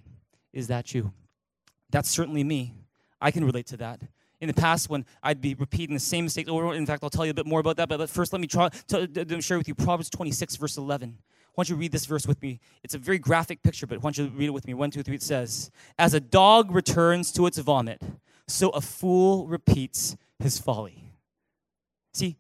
Is 0.53 0.69
that 0.69 0.95
you? 0.95 1.13
That's 1.91 2.09
certainly 2.09 2.45
me. 2.45 2.75
I 3.21 3.33
can 3.33 3.45
relate 3.45 3.67
to 3.67 3.77
that. 3.79 4.01
In 4.41 4.47
the 4.47 4.55
past, 4.55 4.89
when 4.89 5.05
I'd 5.23 5.41
be 5.41 5.55
repeating 5.55 5.95
the 5.95 6.01
same 6.01 6.25
mistakes 6.25 6.49
over, 6.49 6.73
in 6.75 6.87
fact, 6.87 7.03
I'll 7.03 7.11
tell 7.11 7.25
you 7.25 7.33
a 7.33 7.35
bit 7.35 7.47
more 7.47 7.59
about 7.59 7.77
that. 7.79 7.89
But 7.89 8.09
first, 8.09 8.33
let 8.33 8.41
me 8.41 8.47
try 8.47 8.69
to 8.69 9.41
share 9.41 9.59
with 9.59 9.67
you 9.67 9.75
Proverbs 9.75 10.11
26, 10.11 10.57
verse 10.57 10.77
11. 10.77 11.19
Why 11.55 11.65
don't 11.65 11.71
you 11.71 11.77
read 11.77 11.91
this 11.91 12.07
verse 12.07 12.27
with 12.27 12.41
me? 12.41 12.61
It's 12.85 12.95
a 12.95 12.99
very 12.99 13.19
graphic 13.19 13.63
picture, 13.63 13.87
but 13.87 13.99
why 13.99 14.11
don't 14.11 14.19
you 14.19 14.39
read 14.39 14.47
it 14.47 14.53
with 14.53 14.67
me? 14.67 14.75
One, 14.75 14.91
two, 14.91 15.03
three. 15.03 15.17
It 15.17 15.23
says, 15.23 15.71
"As 15.99 16.13
a 16.15 16.21
dog 16.21 16.71
returns 16.71 17.33
to 17.33 17.47
its 17.47 17.59
vomit, 17.59 18.01
so 18.47 18.69
a 18.71 18.81
fool 18.81 19.47
repeats 19.49 20.17
his 20.39 20.61
folly." 20.61 21.15
See, 22.13 22.37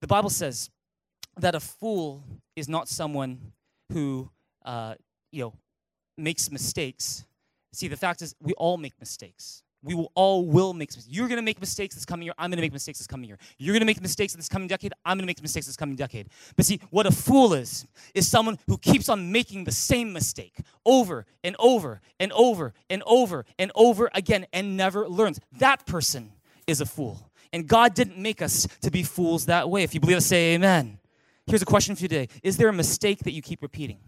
the 0.00 0.06
Bible 0.06 0.30
says 0.30 0.70
that 1.36 1.54
a 1.54 1.60
fool 1.60 2.24
is 2.56 2.68
not 2.68 2.88
someone 2.88 3.52
who, 3.92 4.30
uh, 4.64 4.94
you 5.30 5.42
know, 5.42 5.52
makes 6.18 6.50
mistakes. 6.50 7.24
See, 7.72 7.88
the 7.88 7.96
fact 7.96 8.22
is, 8.22 8.34
we 8.40 8.52
all 8.54 8.76
make 8.76 8.94
mistakes. 8.98 9.62
We 9.82 9.94
will 9.94 10.10
all 10.14 10.44
will 10.44 10.74
make 10.74 10.88
mistakes. 10.88 11.06
You're 11.08 11.28
going 11.28 11.38
to 11.38 11.42
make 11.42 11.60
mistakes 11.60 11.94
this 11.94 12.04
coming 12.04 12.24
year. 12.24 12.34
I'm 12.36 12.50
going 12.50 12.56
to 12.56 12.62
make 12.62 12.72
mistakes 12.72 12.98
this 12.98 13.06
coming 13.06 13.28
year. 13.28 13.38
You're 13.58 13.74
going 13.74 13.80
to 13.80 13.86
make 13.86 14.00
mistakes 14.00 14.34
in 14.34 14.40
this 14.40 14.48
coming 14.48 14.66
decade. 14.66 14.92
I'm 15.04 15.16
going 15.16 15.22
to 15.22 15.26
make 15.26 15.40
mistakes 15.40 15.66
this 15.66 15.76
coming 15.76 15.94
decade. 15.94 16.28
But 16.56 16.66
see, 16.66 16.80
what 16.90 17.06
a 17.06 17.12
fool 17.12 17.54
is, 17.54 17.86
is 18.12 18.28
someone 18.28 18.58
who 18.66 18.76
keeps 18.76 19.08
on 19.08 19.30
making 19.30 19.64
the 19.64 19.72
same 19.72 20.12
mistake 20.12 20.56
over 20.84 21.26
and 21.44 21.54
over 21.60 22.00
and 22.18 22.32
over 22.32 22.72
and 22.90 23.02
over 23.06 23.44
and 23.58 23.70
over 23.76 24.10
again 24.14 24.46
and 24.52 24.76
never 24.76 25.08
learns. 25.08 25.38
That 25.58 25.86
person 25.86 26.32
is 26.66 26.80
a 26.80 26.86
fool. 26.86 27.30
And 27.52 27.66
God 27.66 27.94
didn't 27.94 28.18
make 28.18 28.42
us 28.42 28.66
to 28.82 28.90
be 28.90 29.04
fools 29.04 29.46
that 29.46 29.70
way. 29.70 29.84
If 29.84 29.94
you 29.94 30.00
believe 30.00 30.18
it, 30.18 30.22
say 30.22 30.54
amen. 30.54 30.98
Here's 31.46 31.62
a 31.62 31.66
question 31.66 31.94
for 31.94 32.02
you 32.02 32.08
today 32.08 32.28
Is 32.42 32.56
there 32.56 32.68
a 32.68 32.72
mistake 32.72 33.20
that 33.20 33.32
you 33.32 33.42
keep 33.42 33.62
repeating? 33.62 34.00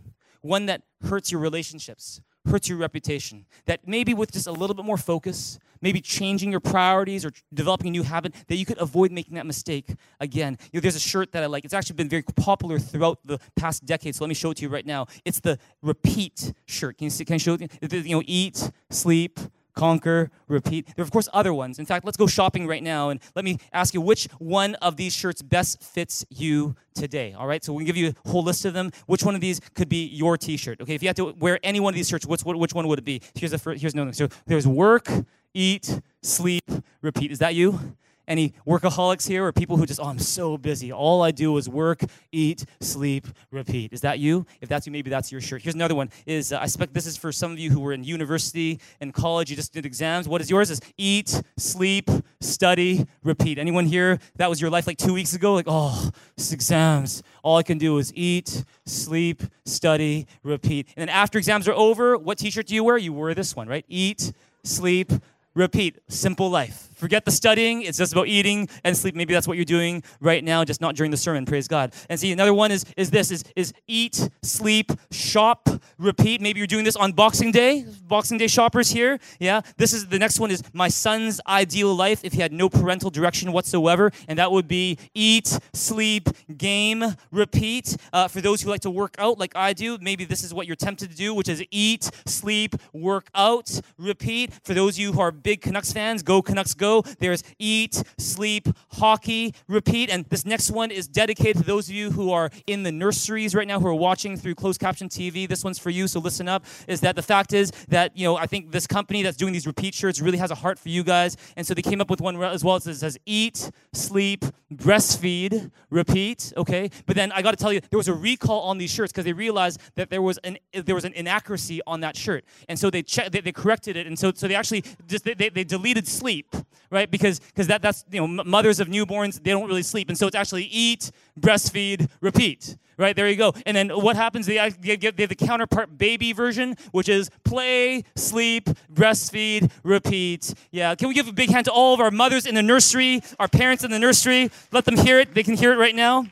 One 0.42 0.66
that 0.66 0.82
hurts 1.02 1.30
your 1.30 1.40
relationships, 1.40 2.20
hurts 2.46 2.68
your 2.68 2.78
reputation. 2.78 3.46
That 3.66 3.86
maybe 3.86 4.14
with 4.14 4.32
just 4.32 4.46
a 4.46 4.52
little 4.52 4.74
bit 4.74 4.84
more 4.84 4.96
focus, 4.96 5.58
maybe 5.80 6.00
changing 6.00 6.50
your 6.50 6.60
priorities 6.60 7.24
or 7.24 7.32
developing 7.52 7.88
a 7.88 7.90
new 7.90 8.02
habit, 8.02 8.34
that 8.48 8.56
you 8.56 8.66
could 8.66 8.78
avoid 8.78 9.12
making 9.12 9.34
that 9.34 9.46
mistake 9.46 9.94
again. 10.20 10.58
You 10.72 10.78
know, 10.78 10.82
there's 10.82 10.96
a 10.96 11.00
shirt 11.00 11.32
that 11.32 11.42
I 11.42 11.46
like. 11.46 11.64
It's 11.64 11.74
actually 11.74 11.96
been 11.96 12.08
very 12.08 12.22
popular 12.22 12.78
throughout 12.78 13.18
the 13.24 13.38
past 13.56 13.84
decade. 13.84 14.14
So 14.14 14.24
let 14.24 14.28
me 14.28 14.34
show 14.34 14.50
it 14.50 14.58
to 14.58 14.62
you 14.62 14.68
right 14.68 14.86
now. 14.86 15.06
It's 15.24 15.40
the 15.40 15.58
repeat 15.82 16.52
shirt. 16.66 16.98
Can 16.98 17.04
you 17.04 17.10
see? 17.10 17.24
Can 17.24 17.34
I 17.34 17.38
show 17.38 17.54
it? 17.54 17.72
You 17.92 18.16
know, 18.16 18.22
eat, 18.26 18.70
sleep, 18.90 19.38
conquer, 19.74 20.30
repeat. 20.48 20.86
There 20.96 21.02
are, 21.02 21.04
of 21.04 21.10
course, 21.10 21.28
other 21.32 21.52
ones. 21.52 21.78
In 21.78 21.86
fact, 21.86 22.04
let's 22.04 22.16
go 22.16 22.26
shopping 22.26 22.66
right 22.66 22.82
now 22.82 23.10
and 23.10 23.20
let 23.34 23.44
me 23.44 23.58
ask 23.72 23.94
you 23.94 24.00
which 24.00 24.28
one 24.38 24.74
of 24.76 24.96
these 24.96 25.14
shirts 25.14 25.42
best 25.42 25.82
fits 25.82 26.24
you 26.30 26.74
today. 26.94 27.32
All 27.32 27.46
right, 27.46 27.62
so 27.64 27.72
we'll 27.72 27.86
give 27.86 27.96
you 27.96 28.14
a 28.24 28.28
whole 28.28 28.42
list 28.42 28.64
of 28.64 28.74
them. 28.74 28.90
Which 29.06 29.22
one 29.22 29.34
of 29.34 29.40
these 29.40 29.60
could 29.74 29.88
be 29.88 30.06
your 30.06 30.36
t 30.36 30.56
shirt? 30.56 30.80
Okay, 30.80 30.94
if 30.94 31.02
you 31.02 31.08
had 31.08 31.16
to 31.16 31.32
wear 31.38 31.58
any 31.62 31.80
one 31.80 31.92
of 31.92 31.96
these 31.96 32.08
shirts, 32.08 32.26
which, 32.26 32.42
which 32.44 32.74
one 32.74 32.88
would 32.88 32.98
it 32.98 33.04
be? 33.04 33.22
Here's, 33.34 33.52
the 33.52 33.58
first, 33.58 33.80
here's 33.80 33.94
another. 33.94 34.08
One. 34.08 34.14
So 34.14 34.28
there's 34.46 34.66
work, 34.66 35.08
eat, 35.54 36.00
sleep, 36.22 36.64
repeat. 37.02 37.30
Is 37.30 37.38
that 37.38 37.54
you? 37.54 37.96
Any 38.30 38.54
workaholics 38.64 39.26
here 39.26 39.44
or 39.44 39.52
people 39.52 39.76
who 39.76 39.84
just, 39.84 39.98
oh, 39.98 40.04
I'm 40.04 40.20
so 40.20 40.56
busy. 40.56 40.92
All 40.92 41.20
I 41.20 41.32
do 41.32 41.56
is 41.56 41.68
work, 41.68 42.04
eat, 42.30 42.64
sleep, 42.80 43.26
repeat. 43.50 43.92
Is 43.92 44.02
that 44.02 44.20
you? 44.20 44.46
If 44.60 44.68
that's 44.68 44.86
you, 44.86 44.92
maybe 44.92 45.10
that's 45.10 45.32
your 45.32 45.40
shirt. 45.40 45.62
Here's 45.62 45.74
another 45.74 45.96
one. 45.96 46.10
Is 46.26 46.52
uh, 46.52 46.58
I 46.58 46.64
expect 46.64 46.94
this 46.94 47.06
is 47.06 47.16
for 47.16 47.32
some 47.32 47.50
of 47.50 47.58
you 47.58 47.72
who 47.72 47.80
were 47.80 47.92
in 47.92 48.04
university 48.04 48.78
and 49.00 49.12
college. 49.12 49.50
You 49.50 49.56
just 49.56 49.72
did 49.72 49.84
exams. 49.84 50.28
What 50.28 50.40
is 50.40 50.48
yours? 50.48 50.70
Is 50.70 50.80
eat, 50.96 51.42
sleep, 51.56 52.08
study, 52.40 53.04
repeat. 53.24 53.58
Anyone 53.58 53.86
here? 53.86 54.20
That 54.36 54.48
was 54.48 54.60
your 54.60 54.70
life 54.70 54.86
like 54.86 54.96
two 54.96 55.12
weeks 55.12 55.34
ago. 55.34 55.54
Like, 55.54 55.66
oh, 55.66 56.10
it's 56.36 56.52
exams. 56.52 57.24
All 57.42 57.56
I 57.56 57.64
can 57.64 57.78
do 57.78 57.98
is 57.98 58.12
eat, 58.14 58.64
sleep, 58.86 59.42
study, 59.64 60.28
repeat. 60.44 60.86
And 60.96 61.02
then 61.02 61.08
after 61.08 61.36
exams 61.36 61.66
are 61.66 61.74
over, 61.74 62.16
what 62.16 62.38
T-shirt 62.38 62.68
do 62.68 62.76
you 62.76 62.84
wear? 62.84 62.96
You 62.96 63.12
wear 63.12 63.34
this 63.34 63.56
one, 63.56 63.66
right? 63.66 63.84
Eat, 63.88 64.32
sleep, 64.62 65.10
repeat. 65.54 65.98
Simple 66.08 66.50
life. 66.50 66.88
Forget 66.94 67.24
the 67.24 67.30
studying. 67.30 67.80
It's 67.80 67.96
just 67.96 68.12
about 68.12 68.28
eating 68.28 68.68
and 68.84 68.94
sleep. 68.94 69.14
Maybe 69.14 69.32
that's 69.32 69.48
what 69.48 69.56
you're 69.56 69.64
doing 69.64 70.02
right 70.20 70.44
now, 70.44 70.64
just 70.64 70.82
not 70.82 70.96
during 70.96 71.10
the 71.10 71.16
sermon. 71.16 71.46
Praise 71.46 71.66
God. 71.66 71.94
And 72.10 72.20
see, 72.20 72.30
another 72.30 72.52
one 72.52 72.70
is 72.70 72.84
is 72.94 73.10
this 73.10 73.30
is 73.30 73.42
is 73.56 73.72
eat, 73.88 74.28
sleep, 74.42 74.92
shop, 75.10 75.68
repeat. 75.96 76.42
Maybe 76.42 76.60
you're 76.60 76.66
doing 76.66 76.84
this 76.84 76.96
on 76.96 77.12
Boxing 77.12 77.52
Day. 77.52 77.86
Boxing 78.06 78.36
Day 78.36 78.48
shoppers 78.48 78.90
here. 78.90 79.18
Yeah. 79.38 79.62
This 79.78 79.94
is 79.94 80.08
the 80.08 80.18
next 80.18 80.40
one 80.40 80.50
is 80.50 80.62
my 80.74 80.88
son's 80.88 81.40
ideal 81.46 81.94
life 81.94 82.20
if 82.22 82.34
he 82.34 82.42
had 82.42 82.52
no 82.52 82.68
parental 82.68 83.08
direction 83.08 83.50
whatsoever, 83.52 84.12
and 84.28 84.38
that 84.38 84.52
would 84.52 84.68
be 84.68 84.98
eat, 85.14 85.58
sleep, 85.72 86.28
game, 86.58 87.02
repeat. 87.32 87.96
Uh, 88.12 88.28
for 88.28 88.42
those 88.42 88.60
who 88.60 88.68
like 88.68 88.82
to 88.82 88.90
work 88.90 89.14
out 89.18 89.38
like 89.38 89.56
I 89.56 89.72
do, 89.72 89.96
maybe 90.02 90.26
this 90.26 90.44
is 90.44 90.52
what 90.52 90.66
you're 90.66 90.76
tempted 90.76 91.10
to 91.10 91.16
do, 91.16 91.32
which 91.32 91.48
is 91.48 91.64
eat, 91.70 92.10
sleep, 92.26 92.74
work 92.92 93.30
out, 93.34 93.80
repeat. 93.96 94.52
For 94.64 94.74
those 94.74 94.96
of 94.96 94.98
you 94.98 95.12
who 95.14 95.20
are 95.20 95.32
big 95.42 95.60
Canucks 95.60 95.92
fans, 95.92 96.22
go 96.22 96.42
Canucks 96.42 96.74
go. 96.74 97.02
There's 97.18 97.42
eat, 97.58 98.02
sleep, 98.18 98.68
hockey, 98.92 99.54
repeat. 99.68 100.10
And 100.10 100.24
this 100.26 100.44
next 100.44 100.70
one 100.70 100.90
is 100.90 101.06
dedicated 101.06 101.58
to 101.58 101.62
those 101.62 101.88
of 101.88 101.94
you 101.94 102.10
who 102.10 102.32
are 102.32 102.50
in 102.66 102.82
the 102.82 102.92
nurseries 102.92 103.54
right 103.54 103.66
now 103.66 103.80
who 103.80 103.86
are 103.86 103.94
watching 103.94 104.36
through 104.36 104.54
closed 104.54 104.80
caption 104.80 105.08
TV. 105.08 105.48
This 105.48 105.64
one's 105.64 105.78
for 105.78 105.90
you, 105.90 106.08
so 106.08 106.20
listen 106.20 106.48
up. 106.48 106.64
Is 106.86 107.00
that 107.00 107.16
the 107.16 107.22
fact 107.22 107.52
is 107.52 107.70
that, 107.88 108.16
you 108.16 108.24
know, 108.24 108.36
I 108.36 108.46
think 108.46 108.72
this 108.72 108.86
company 108.86 109.22
that's 109.22 109.36
doing 109.36 109.52
these 109.52 109.66
repeat 109.66 109.94
shirts 109.94 110.20
really 110.20 110.38
has 110.38 110.50
a 110.50 110.54
heart 110.54 110.78
for 110.78 110.88
you 110.88 111.02
guys. 111.02 111.36
And 111.56 111.66
so 111.66 111.74
they 111.74 111.82
came 111.82 112.00
up 112.00 112.10
with 112.10 112.20
one 112.20 112.40
as 112.42 112.64
well. 112.64 112.76
It 112.76 112.82
says 112.82 113.18
eat, 113.26 113.70
sleep, 113.92 114.44
breastfeed, 114.72 115.70
repeat. 115.90 116.52
Okay. 116.56 116.90
But 117.06 117.16
then 117.16 117.32
I 117.32 117.42
got 117.42 117.52
to 117.52 117.56
tell 117.56 117.72
you, 117.72 117.80
there 117.90 117.98
was 117.98 118.08
a 118.08 118.14
recall 118.14 118.62
on 118.62 118.78
these 118.78 118.90
shirts 118.90 119.12
because 119.12 119.24
they 119.24 119.32
realized 119.32 119.80
that 119.96 120.10
there 120.10 120.22
was 120.22 120.38
an 120.38 120.58
there 120.72 120.94
was 120.94 121.04
an 121.04 121.12
inaccuracy 121.14 121.80
on 121.86 122.00
that 122.00 122.16
shirt. 122.16 122.44
And 122.68 122.78
so 122.78 122.90
they 122.90 123.02
checked, 123.02 123.32
they, 123.32 123.40
they 123.40 123.52
corrected 123.52 123.96
it. 123.96 124.06
And 124.06 124.18
so, 124.18 124.32
so 124.34 124.48
they 124.48 124.54
actually 124.54 124.84
just, 125.06 125.24
they, 125.34 125.48
they 125.48 125.64
deleted 125.64 126.06
sleep 126.06 126.54
right? 126.90 127.10
Because 127.10 127.38
because 127.38 127.66
that 127.68 127.82
that's 127.82 128.04
you 128.10 128.20
know 128.20 128.44
mothers 128.44 128.80
of 128.80 128.88
newborns 128.88 129.42
they 129.42 129.50
don't 129.50 129.68
really 129.68 129.82
sleep, 129.82 130.08
and 130.08 130.18
so 130.18 130.26
it's 130.26 130.36
actually 130.36 130.64
eat, 130.64 131.10
breastfeed, 131.38 132.08
repeat. 132.20 132.76
Right 132.96 133.16
there 133.16 133.30
you 133.30 133.36
go. 133.36 133.54
And 133.64 133.74
then 133.74 133.88
what 133.88 134.14
happens? 134.16 134.44
They 134.44 134.56
they 134.56 134.98
have 135.00 135.28
the 135.30 135.34
counterpart 135.34 135.96
baby 135.96 136.34
version, 136.34 136.76
which 136.92 137.08
is 137.08 137.30
play, 137.44 138.04
sleep, 138.14 138.68
breastfeed, 138.92 139.70
repeat. 139.82 140.52
Yeah. 140.70 140.94
Can 140.94 141.08
we 141.08 141.14
give 141.14 141.26
a 141.26 141.32
big 141.32 141.50
hand 141.50 141.64
to 141.64 141.72
all 141.72 141.94
of 141.94 142.00
our 142.00 142.10
mothers 142.10 142.44
in 142.44 142.54
the 142.54 142.62
nursery, 142.62 143.22
our 143.38 143.48
parents 143.48 143.84
in 143.84 143.90
the 143.90 143.98
nursery? 143.98 144.50
Let 144.70 144.84
them 144.84 144.98
hear 144.98 145.18
it. 145.18 145.32
They 145.32 145.42
can 145.42 145.56
hear 145.56 145.72
it 145.72 145.76
right 145.76 145.94
now. 145.94 146.26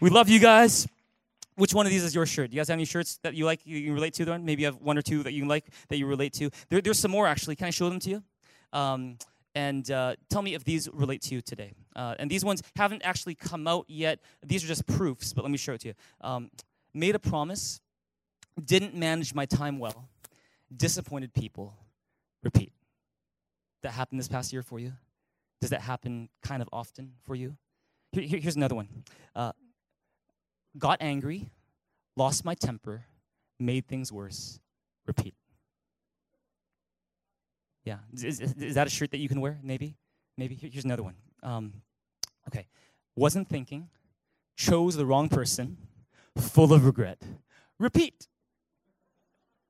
We 0.00 0.10
love 0.10 0.28
you 0.28 0.38
guys. 0.38 0.86
Which 1.56 1.74
one 1.74 1.86
of 1.86 1.92
these 1.92 2.04
is 2.04 2.14
your 2.14 2.24
shirt? 2.24 2.50
Do 2.50 2.54
you 2.54 2.60
guys 2.60 2.68
have 2.68 2.76
any 2.76 2.84
shirts 2.84 3.18
that 3.24 3.34
you 3.34 3.44
like, 3.44 3.60
you 3.64 3.82
can 3.84 3.92
relate 3.92 4.14
to? 4.14 4.24
Them? 4.24 4.44
Maybe 4.44 4.62
you 4.62 4.66
have 4.66 4.76
one 4.76 4.96
or 4.96 5.02
two 5.02 5.22
that 5.24 5.32
you 5.32 5.44
like, 5.46 5.66
that 5.88 5.98
you 5.98 6.06
relate 6.06 6.32
to. 6.34 6.50
There, 6.70 6.80
there's 6.80 6.98
some 6.98 7.10
more 7.10 7.26
actually. 7.26 7.56
Can 7.56 7.66
I 7.66 7.70
show 7.70 7.88
them 7.90 7.98
to 8.00 8.10
you? 8.10 8.22
Um, 8.72 9.18
and 9.54 9.90
uh, 9.90 10.16
tell 10.30 10.42
me 10.42 10.54
if 10.54 10.64
these 10.64 10.88
relate 10.92 11.22
to 11.22 11.34
you 11.34 11.40
today. 11.42 11.72
Uh, 11.94 12.14
and 12.18 12.30
these 12.30 12.44
ones 12.44 12.62
haven't 12.76 13.02
actually 13.04 13.34
come 13.34 13.66
out 13.68 13.84
yet. 13.88 14.20
These 14.42 14.64
are 14.64 14.66
just 14.66 14.86
proofs, 14.86 15.32
but 15.32 15.42
let 15.42 15.50
me 15.50 15.58
show 15.58 15.74
it 15.74 15.82
to 15.82 15.88
you. 15.88 15.94
Um, 16.22 16.50
made 16.94 17.14
a 17.14 17.18
promise, 17.18 17.80
didn't 18.62 18.94
manage 18.94 19.34
my 19.34 19.46
time 19.46 19.78
well, 19.78 20.08
disappointed 20.74 21.34
people, 21.34 21.74
repeat. 22.42 22.72
That 23.82 23.92
happened 23.92 24.20
this 24.20 24.28
past 24.28 24.52
year 24.52 24.62
for 24.62 24.78
you? 24.78 24.92
Does 25.60 25.70
that 25.70 25.82
happen 25.82 26.28
kind 26.42 26.62
of 26.62 26.68
often 26.72 27.12
for 27.24 27.34
you? 27.34 27.56
Here, 28.12 28.22
here, 28.22 28.40
here's 28.40 28.56
another 28.56 28.74
one. 28.74 28.88
Uh, 29.34 29.52
got 30.78 30.98
angry, 31.00 31.50
lost 32.16 32.44
my 32.44 32.54
temper, 32.54 33.04
made 33.58 33.86
things 33.86 34.10
worse, 34.10 34.60
repeat. 35.06 35.34
Yeah. 37.84 37.98
Is, 38.12 38.40
is, 38.40 38.54
is, 38.54 38.74
that 38.74 38.86
a 38.86 38.90
shirt 38.90 39.10
that 39.10 39.18
you 39.18 39.28
can 39.28 39.40
wear? 39.40 39.58
Maybe? 39.62 39.96
Maybe. 40.36 40.54
Here's 40.54 40.84
another 40.84 41.02
one. 41.02 41.14
Um, 41.42 41.72
okay. 42.48 42.66
Wasn't 43.16 43.48
thinking, 43.48 43.88
chose 44.56 44.96
the 44.96 45.04
wrong 45.04 45.28
person, 45.28 45.76
full 46.36 46.72
of 46.72 46.86
regret. 46.86 47.20
Repeat. 47.78 48.28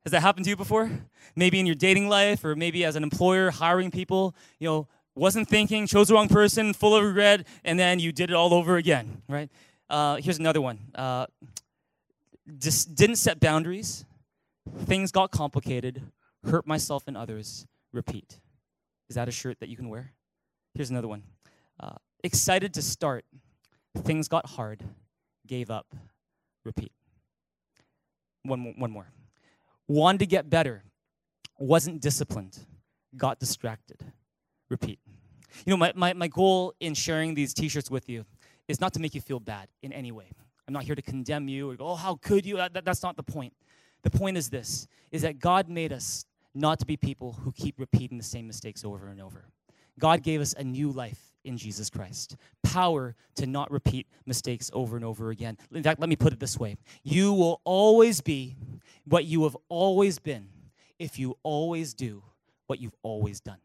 Has 0.05 0.12
that 0.12 0.20
happened 0.20 0.44
to 0.44 0.51
you 0.51 0.57
before? 0.57 0.90
Maybe 1.37 1.61
in 1.61 1.66
your 1.66 1.75
dating 1.75 2.09
life 2.09 2.44
or 2.44 2.57
maybe 2.57 2.85
as 2.85 2.96
an 2.96 3.03
employer 3.03 3.51
hiring 3.51 3.90
people, 3.90 4.35
you 4.59 4.68
know, 4.68 4.88
wasn't 5.14 5.48
thinking, 5.48 5.87
chose 5.87 6.09
the 6.09 6.14
wrong 6.14 6.29
person, 6.29 6.72
full 6.72 6.96
of 6.96 7.05
regret, 7.05 7.46
and 7.64 7.79
then 7.79 7.98
you 7.98 8.12
did 8.12 8.31
it 8.31 8.35
all 8.35 8.55
over 8.55 8.77
again, 8.77 9.22
right? 9.29 9.51
Uh, 9.88 10.16
here's 10.16 10.38
another 10.38 10.61
one. 10.61 10.79
Uh, 10.94 11.27
just 12.59 12.94
didn't 12.94 13.16
set 13.16 13.38
boundaries, 13.38 14.05
things 14.85 15.12
got 15.12 15.31
complicated, 15.31 16.03
hurt 16.44 16.66
myself 16.66 17.05
and 17.07 17.16
others, 17.16 17.66
repeat. 17.92 18.38
Is 19.09 19.16
that 19.16 19.28
a 19.28 19.33
shirt 19.33 19.61
that 19.61 19.68
you 19.68 19.76
can 19.76 19.88
wear? 19.88 20.12
Here's 20.74 20.90
another 20.90 21.09
one. 21.09 21.22
Uh, 21.78 21.96
excited 22.24 22.72
to 22.74 22.83
start. 22.83 23.24
Things 23.98 24.28
got 24.28 24.46
hard. 24.46 24.83
Gave 25.46 25.70
up. 25.70 25.94
Repeat. 26.64 26.92
One 28.44 28.61
more, 28.61 28.72
one 28.76 28.90
more. 28.90 29.07
Wanted 29.88 30.18
to 30.18 30.26
get 30.26 30.48
better. 30.48 30.85
Wasn't 31.59 32.00
disciplined. 32.00 32.59
Got 33.16 33.38
distracted. 33.38 34.00
Repeat. 34.70 34.98
You 35.66 35.72
know, 35.72 35.76
my, 35.76 35.92
my, 35.94 36.12
my 36.14 36.28
goal 36.28 36.74
in 36.81 36.94
sharing 36.94 37.35
these 37.35 37.52
t 37.52 37.68
shirts 37.68 37.90
with 37.90 38.09
you 38.09 38.24
is 38.68 38.81
not 38.81 38.94
to 38.94 39.00
make 39.00 39.14
you 39.14 39.20
feel 39.20 39.40
bad 39.40 39.68
in 39.83 39.92
any 39.92 40.11
way. 40.12 40.31
I'm 40.66 40.72
not 40.72 40.85
here 40.85 40.94
to 40.94 41.02
condemn 41.02 41.48
you 41.48 41.70
or 41.70 41.76
go, 41.76 41.88
oh, 41.88 41.94
how 41.94 42.16
could 42.16 42.46
you? 42.46 42.57
That, 42.57 42.85
that's 42.85 43.02
not 43.02 43.16
the 43.16 43.22
point. 43.22 43.52
The 44.02 44.11
point 44.11 44.37
is 44.37 44.48
this 44.48 44.87
is 45.11 45.22
that 45.22 45.38
God 45.38 45.68
made 45.68 45.92
us 45.92 46.24
not 46.55 46.79
to 46.81 46.87
be 46.87 46.97
people 46.97 47.33
who 47.33 47.53
keep 47.53 47.79
repeating 47.79 48.19
the 48.19 48.25
same 48.25 48.47
mistakes 48.47 48.85
over 48.85 49.09
and 49.09 49.21
over. 49.21 49.45
God 49.99 50.23
gave 50.23 50.41
us 50.41 50.55
a 50.55 50.65
new 50.65 50.91
life 50.91 51.33
in 51.45 51.57
Jesus 51.57 51.91
Christ. 51.91 52.37
Power 52.62 53.15
to 53.37 53.47
not 53.47 53.71
repeat 53.71 54.07
mistakes 54.27 54.71
over 54.73 54.97
and 54.97 55.05
over 55.05 55.31
again. 55.31 55.59
In 55.73 55.83
fact, 55.83 56.01
let 56.01 56.09
me 56.09 56.17
put 56.17 56.33
it 56.33 56.41
this 56.41 56.59
way 56.59 56.77
You 57.03 57.33
will 57.33 57.61
always 57.65 58.21
be 58.21 58.57
what 59.05 59.25
you 59.25 59.45
have 59.45 59.57
always 59.69 60.19
been 60.19 60.49
if 60.99 61.19
you 61.19 61.37
always 61.43 61.95
do 61.95 62.23
what 62.67 62.81
you've 62.81 62.97
always 63.03 63.41
done. 63.41 63.59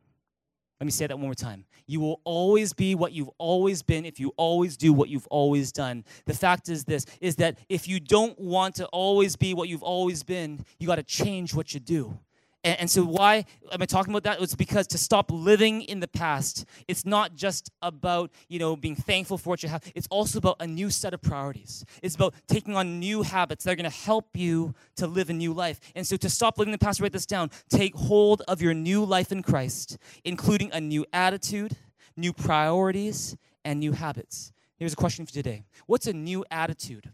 Let 0.80 0.86
me 0.86 0.91
say 0.91 1.08
that 1.08 1.17
one 1.17 1.26
more 1.26 1.34
time. 1.34 1.65
You 1.88 2.00
will 2.00 2.21
always 2.23 2.73
be 2.73 2.93
what 2.93 3.12
you've 3.12 3.32
always 3.39 3.82
been 3.82 4.06
if 4.06 4.19
you 4.19 4.32
always 4.38 4.78
do 4.78 4.93
what 4.93 5.10
you've 5.10 5.28
always 5.28 5.71
done. 5.71 6.04
The 6.26 6.36
fact 6.36 6.69
is 6.69 6.84
this 6.84 7.06
is 7.19 7.38
that 7.38 7.58
if 7.67 7.88
you 7.88 8.00
don't 8.00 8.38
want 8.39 8.76
to 8.76 8.86
always 8.88 9.36
be 9.36 9.54
what 9.54 9.69
you've 9.69 9.84
always 9.84 10.23
been, 10.23 10.63
you 10.78 10.88
got 10.88 10.95
to 10.97 11.04
change 11.04 11.56
what 11.56 11.73
you 11.73 11.80
do. 11.80 12.19
And, 12.67 12.82
and, 12.82 12.91
so, 12.91 13.06
why 13.06 13.45
am 13.71 13.82
I 13.82 13.86
talking 13.86 14.13
about 14.13 14.23
that? 14.23 14.41
It's 14.41 14.53
because 14.53 14.88
to 14.88 14.97
stop 14.97 15.32
living 15.32 15.84
in 15.84 16.01
the 16.01 16.08
past, 16.08 16.65
it's 16.89 17.06
not 17.06 17.34
just 17.34 17.71
about 17.82 18.30
you 18.49 18.60
know 18.60 18.75
being 18.75 18.95
thankful 18.95 19.38
for 19.38 19.51
what 19.51 19.63
you 19.63 19.69
have. 19.69 19.89
It's 19.95 20.08
also 20.08 20.39
about 20.39 20.58
a 20.60 20.67
new 20.67 20.89
set 20.89 21.13
of 21.13 21.21
priorities. 21.21 21.86
It's 22.03 22.15
about 22.15 22.34
taking 22.49 22.75
on 22.75 22.99
new 22.99 23.23
habits 23.23 23.63
that 23.63 23.71
are 23.71 23.75
going 23.77 23.89
to 23.89 23.97
help 23.97 24.36
you 24.36 24.75
to 24.97 25.08
live 25.08 25.30
a 25.30 25.34
new 25.34 25.53
life. 25.53 25.80
And 25.95 26.06
so, 26.06 26.17
to 26.17 26.30
stop 26.30 26.58
living 26.58 26.73
in 26.73 26.77
the 26.77 26.86
past, 26.86 26.99
write 26.99 27.13
this 27.13 27.25
down. 27.25 27.51
Take 27.69 27.95
hold 27.95 28.41
of 28.49 28.62
your 28.62 28.73
new 28.73 29.06
life 29.06 29.32
in 29.32 29.43
Christ, 29.43 29.97
including 30.25 30.69
a 30.73 30.82
new 30.82 31.06
attitude, 31.13 31.77
new 32.17 32.34
priorities, 32.34 33.38
and 33.63 33.80
new 33.80 33.93
habits. 33.93 34.51
Here's 34.75 34.91
a 34.91 34.97
question 34.97 35.25
for 35.25 35.32
today: 35.32 35.63
What's 35.86 36.08
a 36.08 36.13
new 36.13 36.43
attitude 36.51 37.13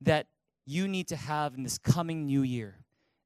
that 0.00 0.28
you 0.64 0.86
need 0.86 1.08
to 1.08 1.16
have 1.16 1.56
in 1.56 1.64
this 1.64 1.76
coming 1.76 2.24
new 2.24 2.42
year? 2.42 2.81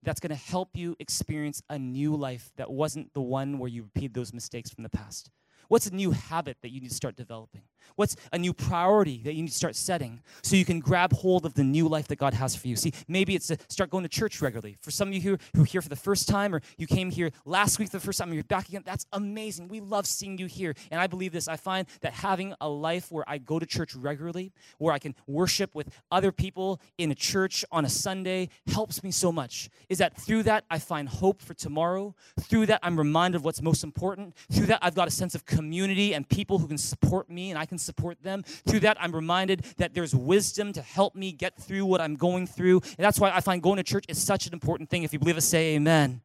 That's 0.07 0.21
going 0.21 0.31
to 0.31 0.37
help 0.37 0.71
you 0.75 0.95
experience 1.01 1.63
a 1.69 1.77
new 1.79 2.15
life 2.15 2.53
that 2.57 2.71
wasn't 2.71 3.13
the 3.13 3.21
one 3.21 3.59
where 3.59 3.69
you 3.69 3.83
repeat 3.83 4.15
those 4.15 4.33
mistakes 4.33 4.71
from 4.71 4.85
the 4.85 4.89
past? 4.89 5.31
What's 5.67 5.89
a 5.89 5.95
new 5.95 6.13
habit 6.13 6.59
that 6.63 6.71
you 6.71 6.81
need 6.81 6.91
to 6.91 6.95
start 6.95 7.17
developing? 7.17 7.63
What's 7.95 8.17
a 8.33 8.39
new 8.39 8.53
priority 8.53 9.21
that 9.25 9.35
you 9.35 9.43
need 9.43 9.51
to 9.51 9.55
start 9.55 9.77
setting 9.77 10.21
so 10.43 10.57
you 10.57 10.65
can 10.65 10.81
grab 10.81 11.13
hold 11.13 11.47
of 11.47 11.55
the 11.55 11.65
new 11.65 11.89
life 11.89 12.09
that 12.09 12.17
God 12.17 12.35
has 12.35 12.57
for 12.57 12.69
you? 12.69 12.77
See, 12.77 12.93
maybe 13.09 13.35
it's 13.35 13.47
to 13.47 13.57
start 13.69 13.91
going 13.91 14.03
to 14.03 14.09
church 14.09 14.43
regularly. 14.43 14.77
For 14.81 14.91
some 14.91 15.09
of 15.09 15.15
you 15.15 15.21
who, 15.21 15.39
who 15.55 15.63
are 15.63 15.67
here 15.67 15.83
for 15.83 15.89
the 15.89 15.97
first 15.97 16.29
time 16.29 16.55
or 16.55 16.61
you 16.77 16.87
came 16.87 17.11
here 17.11 17.31
last 17.45 17.79
week 17.79 17.89
for 17.91 17.99
the 17.99 18.05
first 18.05 18.19
time 18.19 18.29
and 18.29 18.35
you're 18.35 18.45
back 18.45 18.69
again, 18.69 18.83
that's 18.85 19.07
amazing. 19.13 19.69
We 19.69 19.81
love 19.81 20.07
seeing 20.07 20.39
you 20.39 20.47
here. 20.47 20.75
And 20.91 21.01
I 21.01 21.07
believe 21.07 21.33
this. 21.33 21.49
I 21.49 21.57
find 21.57 21.87
that 22.01 22.13
having 22.13 22.55
a 22.61 22.69
life 22.69 23.11
where 23.11 23.25
I 23.29 23.39
go 23.39 23.59
to 23.59 23.67
church 23.67 23.95
regularly, 23.95 24.53
where 24.79 24.93
I 24.93 24.99
can 24.99 25.15
worship 25.27 25.75
with 25.75 25.89
other 26.11 26.33
people 26.33 26.81
in 26.99 27.11
a 27.11 27.15
church 27.15 27.65
on 27.71 27.85
a 27.85 27.89
Sunday 27.89 28.49
helps 28.67 29.03
me 29.03 29.11
so 29.11 29.31
much. 29.33 29.71
Is 29.89 29.99
that 29.99 30.17
through 30.21 30.45
that 30.45 30.65
I 30.71 30.79
find 30.79 31.09
hope 31.09 31.43
for 31.43 31.55
tomorrow. 31.55 32.15
Through 32.41 32.67
that 32.67 32.81
I'm 32.83 32.99
reminded 32.99 33.37
of 33.37 33.45
what's 33.45 33.63
most 33.63 33.85
important. 33.85 34.35
Through 34.51 34.67
that 34.67 34.81
I've 34.83 34.95
got 34.95 35.09
a 35.09 35.11
sense 35.11 35.35
of 35.35 35.45
community 35.45 36.15
and 36.15 36.29
people 36.29 36.59
who 36.59 36.67
can 36.67 36.79
support 36.79 37.31
me 37.31 37.51
and 37.51 37.59
I 37.59 37.67
can 37.67 37.76
support 37.79 38.23
them. 38.23 38.43
Through 38.43 38.81
that, 38.81 38.97
I'm 39.01 39.13
reminded 39.13 39.65
that 39.77 39.95
there's 39.95 40.15
wisdom 40.15 40.73
to 40.73 40.83
help 40.83 41.15
me 41.15 41.33
get 41.33 41.57
through 41.57 41.87
what 41.87 42.01
I'm 42.01 42.17
going 42.17 42.47
through. 42.47 42.81
And 42.81 42.99
that's 42.99 43.21
why 43.21 43.31
I 43.31 43.41
find 43.41 43.63
going 43.63 43.77
to 43.77 43.83
church 43.83 44.05
is 44.09 44.23
such 44.23 44.47
an 44.47 44.53
important 44.53 44.91
thing. 44.91 45.03
If 45.03 45.13
you 45.13 45.19
believe 45.19 45.37
it, 45.37 45.43
say 45.43 45.75
amen. 45.75 46.21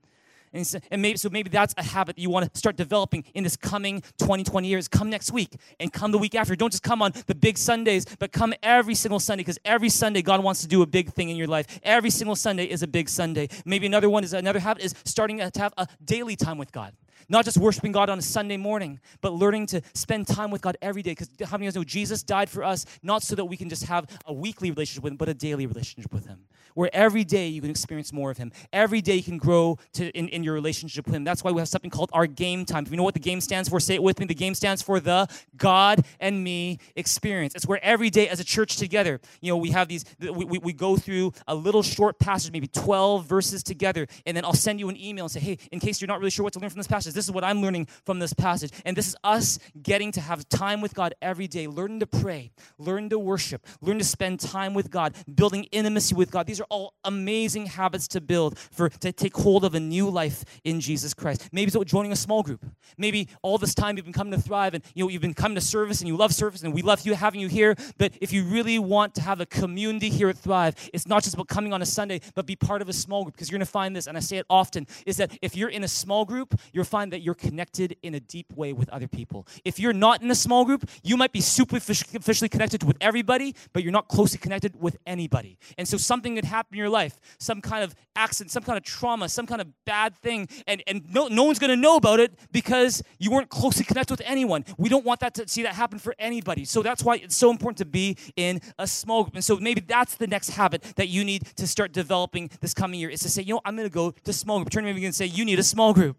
And, 0.53 0.67
so, 0.67 0.79
and 0.89 1.01
maybe, 1.01 1.17
so 1.17 1.29
maybe 1.29 1.49
that's 1.49 1.73
a 1.77 1.83
habit 1.83 2.17
that 2.17 2.21
you 2.21 2.29
want 2.29 2.51
to 2.51 2.57
start 2.57 2.75
developing 2.75 3.23
in 3.33 3.43
this 3.43 3.55
coming 3.55 4.01
2020 4.17 4.67
years. 4.67 4.87
Come 4.87 5.09
next 5.09 5.31
week 5.31 5.55
and 5.79 5.93
come 5.93 6.11
the 6.11 6.17
week 6.17 6.35
after. 6.35 6.55
Don't 6.55 6.71
just 6.71 6.83
come 6.83 7.01
on 7.01 7.13
the 7.27 7.35
big 7.35 7.57
Sundays, 7.57 8.05
but 8.19 8.33
come 8.33 8.53
every 8.61 8.95
single 8.95 9.19
Sunday 9.19 9.41
because 9.41 9.59
every 9.63 9.87
Sunday 9.89 10.21
God 10.21 10.43
wants 10.43 10.61
to 10.61 10.67
do 10.67 10.81
a 10.81 10.85
big 10.85 11.13
thing 11.13 11.29
in 11.29 11.37
your 11.37 11.47
life. 11.47 11.79
Every 11.83 12.09
single 12.09 12.35
Sunday 12.35 12.65
is 12.65 12.83
a 12.83 12.87
big 12.87 13.07
Sunday. 13.07 13.47
Maybe 13.63 13.85
another 13.85 14.09
one 14.09 14.25
is 14.25 14.33
another 14.33 14.59
habit 14.59 14.83
is 14.83 14.93
starting 15.05 15.37
to 15.37 15.51
have 15.59 15.73
a 15.77 15.87
daily 16.03 16.35
time 16.35 16.57
with 16.57 16.71
God. 16.73 16.93
Not 17.30 17.45
just 17.45 17.57
worshiping 17.57 17.91
God 17.91 18.09
on 18.09 18.20
a 18.20 18.22
Sunday 18.22 18.57
morning, 18.57 18.99
but 19.22 19.34
learning 19.34 19.68
to 19.68 19.82
spend 19.93 20.28
time 20.28 20.51
with 20.51 20.62
God 20.62 20.78
every 20.82 21.01
day. 21.01 21.12
Because 21.12 21.30
how 21.45 21.57
many 21.57 21.68
of 21.68 21.76
you 21.76 21.80
know 21.80 21.84
Jesus 21.84 22.24
died 22.24 22.49
for 22.49 22.64
us 22.64 22.86
not 23.03 23.24
so 23.24 23.36
that 23.36 23.45
we 23.45 23.57
can 23.57 23.70
just 23.70 23.86
have 23.86 24.07
a 24.26 24.34
weekly 24.34 24.72
relationship 24.72 25.03
with 25.03 25.12
Him, 25.14 25.18
but 25.18 25.30
a 25.30 25.34
daily 25.34 25.66
relationship 25.66 26.14
with 26.14 26.26
Him, 26.26 26.39
where 26.74 26.89
every 26.93 27.24
day 27.24 27.47
you 27.47 27.61
can 27.61 27.69
experience 27.69 28.11
more 28.13 28.32
of 28.32 28.38
Him. 28.38 28.51
Every 28.72 29.01
day 29.01 29.15
you 29.15 29.24
can 29.24 29.38
grow 29.38 29.78
to, 29.93 30.09
in, 30.11 30.28
in 30.30 30.43
your 30.43 30.53
relationship 30.53 31.05
with 31.05 31.15
Him. 31.15 31.24
That's 31.24 31.43
why 31.43 31.51
we 31.51 31.59
have 31.59 31.67
something 31.67 31.91
called 31.91 32.09
our 32.13 32.28
game 32.28 32.65
time. 32.65 32.86
If 32.86 32.91
you 32.91 32.97
know 32.97 33.03
what 33.03 33.13
the 33.13 33.19
game 33.19 33.41
stands 33.41 33.69
for, 33.69 33.80
say 33.80 33.95
it 33.95 34.03
with 34.03 34.19
me. 34.19 34.26
The 34.26 34.36
game 34.36 34.55
stands 34.55 34.82
for 34.82 34.99
the 34.99 35.28
God 35.57 36.05
and 36.19 36.43
me 36.43 36.80
experience. 36.95 37.55
It's 37.55 37.65
where 37.65 37.84
every 37.84 38.09
day 38.09 38.28
as 38.30 38.39
a 38.39 38.43
church 38.43 38.78
together, 38.78 39.19
you 39.41 39.51
know, 39.51 39.57
we 39.57 39.72
have 39.72 39.88
these, 39.88 40.05
we, 40.19 40.30
we, 40.30 40.57
we 40.59 40.74
go 40.74 40.97
through 40.97 41.34
a 41.47 41.55
little 41.55 41.84
short 41.84 42.19
passage, 42.19 42.51
maybe 42.51 42.67
12 42.67 43.26
verses 43.26 43.63
together, 43.63 44.07
and 44.26 44.36
then 44.36 44.45
I'll 44.45 44.53
send 44.53 44.80
you 44.80 44.89
an 44.89 44.97
email 44.97 45.26
and 45.26 45.32
say, 45.32 45.39
hey, 45.39 45.57
in 45.72 45.80
case 45.80 46.01
you're 46.01 46.07
not 46.07 46.19
really 46.19 46.32
sure 46.32 46.43
what 46.43 46.53
to 46.53 46.59
learn 46.59 46.69
from 46.69 46.80
this 46.80 46.88
passage, 46.88 47.13
this 47.13 47.26
is 47.26 47.32
what 47.32 47.43
I'm 47.43 47.61
learning 47.61 47.88
from 48.05 48.19
this 48.19 48.34
passage. 48.34 48.72
And 48.86 48.95
this 48.95 49.07
is 49.07 49.15
us 49.24 49.59
getting 49.82 50.11
to 50.13 50.22
have 50.22 50.47
time 50.49 50.82
with 50.82 50.93
God 50.93 51.13
every 51.22 51.47
day, 51.47 51.67
learning 51.67 51.99
to 51.99 52.07
pray, 52.07 52.51
learn 52.78 53.09
to 53.09 53.19
worship, 53.19 53.65
learn 53.82 53.97
to 53.97 54.03
spend 54.03 54.39
time 54.39 54.74
with 54.74 54.89
God, 54.89 55.15
building 55.34 55.65
intimacy 55.72 56.15
with 56.15 56.32
God. 56.32 56.47
These 56.47 56.61
are 56.62 56.68
all 56.70 56.93
amazing 57.03 57.66
habits 57.68 58.07
to 58.09 58.22
build 58.22 58.57
for 58.57 58.89
to 58.89 59.12
take 59.12 59.36
hold 59.36 59.66
of 59.66 59.76
a 59.76 59.80
new 59.80 60.09
life 60.09 60.45
in 60.64 60.80
Jesus 60.80 61.14
Christ. 61.14 61.49
Maybe 61.51 61.72
it's 61.74 61.91
joining 61.91 62.12
a 62.12 62.16
small 62.16 62.43
group. 62.43 62.66
Maybe 62.97 63.28
all 63.41 63.57
this 63.57 63.74
time 63.74 63.97
you've 63.97 64.05
been 64.05 64.14
coming 64.14 64.34
to 64.34 64.41
Thrive 64.41 64.74
and 64.74 64.84
you 64.93 65.03
know 65.03 65.09
you've 65.09 65.22
been 65.22 65.34
coming 65.34 65.55
to 65.55 65.62
service 65.62 65.99
and 66.01 66.07
you 66.07 66.16
love 66.16 66.34
service 66.34 66.64
and 66.64 66.74
we 66.74 66.82
love 66.82 67.05
you 67.05 67.16
having 67.16 67.41
you 67.41 67.47
here. 67.47 67.76
But 67.97 68.14
if 68.22 68.32
you 68.32 68.43
really 68.43 68.80
want 68.80 69.16
to 69.16 69.22
have 69.22 69.41
a 69.41 69.45
community 69.45 70.09
here 70.09 70.30
at 70.30 70.38
Thrive, 70.38 70.76
it's 70.93 71.07
not 71.07 71.24
just 71.24 71.36
about 71.36 71.47
coming 71.47 71.74
on 71.74 71.82
a 71.82 71.86
Sunday, 71.86 72.22
but 72.36 72.45
be 72.45 72.55
part 72.55 72.82
of 72.82 72.89
a 72.89 72.93
small 72.93 73.24
group 73.24 73.36
because 73.36 73.49
you're 73.49 73.57
going 73.57 73.66
to 73.66 73.72
find 73.72 73.95
this, 73.95 74.07
and 74.07 74.18
I 74.18 74.20
say 74.20 74.38
it 74.38 74.45
often, 74.49 74.88
is 75.05 75.18
that 75.18 75.38
if 75.41 75.55
you're 75.55 75.70
in 75.70 75.84
a 75.84 75.88
small 75.88 76.26
group, 76.26 76.59
you'll 76.74 76.86
find 76.86 77.12
that 77.14 77.22
you're 77.22 77.36
connected 77.36 77.97
in 78.03 78.16
a 78.16 78.20
deep 78.20 78.51
way 78.53 78.74
with 78.74 78.89
other 78.89 79.07
people. 79.07 79.47
If 79.66 79.80
you're 79.80 79.93
not 79.93 80.22
in 80.22 80.30
a 80.32 80.36
small 80.36 80.66
group, 80.66 80.89
you 81.03 81.18
might 81.18 81.32
be 81.32 81.41
superficially 81.41 82.49
connected 82.49 82.84
with 82.84 82.97
everybody, 83.01 83.55
but 83.74 83.84
you're 83.84 83.91
not 83.91 84.07
closely 84.07 84.38
connected 84.38 84.80
with 84.80 84.97
anybody. 85.05 85.57
And 85.78 85.88
so 85.88 85.97
something 85.97 86.36
could 86.36 86.45
happen 86.51 86.75
in 86.75 86.77
your 86.77 86.89
life, 86.89 87.19
some 87.39 87.61
kind 87.61 87.83
of 87.83 87.95
accident, 88.15 88.51
some 88.51 88.63
kind 88.63 88.77
of 88.77 88.83
trauma, 88.83 89.27
some 89.27 89.45
kind 89.45 89.61
of 89.61 89.67
bad 89.85 90.15
thing, 90.17 90.47
and, 90.67 90.83
and 90.87 91.03
no, 91.13 91.27
no 91.27 91.43
one's 91.43 91.59
going 91.59 91.69
to 91.69 91.75
know 91.75 91.95
about 91.95 92.19
it 92.19 92.33
because 92.51 93.01
you 93.19 93.31
weren't 93.31 93.49
closely 93.49 93.83
connected 93.83 94.13
with 94.13 94.21
anyone. 94.25 94.63
We 94.77 94.89
don't 94.89 95.05
want 95.05 95.19
that 95.21 95.33
to 95.35 95.47
see 95.47 95.63
that 95.63 95.73
happen 95.73 95.97
for 95.97 96.13
anybody. 96.19 96.65
So 96.65 96.83
that's 96.83 97.03
why 97.03 97.15
it's 97.15 97.35
so 97.35 97.49
important 97.49 97.77
to 97.79 97.85
be 97.85 98.17
in 98.35 98.61
a 98.77 98.85
small 98.85 99.23
group. 99.23 99.35
And 99.35 99.43
so 99.43 99.57
maybe 99.57 99.81
that's 99.81 100.15
the 100.15 100.27
next 100.27 100.51
habit 100.51 100.83
that 100.95 101.07
you 101.07 101.23
need 101.23 101.45
to 101.55 101.65
start 101.65 101.91
developing 101.93 102.51
this 102.59 102.73
coming 102.73 102.99
year 102.99 103.09
is 103.09 103.21
to 103.21 103.29
say, 103.29 103.41
you 103.41 103.55
know, 103.55 103.61
I'm 103.65 103.75
going 103.75 103.87
to 103.87 103.93
go 103.93 104.11
to 104.11 104.33
small 104.33 104.59
group. 104.59 104.69
Turn 104.69 104.83
to 104.83 104.93
me 104.93 105.05
and 105.05 105.15
say, 105.15 105.25
you 105.25 105.45
need 105.45 105.59
a 105.59 105.63
small 105.63 105.93
group. 105.93 106.17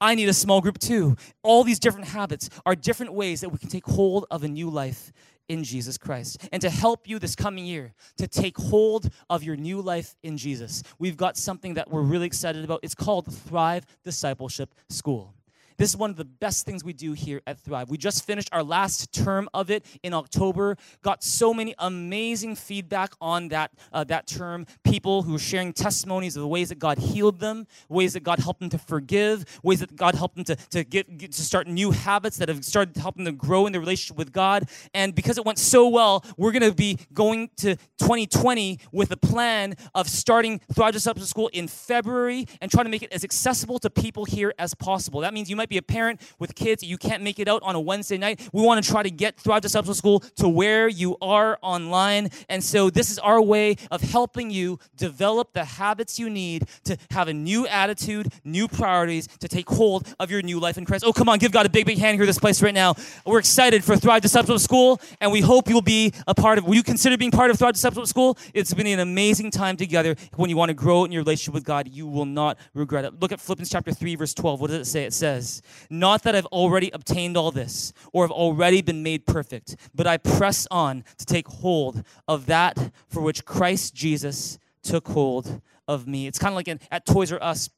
I 0.00 0.14
need 0.14 0.28
a 0.28 0.34
small 0.34 0.60
group 0.60 0.78
too. 0.78 1.16
All 1.42 1.64
these 1.64 1.78
different 1.78 2.08
habits 2.08 2.48
are 2.64 2.74
different 2.74 3.12
ways 3.12 3.40
that 3.40 3.48
we 3.48 3.58
can 3.58 3.68
take 3.68 3.84
hold 3.84 4.26
of 4.30 4.44
a 4.44 4.48
new 4.48 4.70
life 4.70 5.12
in 5.48 5.64
Jesus 5.64 5.98
Christ. 5.98 6.48
And 6.52 6.60
to 6.62 6.70
help 6.70 7.08
you 7.08 7.18
this 7.18 7.34
coming 7.34 7.66
year 7.66 7.94
to 8.16 8.26
take 8.26 8.56
hold 8.56 9.10
of 9.30 9.42
your 9.42 9.56
new 9.56 9.80
life 9.80 10.14
in 10.22 10.36
Jesus, 10.36 10.82
we've 10.98 11.16
got 11.16 11.36
something 11.36 11.74
that 11.74 11.90
we're 11.90 12.02
really 12.02 12.26
excited 12.26 12.64
about. 12.64 12.80
It's 12.82 12.94
called 12.94 13.32
Thrive 13.32 13.86
Discipleship 14.04 14.74
School. 14.88 15.34
This 15.78 15.90
is 15.90 15.96
one 15.96 16.10
of 16.10 16.16
the 16.16 16.24
best 16.24 16.66
things 16.66 16.82
we 16.82 16.92
do 16.92 17.12
here 17.12 17.40
at 17.46 17.60
Thrive. 17.60 17.88
We 17.88 17.98
just 17.98 18.26
finished 18.26 18.48
our 18.50 18.64
last 18.64 19.12
term 19.12 19.48
of 19.54 19.70
it 19.70 19.86
in 20.02 20.12
October. 20.12 20.76
Got 21.02 21.22
so 21.22 21.54
many 21.54 21.72
amazing 21.78 22.56
feedback 22.56 23.12
on 23.20 23.48
that 23.48 23.70
uh, 23.92 24.02
that 24.04 24.26
term. 24.26 24.66
People 24.82 25.22
who 25.22 25.32
were 25.32 25.38
sharing 25.38 25.72
testimonies 25.72 26.34
of 26.34 26.42
the 26.42 26.48
ways 26.48 26.70
that 26.70 26.80
God 26.80 26.98
healed 26.98 27.38
them, 27.38 27.68
ways 27.88 28.14
that 28.14 28.24
God 28.24 28.40
helped 28.40 28.58
them 28.58 28.70
to 28.70 28.78
forgive, 28.78 29.44
ways 29.62 29.78
that 29.78 29.94
God 29.94 30.16
helped 30.16 30.34
them 30.34 30.44
to, 30.46 30.56
to 30.56 30.82
get, 30.82 31.16
get 31.16 31.30
to 31.30 31.42
start 31.42 31.68
new 31.68 31.92
habits 31.92 32.38
that 32.38 32.48
have 32.48 32.64
started 32.64 32.96
helping 32.96 33.22
them 33.22 33.36
grow 33.36 33.66
in 33.66 33.72
their 33.72 33.80
relationship 33.80 34.16
with 34.16 34.32
God. 34.32 34.68
And 34.94 35.14
because 35.14 35.38
it 35.38 35.44
went 35.44 35.60
so 35.60 35.86
well, 35.86 36.24
we're 36.36 36.52
going 36.52 36.68
to 36.68 36.74
be 36.74 36.98
going 37.14 37.50
to 37.58 37.76
2020 38.00 38.80
with 38.90 39.12
a 39.12 39.16
plan 39.16 39.74
of 39.94 40.08
starting 40.08 40.60
Thrive 40.74 40.92
Discipleship 40.92 41.28
School 41.28 41.48
in 41.52 41.68
February 41.68 42.46
and 42.60 42.68
trying 42.68 42.86
to 42.86 42.90
make 42.90 43.04
it 43.04 43.12
as 43.12 43.22
accessible 43.22 43.78
to 43.78 43.90
people 43.90 44.24
here 44.24 44.52
as 44.58 44.74
possible. 44.74 45.20
That 45.20 45.32
means 45.32 45.48
you 45.48 45.54
might 45.54 45.67
might 45.68 45.74
be 45.74 45.76
a 45.76 45.82
parent 45.82 46.20
with 46.38 46.54
kids, 46.54 46.82
you 46.82 46.96
can't 46.96 47.22
make 47.22 47.38
it 47.38 47.46
out 47.46 47.62
on 47.62 47.74
a 47.74 47.80
Wednesday 47.80 48.16
night. 48.16 48.48
We 48.54 48.62
want 48.62 48.82
to 48.82 48.90
try 48.90 49.02
to 49.02 49.10
get 49.10 49.36
Thrive 49.36 49.60
Discipleship 49.60 49.98
School 49.98 50.20
to 50.36 50.48
where 50.48 50.88
you 50.88 51.18
are 51.20 51.58
online. 51.60 52.30
And 52.48 52.64
so 52.64 52.88
this 52.88 53.10
is 53.10 53.18
our 53.18 53.42
way 53.42 53.76
of 53.90 54.00
helping 54.00 54.50
you 54.50 54.78
develop 54.96 55.52
the 55.52 55.64
habits 55.64 56.18
you 56.18 56.30
need 56.30 56.66
to 56.84 56.96
have 57.10 57.28
a 57.28 57.34
new 57.34 57.66
attitude, 57.66 58.32
new 58.44 58.66
priorities, 58.66 59.26
to 59.40 59.48
take 59.48 59.68
hold 59.68 60.14
of 60.18 60.30
your 60.30 60.40
new 60.40 60.58
life 60.58 60.78
in 60.78 60.86
Christ. 60.86 61.04
Oh, 61.06 61.12
come 61.12 61.28
on, 61.28 61.38
give 61.38 61.52
God 61.52 61.66
a 61.66 61.68
big, 61.68 61.84
big 61.84 61.98
hand 61.98 62.16
here, 62.16 62.24
this 62.24 62.38
place 62.38 62.62
right 62.62 62.74
now. 62.74 62.94
We're 63.26 63.40
excited 63.40 63.84
for 63.84 63.96
Thrive 63.96 64.22
Discipleship 64.22 64.62
School, 64.62 65.02
and 65.20 65.30
we 65.30 65.42
hope 65.42 65.68
you'll 65.68 65.82
be 65.82 66.14
a 66.26 66.34
part 66.34 66.56
of 66.56 66.64
Will 66.64 66.76
you 66.76 66.82
consider 66.82 67.18
being 67.18 67.30
part 67.30 67.50
of 67.50 67.58
Thrive 67.58 67.74
Discipleship 67.74 68.08
School? 68.08 68.38
It's 68.54 68.72
been 68.72 68.86
an 68.86 69.00
amazing 69.00 69.50
time 69.50 69.76
together. 69.76 70.16
When 70.36 70.48
you 70.48 70.56
want 70.56 70.70
to 70.70 70.74
grow 70.74 71.04
in 71.04 71.12
your 71.12 71.22
relationship 71.22 71.52
with 71.52 71.64
God, 71.64 71.88
you 71.88 72.06
will 72.06 72.26
not 72.26 72.56
regret 72.72 73.04
it. 73.04 73.20
Look 73.20 73.32
at 73.32 73.40
Philippians 73.40 73.68
chapter 73.68 73.92
3, 73.92 74.14
verse 74.14 74.32
12. 74.32 74.60
What 74.60 74.70
does 74.70 74.80
it 74.80 74.90
say? 74.90 75.04
It 75.04 75.12
says, 75.12 75.57
not 75.90 76.22
that 76.22 76.34
I've 76.34 76.46
already 76.46 76.90
obtained 76.92 77.36
all 77.36 77.50
this 77.50 77.92
or 78.12 78.24
have 78.24 78.30
already 78.30 78.82
been 78.82 79.02
made 79.02 79.26
perfect, 79.26 79.76
but 79.94 80.06
I 80.06 80.16
press 80.16 80.66
on 80.70 81.04
to 81.18 81.24
take 81.26 81.48
hold 81.48 82.04
of 82.26 82.46
that 82.46 82.92
for 83.08 83.20
which 83.20 83.44
Christ 83.44 83.94
Jesus 83.94 84.58
took 84.82 85.08
hold 85.08 85.60
of 85.86 86.06
me. 86.06 86.26
It's 86.26 86.38
kind 86.38 86.52
of 86.52 86.56
like 86.56 86.68
at 86.90 87.06
Toys 87.06 87.32
R 87.32 87.42
Us 87.42 87.70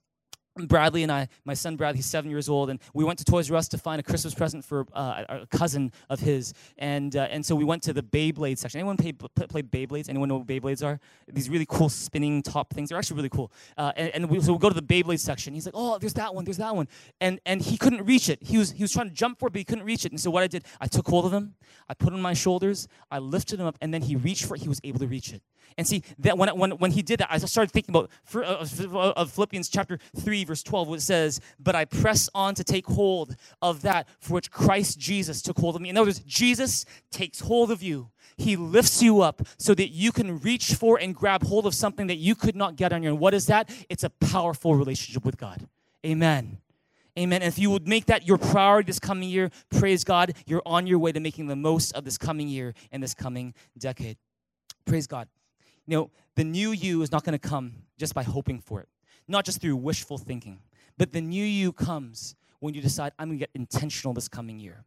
Bradley 0.57 1.03
and 1.03 1.13
I, 1.13 1.29
my 1.45 1.55
son 1.55 1.77
Bradley, 1.77 1.99
he's 1.99 2.07
seven 2.07 2.31
years 2.31 2.49
old, 2.49 2.71
and 2.71 2.81
we 2.93 3.05
went 3.05 3.19
to 3.21 3.25
Toys 3.25 3.51
R 3.51 3.57
Us 3.57 3.69
to 3.69 3.79
find 3.79 4.01
a 4.01 4.03
Christmas 4.03 4.35
present 4.35 4.65
for 4.65 4.85
uh, 4.93 5.25
a 5.29 5.47
cousin 5.47 5.93
of 6.09 6.21
his, 6.21 6.53
and 6.79 7.15
uh, 7.15 7.29
and 7.31 7.45
so 7.45 7.55
we 7.55 7.65
went 7.65 7.83
to 7.85 7.93
the 7.93 8.03
Beyblade 8.03 8.59
section. 8.59 8.81
Anyone 8.81 8.97
play, 8.97 9.13
play 9.13 9.63
Beyblades? 9.63 10.09
Anyone 10.09 10.29
know 10.29 10.39
what 10.39 10.47
Beyblades 10.47 10.85
are? 10.85 10.99
These 11.29 11.49
really 11.49 11.67
cool 11.67 11.89
spinning 11.89 12.43
top 12.43 12.73
things. 12.75 12.89
They're 12.89 12.99
actually 12.99 13.17
really 13.17 13.29
cool. 13.29 13.53
Uh, 13.79 13.93
and, 13.97 14.11
and 14.15 14.31
we, 14.31 14.41
so 14.41 14.53
we 14.53 14.59
go 14.59 14.69
to 14.69 14.81
the 14.81 14.83
Beyblade 14.83 15.21
section. 15.21 15.55
He's 15.55 15.67
like, 15.67 15.75
oh, 15.77 15.99
there's 15.99 16.15
that 16.15 16.35
one, 16.35 16.45
there's 16.45 16.59
that 16.59 16.75
one, 16.75 16.89
and 17.21 17.41
and 17.47 17.63
he 17.63 17.77
couldn't 17.77 18.05
reach 18.05 18.29
it. 18.29 18.43
He 18.43 18.59
was 18.59 18.73
he 18.73 18.83
was 18.83 18.93
trying 18.93 19.09
to 19.09 19.15
jump 19.15 19.39
for 19.39 19.47
it, 19.47 19.53
but 19.53 19.59
he 19.59 19.65
couldn't 19.65 19.85
reach 19.85 20.05
it. 20.05 20.13
And 20.13 20.21
so 20.21 20.31
what 20.31 20.43
I 20.43 20.49
did, 20.49 20.65
I 20.81 20.87
took 20.87 21.07
hold 21.07 21.27
of 21.27 21.33
him, 21.33 21.55
I 21.89 21.95
put 21.95 22.09
him 22.09 22.17
on 22.17 22.23
my 22.23 22.35
shoulders, 22.35 22.89
I 23.11 23.19
lifted 23.19 23.61
him 23.61 23.67
up, 23.67 23.79
and 23.81 23.95
then 23.95 24.03
he 24.03 24.17
reached 24.17 24.47
for 24.47 24.57
it. 24.57 24.63
He 24.63 24.69
was 24.69 24.81
able 24.83 24.99
to 24.99 25.07
reach 25.07 25.33
it. 25.33 25.43
And 25.79 25.87
see 25.87 26.03
that 26.19 26.37
when 26.37 26.49
when 26.59 26.73
when 26.73 26.91
he 26.91 27.03
did 27.03 27.21
that, 27.21 27.29
I 27.31 27.39
started 27.39 27.71
thinking 27.73 27.95
about 27.95 28.11
uh, 28.35 29.13
of 29.17 29.31
Philippians 29.31 29.69
chapter 29.69 29.99
three 30.17 30.45
verse 30.45 30.63
twelve, 30.63 30.89
where 30.89 30.99
it 30.99 31.03
says, 31.03 31.41
"But 31.59 31.75
I 31.75 31.85
press 31.85 32.29
on 32.35 32.55
to 32.57 32.65
take 32.65 32.87
hold 32.87 33.37
of 33.63 33.83
that 33.83 34.09
for 34.19 34.35
which 34.35 34.51
Christ 34.51 34.99
Jesus 34.99 35.41
took 35.41 35.59
hold 35.59 35.77
of 35.77 35.83
me." 35.83 35.89
In 35.89 35.97
other 35.97 36.09
words, 36.09 36.21
Jesus 36.21 36.85
takes 37.11 37.41
hold 37.41 37.71
of 37.71 37.83
you. 37.83 38.11
He 38.37 38.57
lifts 38.57 39.03
you 39.03 39.21
up 39.21 39.43
so 39.59 39.75
that 39.75 39.89
you 39.89 40.13
can 40.13 40.41
reach 40.41 40.75
for 40.75 40.99
and 40.99 41.15
grab 41.15 41.43
hold 41.43 41.67
of 41.67 41.75
something 41.75 42.07
that 42.09 42.17
you 42.17 42.35
could 42.35 42.57
not 42.57 42.77
get 42.77 42.93
on 42.93 43.03
your 43.03 43.13
own. 43.13 43.19
What 43.19 43.35
is 43.35 43.47
that? 43.47 43.71
It's 43.89 44.05
a 44.05 44.11
powerful 44.11 44.75
relationship 44.75 45.25
with 45.25 45.37
God. 45.37 45.67
Amen. 46.05 46.59
Amen. 47.19 47.43
And 47.43 47.49
if 47.49 47.59
you 47.59 47.71
would 47.71 47.89
make 47.89 48.07
that 48.07 48.27
your 48.27 48.39
priority 48.39 48.87
this 48.87 48.99
coming 48.99 49.29
year, 49.29 49.51
praise 49.69 50.05
God, 50.05 50.35
you're 50.47 50.63
on 50.65 50.87
your 50.87 50.99
way 50.99 51.13
to 51.13 51.21
making 51.21 51.49
the 51.49 51.57
most 51.57 51.93
of 51.93 52.05
this 52.05 52.17
coming 52.17 52.49
year 52.49 52.73
and 52.93 53.03
this 53.03 53.15
coming 53.15 53.53
decade. 53.77 54.17
Praise 54.87 55.07
God. 55.07 55.29
You 55.87 55.97
know, 55.97 56.11
the 56.37 56.45
new 56.45 56.73
you 56.73 57.03
is 57.03 57.13
not 57.13 57.25
going 57.25 57.39
to 57.39 57.49
come 57.49 57.73
just 57.99 58.15
by 58.15 58.23
hoping 58.23 58.61
for 58.61 58.81
it, 58.81 58.89
not 59.29 59.45
just 59.45 59.61
through 59.61 59.77
wishful 59.77 60.19
thinking, 60.19 60.61
but 60.97 61.13
the 61.13 61.21
new 61.21 61.45
you 61.45 61.73
comes 61.73 62.35
when 62.61 62.75
you 62.75 62.81
decide, 62.81 63.13
I'm 63.19 63.29
going 63.29 63.39
to 63.39 63.43
get 63.43 63.51
intentional 63.55 64.15
this 64.15 64.29
coming 64.29 64.59
year. 64.59 64.85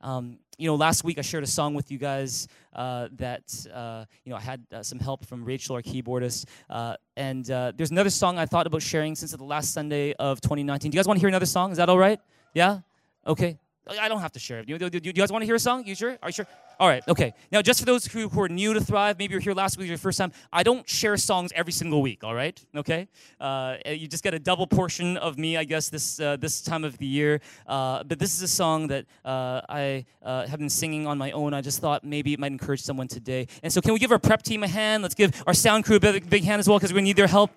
Um, 0.00 0.38
you 0.58 0.66
know, 0.66 0.74
last 0.74 1.04
week 1.04 1.18
I 1.18 1.22
shared 1.22 1.42
a 1.42 1.46
song 1.46 1.74
with 1.74 1.90
you 1.90 1.98
guys 1.98 2.48
uh, 2.74 3.08
that, 3.12 3.66
uh, 3.72 4.04
you 4.24 4.30
know, 4.30 4.36
I 4.36 4.40
had 4.40 4.64
uh, 4.72 4.82
some 4.82 4.98
help 4.98 5.24
from 5.24 5.44
Rachel, 5.44 5.74
our 5.74 5.82
keyboardist. 5.82 6.46
Uh, 6.68 6.96
and 7.16 7.50
uh, 7.50 7.72
there's 7.74 7.90
another 7.90 8.10
song 8.10 8.38
I 8.38 8.46
thought 8.46 8.66
about 8.66 8.82
sharing 8.82 9.14
since 9.14 9.32
the 9.32 9.42
last 9.42 9.72
Sunday 9.72 10.12
of 10.14 10.40
2019. 10.40 10.90
Do 10.90 10.94
you 10.94 10.98
guys 10.98 11.08
want 11.08 11.18
to 11.18 11.20
hear 11.20 11.28
another 11.28 11.46
song? 11.46 11.72
Is 11.72 11.78
that 11.78 11.88
all 11.88 11.98
right? 11.98 12.20
Yeah? 12.54 12.80
Okay. 13.26 13.58
I 13.88 14.08
don't 14.08 14.20
have 14.20 14.32
to 14.32 14.38
share 14.38 14.60
it. 14.60 14.66
Do, 14.66 14.78
do, 14.78 14.90
do, 14.90 15.00
do 15.00 15.08
you 15.08 15.12
guys 15.12 15.30
want 15.30 15.42
to 15.42 15.46
hear 15.46 15.54
a 15.54 15.60
song? 15.60 15.86
You 15.86 15.94
sure? 15.94 16.18
Are 16.22 16.28
you 16.28 16.32
sure? 16.32 16.46
All 16.78 16.88
right, 16.88 17.02
okay. 17.08 17.32
Now, 17.50 17.62
just 17.62 17.80
for 17.80 17.86
those 17.86 18.04
who, 18.04 18.28
who 18.28 18.42
are 18.42 18.50
new 18.50 18.74
to 18.74 18.80
Thrive, 18.82 19.18
maybe 19.18 19.32
you're 19.32 19.40
here 19.40 19.54
last 19.54 19.78
week, 19.78 19.88
your 19.88 19.96
first 19.96 20.18
time, 20.18 20.30
I 20.52 20.62
don't 20.62 20.86
share 20.86 21.16
songs 21.16 21.50
every 21.54 21.72
single 21.72 22.02
week, 22.02 22.22
all 22.22 22.34
right? 22.34 22.62
Okay? 22.76 23.08
Uh, 23.40 23.76
you 23.86 24.06
just 24.06 24.22
get 24.22 24.34
a 24.34 24.38
double 24.38 24.66
portion 24.66 25.16
of 25.16 25.38
me, 25.38 25.56
I 25.56 25.64
guess, 25.64 25.88
this, 25.88 26.20
uh, 26.20 26.36
this 26.36 26.60
time 26.60 26.84
of 26.84 26.98
the 26.98 27.06
year. 27.06 27.40
Uh, 27.66 28.04
but 28.04 28.18
this 28.18 28.34
is 28.34 28.42
a 28.42 28.48
song 28.48 28.88
that 28.88 29.06
uh, 29.24 29.62
I 29.70 30.04
uh, 30.22 30.46
have 30.46 30.58
been 30.58 30.68
singing 30.68 31.06
on 31.06 31.16
my 31.16 31.30
own. 31.30 31.54
I 31.54 31.62
just 31.62 31.80
thought 31.80 32.04
maybe 32.04 32.34
it 32.34 32.38
might 32.38 32.52
encourage 32.52 32.82
someone 32.82 33.08
today. 33.08 33.46
And 33.62 33.72
so, 33.72 33.80
can 33.80 33.94
we 33.94 33.98
give 33.98 34.12
our 34.12 34.18
prep 34.18 34.42
team 34.42 34.62
a 34.62 34.68
hand? 34.68 35.02
Let's 35.02 35.14
give 35.14 35.42
our 35.46 35.54
sound 35.54 35.86
crew 35.86 35.96
a 35.96 36.00
big, 36.00 36.28
big 36.28 36.44
hand 36.44 36.60
as 36.60 36.68
well 36.68 36.78
because 36.78 36.92
we 36.92 37.00
need 37.00 37.16
their 37.16 37.26
help. 37.26 37.52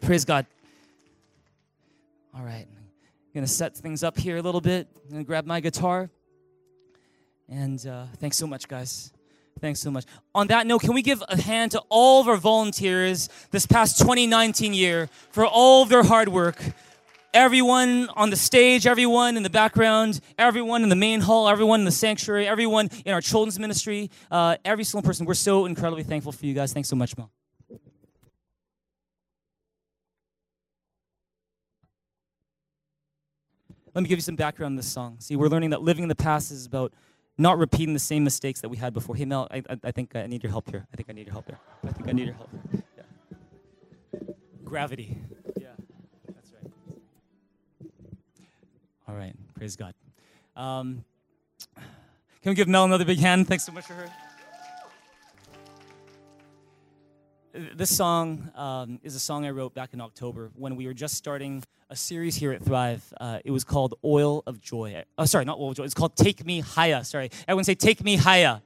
Praise 0.00 0.24
God. 0.24 0.44
All 2.34 2.42
right. 2.42 2.66
I'm 2.66 3.34
going 3.34 3.46
to 3.46 3.52
set 3.52 3.76
things 3.76 4.02
up 4.02 4.18
here 4.18 4.38
a 4.38 4.42
little 4.42 4.60
bit. 4.60 4.88
I'm 5.04 5.10
going 5.10 5.22
to 5.22 5.26
grab 5.26 5.46
my 5.46 5.60
guitar. 5.60 6.10
And 7.50 7.84
uh, 7.84 8.06
thanks 8.18 8.36
so 8.36 8.46
much, 8.46 8.68
guys. 8.68 9.12
Thanks 9.60 9.80
so 9.80 9.90
much. 9.90 10.04
On 10.34 10.46
that 10.46 10.66
note, 10.68 10.82
can 10.82 10.94
we 10.94 11.02
give 11.02 11.22
a 11.28 11.40
hand 11.40 11.72
to 11.72 11.82
all 11.88 12.20
of 12.20 12.28
our 12.28 12.36
volunteers 12.36 13.28
this 13.50 13.66
past 13.66 13.98
2019 13.98 14.72
year 14.72 15.10
for 15.32 15.44
all 15.44 15.82
of 15.82 15.88
their 15.88 16.04
hard 16.04 16.28
work? 16.28 16.62
Everyone 17.34 18.08
on 18.16 18.30
the 18.30 18.36
stage, 18.36 18.86
everyone 18.86 19.36
in 19.36 19.42
the 19.42 19.50
background, 19.50 20.20
everyone 20.38 20.82
in 20.82 20.88
the 20.88 20.96
main 20.96 21.20
hall, 21.20 21.48
everyone 21.48 21.80
in 21.80 21.84
the 21.84 21.92
sanctuary, 21.92 22.46
everyone 22.46 22.88
in 23.04 23.12
our 23.12 23.20
children's 23.20 23.58
ministry, 23.58 24.10
uh, 24.30 24.56
every 24.64 24.84
single 24.84 25.06
person. 25.06 25.26
We're 25.26 25.34
so 25.34 25.66
incredibly 25.66 26.04
thankful 26.04 26.32
for 26.32 26.46
you 26.46 26.54
guys. 26.54 26.72
Thanks 26.72 26.88
so 26.88 26.96
much, 26.96 27.16
Mom. 27.18 27.30
Let 33.94 34.02
me 34.02 34.08
give 34.08 34.18
you 34.18 34.22
some 34.22 34.36
background 34.36 34.72
on 34.72 34.76
this 34.76 34.90
song. 34.90 35.16
See, 35.18 35.34
we're 35.34 35.48
learning 35.48 35.70
that 35.70 35.82
living 35.82 36.04
in 36.04 36.08
the 36.08 36.14
past 36.14 36.52
is 36.52 36.64
about 36.64 36.92
not 37.40 37.58
repeating 37.58 37.94
the 37.94 38.00
same 38.00 38.22
mistakes 38.22 38.60
that 38.60 38.68
we 38.68 38.76
had 38.76 38.92
before. 38.92 39.16
Hey, 39.16 39.24
Mel, 39.24 39.48
I, 39.50 39.62
I, 39.68 39.78
I, 39.84 39.90
think 39.90 40.14
I 40.14 40.26
need 40.26 40.42
your 40.42 40.50
help 40.50 40.70
here. 40.70 40.86
I 40.92 40.96
think 40.96 41.08
I 41.08 41.12
need 41.12 41.26
your 41.26 41.32
help 41.32 41.46
here. 41.46 41.58
I 41.82 41.92
think 41.92 42.08
I 42.08 42.12
need 42.12 42.26
your 42.26 42.34
help. 42.34 42.50
Yeah. 42.72 44.20
Gravity. 44.62 45.16
Yeah, 45.58 45.68
that's 46.34 46.52
right. 46.52 46.72
All 49.08 49.14
right, 49.14 49.34
praise 49.54 49.74
God. 49.74 49.94
Um, 50.54 51.04
can 52.42 52.50
we 52.50 52.54
give 52.54 52.68
Mel 52.68 52.84
another 52.84 53.04
big 53.06 53.18
hand? 53.18 53.48
Thanks 53.48 53.64
so 53.64 53.72
much 53.72 53.86
for 53.86 53.94
her. 53.94 54.10
This 57.52 57.96
song 57.96 58.52
um, 58.54 59.00
is 59.02 59.16
a 59.16 59.18
song 59.18 59.44
I 59.44 59.50
wrote 59.50 59.74
back 59.74 59.92
in 59.92 60.00
October 60.00 60.52
when 60.54 60.76
we 60.76 60.86
were 60.86 60.94
just 60.94 61.16
starting 61.16 61.64
a 61.88 61.96
series 61.96 62.36
here 62.36 62.52
at 62.52 62.62
Thrive. 62.62 63.02
Uh, 63.20 63.40
it 63.44 63.50
was 63.50 63.64
called 63.64 63.94
Oil 64.04 64.44
of 64.46 64.60
Joy. 64.60 65.02
Oh, 65.18 65.24
sorry, 65.24 65.44
not 65.44 65.58
Oil 65.58 65.70
of 65.70 65.76
Joy. 65.76 65.82
It's 65.82 65.92
called 65.92 66.14
Take 66.14 66.46
Me 66.46 66.60
Higher. 66.60 67.02
Sorry, 67.02 67.28
everyone 67.48 67.64
say 67.64 67.74
Take 67.74 68.04
Me 68.04 68.14
Higher. 68.14 68.62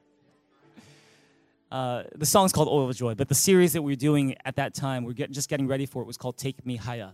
Uh, 1.72 2.03
the 2.14 2.26
song's 2.26 2.53
called 2.53 2.68
Oil 2.68 2.91
of 2.91 2.95
Joy, 2.95 3.14
but 3.14 3.30
the 3.30 3.35
series 3.35 3.72
that 3.72 3.80
we 3.80 3.93
were 3.93 3.97
doing 3.97 4.37
at 4.45 4.57
that 4.57 4.74
time, 4.74 5.05
we 5.05 5.12
are 5.12 5.14
get, 5.14 5.30
just 5.30 5.49
getting 5.49 5.66
ready 5.66 5.87
for 5.87 6.03
it, 6.03 6.07
was 6.07 6.18
called 6.18 6.37
Take 6.37 6.66
Me 6.66 6.76
Higher. 6.76 7.12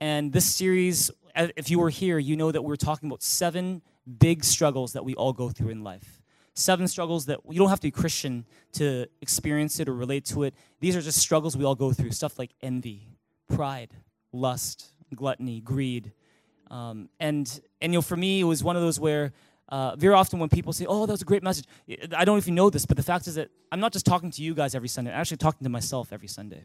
And 0.00 0.32
this 0.32 0.52
series, 0.52 1.12
if 1.36 1.70
you 1.70 1.78
were 1.78 1.90
here, 1.90 2.18
you 2.18 2.36
know 2.36 2.50
that 2.50 2.62
we 2.62 2.66
we're 2.66 2.74
talking 2.74 3.08
about 3.08 3.22
seven 3.22 3.80
big 4.18 4.42
struggles 4.42 4.94
that 4.94 5.04
we 5.04 5.14
all 5.14 5.32
go 5.32 5.50
through 5.50 5.68
in 5.68 5.84
life 5.84 6.20
seven 6.56 6.88
struggles 6.88 7.26
that 7.26 7.38
you 7.48 7.58
don't 7.58 7.68
have 7.68 7.80
to 7.80 7.86
be 7.86 7.90
Christian 7.90 8.46
to 8.72 9.06
experience 9.20 9.78
it 9.78 9.88
or 9.88 9.94
relate 9.94 10.24
to 10.24 10.42
it. 10.42 10.54
These 10.80 10.96
are 10.96 11.02
just 11.02 11.18
struggles 11.18 11.56
we 11.56 11.64
all 11.64 11.74
go 11.74 11.92
through 11.92 12.10
stuff 12.12 12.38
like 12.38 12.50
envy, 12.62 13.08
pride, 13.54 13.92
lust, 14.32 14.86
gluttony, 15.14 15.60
greed. 15.60 16.12
Um, 16.70 17.10
and, 17.20 17.60
and, 17.80 17.92
you 17.92 17.98
know, 17.98 18.02
for 18.02 18.16
me, 18.16 18.40
it 18.40 18.44
was 18.44 18.64
one 18.64 18.74
of 18.74 18.82
those 18.82 18.98
where 18.98 19.32
uh, 19.68 19.96
very 19.96 20.14
often 20.14 20.38
when 20.38 20.48
people 20.48 20.72
say, 20.72 20.86
oh, 20.88 21.04
that 21.06 21.12
was 21.12 21.22
a 21.22 21.26
great 21.26 21.42
message, 21.42 21.66
I 22.16 22.24
don't 22.24 22.34
know 22.34 22.38
if 22.38 22.46
you 22.46 22.54
know 22.54 22.70
this, 22.70 22.86
but 22.86 22.96
the 22.96 23.02
fact 23.02 23.26
is 23.26 23.34
that 23.34 23.50
I'm 23.70 23.80
not 23.80 23.92
just 23.92 24.06
talking 24.06 24.30
to 24.30 24.42
you 24.42 24.54
guys 24.54 24.74
every 24.74 24.88
Sunday, 24.88 25.12
I'm 25.12 25.20
actually 25.20 25.36
talking 25.36 25.64
to 25.64 25.70
myself 25.70 26.12
every 26.12 26.28
Sunday. 26.28 26.64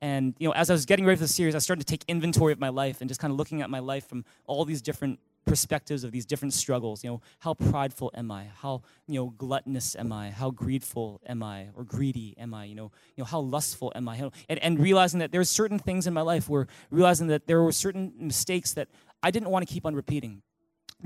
And 0.00 0.34
you 0.38 0.48
know, 0.48 0.54
as 0.54 0.70
I 0.70 0.72
was 0.72 0.86
getting 0.86 1.04
ready 1.04 1.16
for 1.16 1.24
the 1.24 1.28
series, 1.28 1.54
I 1.54 1.58
started 1.58 1.86
to 1.86 1.90
take 1.90 2.04
inventory 2.08 2.52
of 2.52 2.60
my 2.60 2.68
life 2.68 3.00
and 3.00 3.08
just 3.08 3.20
kind 3.20 3.32
of 3.32 3.36
looking 3.36 3.62
at 3.62 3.70
my 3.70 3.80
life 3.80 4.08
from 4.08 4.24
all 4.46 4.64
these 4.64 4.80
different 4.80 5.18
perspectives 5.48 6.04
of 6.04 6.12
these 6.12 6.26
different 6.26 6.52
struggles. 6.52 7.02
You 7.02 7.10
know, 7.10 7.22
how 7.40 7.54
prideful 7.54 8.10
am 8.14 8.30
I? 8.30 8.48
How 8.60 8.82
you 9.06 9.20
know 9.20 9.30
gluttonous 9.30 9.96
am 9.96 10.12
I? 10.12 10.30
How 10.30 10.50
greedful 10.50 11.20
am 11.26 11.42
I? 11.42 11.68
Or 11.74 11.84
greedy 11.84 12.36
am 12.38 12.52
I? 12.52 12.66
You 12.66 12.74
know, 12.74 12.92
you 13.16 13.22
know 13.22 13.24
how 13.24 13.40
lustful 13.40 13.92
am 13.94 14.08
I? 14.08 14.30
And, 14.48 14.62
and 14.62 14.78
realizing 14.78 15.20
that 15.20 15.32
there 15.32 15.38
there's 15.38 15.48
certain 15.48 15.78
things 15.78 16.08
in 16.08 16.12
my 16.12 16.20
life 16.20 16.48
where 16.48 16.66
realizing 16.90 17.28
that 17.28 17.46
there 17.46 17.62
were 17.62 17.70
certain 17.70 18.12
mistakes 18.18 18.72
that 18.72 18.88
I 19.22 19.30
didn't 19.30 19.50
want 19.50 19.64
to 19.64 19.72
keep 19.72 19.86
on 19.86 19.94
repeating 19.94 20.42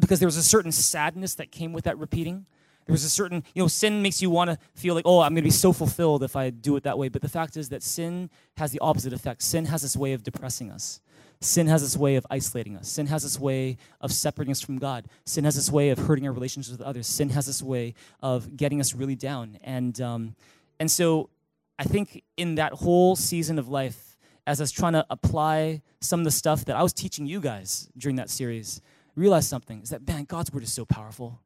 because 0.01 0.21
there 0.21 0.27
was 0.27 0.39
a 0.39 0.43
certain 0.43 0.73
sadness 0.73 1.35
that 1.35 1.53
came 1.53 1.75
with 1.75 1.85
that 1.85 1.99
repeating. 1.99 2.47
There 2.87 2.95
was 2.95 3.05
a 3.05 3.11
certain, 3.11 3.45
you 3.55 3.63
know, 3.63 3.69
sin 3.69 4.01
makes 4.01 4.23
you 4.23 4.31
want 4.31 4.49
to 4.49 4.59
feel 4.75 4.95
like, 4.95 5.05
oh, 5.07 5.21
I'm 5.21 5.35
going 5.35 5.43
to 5.43 5.43
be 5.43 5.51
so 5.51 5.75
fulfilled 5.75 6.23
if 6.23 6.35
I 6.35 6.49
do 6.49 6.77
it 6.77 6.85
that 6.85 6.97
way. 6.97 7.11
But 7.11 7.21
the 7.21 7.29
fact 7.29 7.59
is 7.59 7.69
that 7.69 7.83
sin 7.83 8.31
has 8.57 8.73
the 8.73 8.79
opposite 8.79 9.13
effect. 9.13 9.43
Sin 9.43 9.67
has 9.67 9.83
this 9.83 9.99
way 9.99 10.15
of 10.15 10.23
depressing 10.23 10.71
us. 10.71 11.03
Sin 11.45 11.67
has 11.67 11.83
this 11.83 11.97
way 11.97 12.15
of 12.15 12.25
isolating 12.31 12.77
us. 12.77 12.89
Sin 12.89 13.07
has 13.07 13.25
this 13.25 13.39
way 13.39 13.77
of 14.01 14.13
separating 14.13 14.53
us 14.53 14.61
from 14.61 14.79
God. 14.79 15.07
Sin 15.25 15.43
has 15.45 15.57
this 15.57 15.71
way 15.71 15.91
of 15.91 15.99
hurting 15.99 16.27
our 16.27 16.33
relationships 16.33 16.71
with 16.71 16.87
others. 16.87 17.07
Sin 17.07 17.31
has 17.31 17.47
this 17.47 17.63
way 17.63 17.95
of 18.23 18.57
getting 18.57 18.81
us 18.81 18.95
really 18.95 19.17
down. 19.17 19.59
And, 19.63 20.01
um, 20.01 20.37
and 20.79 20.89
so 20.91 21.31
I 21.79 21.85
think 21.85 22.23
in 22.37 22.55
that 22.55 22.73
whole 22.73 23.17
season 23.17 23.59
of 23.59 23.69
life, 23.69 24.17
as 24.47 24.61
I 24.61 24.65
was 24.65 24.73
trying 24.73 24.93
to 24.93 25.05
apply 25.11 25.83
some 26.01 26.21
of 26.21 26.25
the 26.25 26.31
stuff 26.31 26.65
that 26.67 26.77
I 26.77 26.83
was 26.83 26.93
teaching 26.93 27.27
you 27.27 27.41
guys 27.41 27.89
during 27.99 28.17
that 28.17 28.31
series, 28.31 28.81
realize 29.17 29.49
something 29.49 29.83
is 29.83 29.91
that, 29.91 30.07
man, 30.07 30.25
God's 30.25 30.53
word 30.53 30.63
is 30.63 30.73
so 30.73 30.85
powerful. 30.85 31.41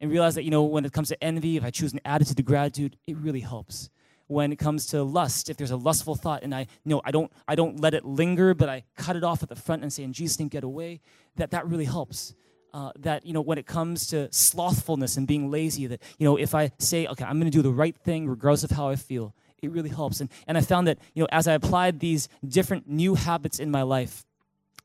And 0.00 0.10
realize 0.10 0.34
that, 0.34 0.42
you 0.42 0.50
know, 0.50 0.64
when 0.64 0.84
it 0.84 0.92
comes 0.92 1.08
to 1.08 1.24
envy, 1.24 1.56
if 1.56 1.64
I 1.64 1.70
choose 1.70 1.92
an 1.92 2.00
attitude 2.04 2.38
of 2.38 2.44
gratitude, 2.44 2.96
it 3.06 3.16
really 3.16 3.40
helps 3.40 3.90
when 4.32 4.52
it 4.52 4.56
comes 4.56 4.86
to 4.86 5.02
lust 5.02 5.50
if 5.50 5.56
there's 5.56 5.70
a 5.70 5.76
lustful 5.76 6.14
thought 6.14 6.42
and 6.42 6.54
i 6.54 6.60
you 6.60 6.90
know 6.90 7.00
i 7.04 7.10
don't 7.10 7.30
i 7.46 7.54
don't 7.54 7.80
let 7.80 7.94
it 7.94 8.04
linger 8.04 8.54
but 8.54 8.68
i 8.68 8.82
cut 8.96 9.16
it 9.16 9.24
off 9.24 9.42
at 9.42 9.48
the 9.48 9.56
front 9.56 9.82
and 9.82 9.92
say 9.92 10.02
in 10.02 10.12
jesus 10.12 10.38
name 10.38 10.48
get 10.48 10.64
away 10.64 11.00
that 11.36 11.50
that 11.50 11.66
really 11.66 11.84
helps 11.84 12.34
uh, 12.74 12.90
that 12.98 13.26
you 13.26 13.34
know 13.34 13.40
when 13.42 13.58
it 13.58 13.66
comes 13.66 14.06
to 14.06 14.32
slothfulness 14.32 15.18
and 15.18 15.26
being 15.26 15.50
lazy 15.50 15.86
that 15.86 16.02
you 16.18 16.24
know 16.24 16.36
if 16.36 16.54
i 16.54 16.70
say 16.78 17.06
okay 17.06 17.24
i'm 17.24 17.38
going 17.38 17.50
to 17.50 17.56
do 17.56 17.62
the 17.62 17.70
right 17.70 17.96
thing 17.96 18.26
regardless 18.26 18.64
of 18.64 18.70
how 18.70 18.88
i 18.88 18.96
feel 18.96 19.34
it 19.60 19.70
really 19.70 19.90
helps 19.90 20.20
and, 20.20 20.30
and 20.46 20.56
i 20.56 20.60
found 20.60 20.86
that 20.86 20.98
you 21.14 21.22
know 21.22 21.28
as 21.30 21.46
i 21.46 21.52
applied 21.52 22.00
these 22.00 22.28
different 22.46 22.88
new 22.88 23.14
habits 23.14 23.58
in 23.60 23.70
my 23.70 23.82
life 23.82 24.24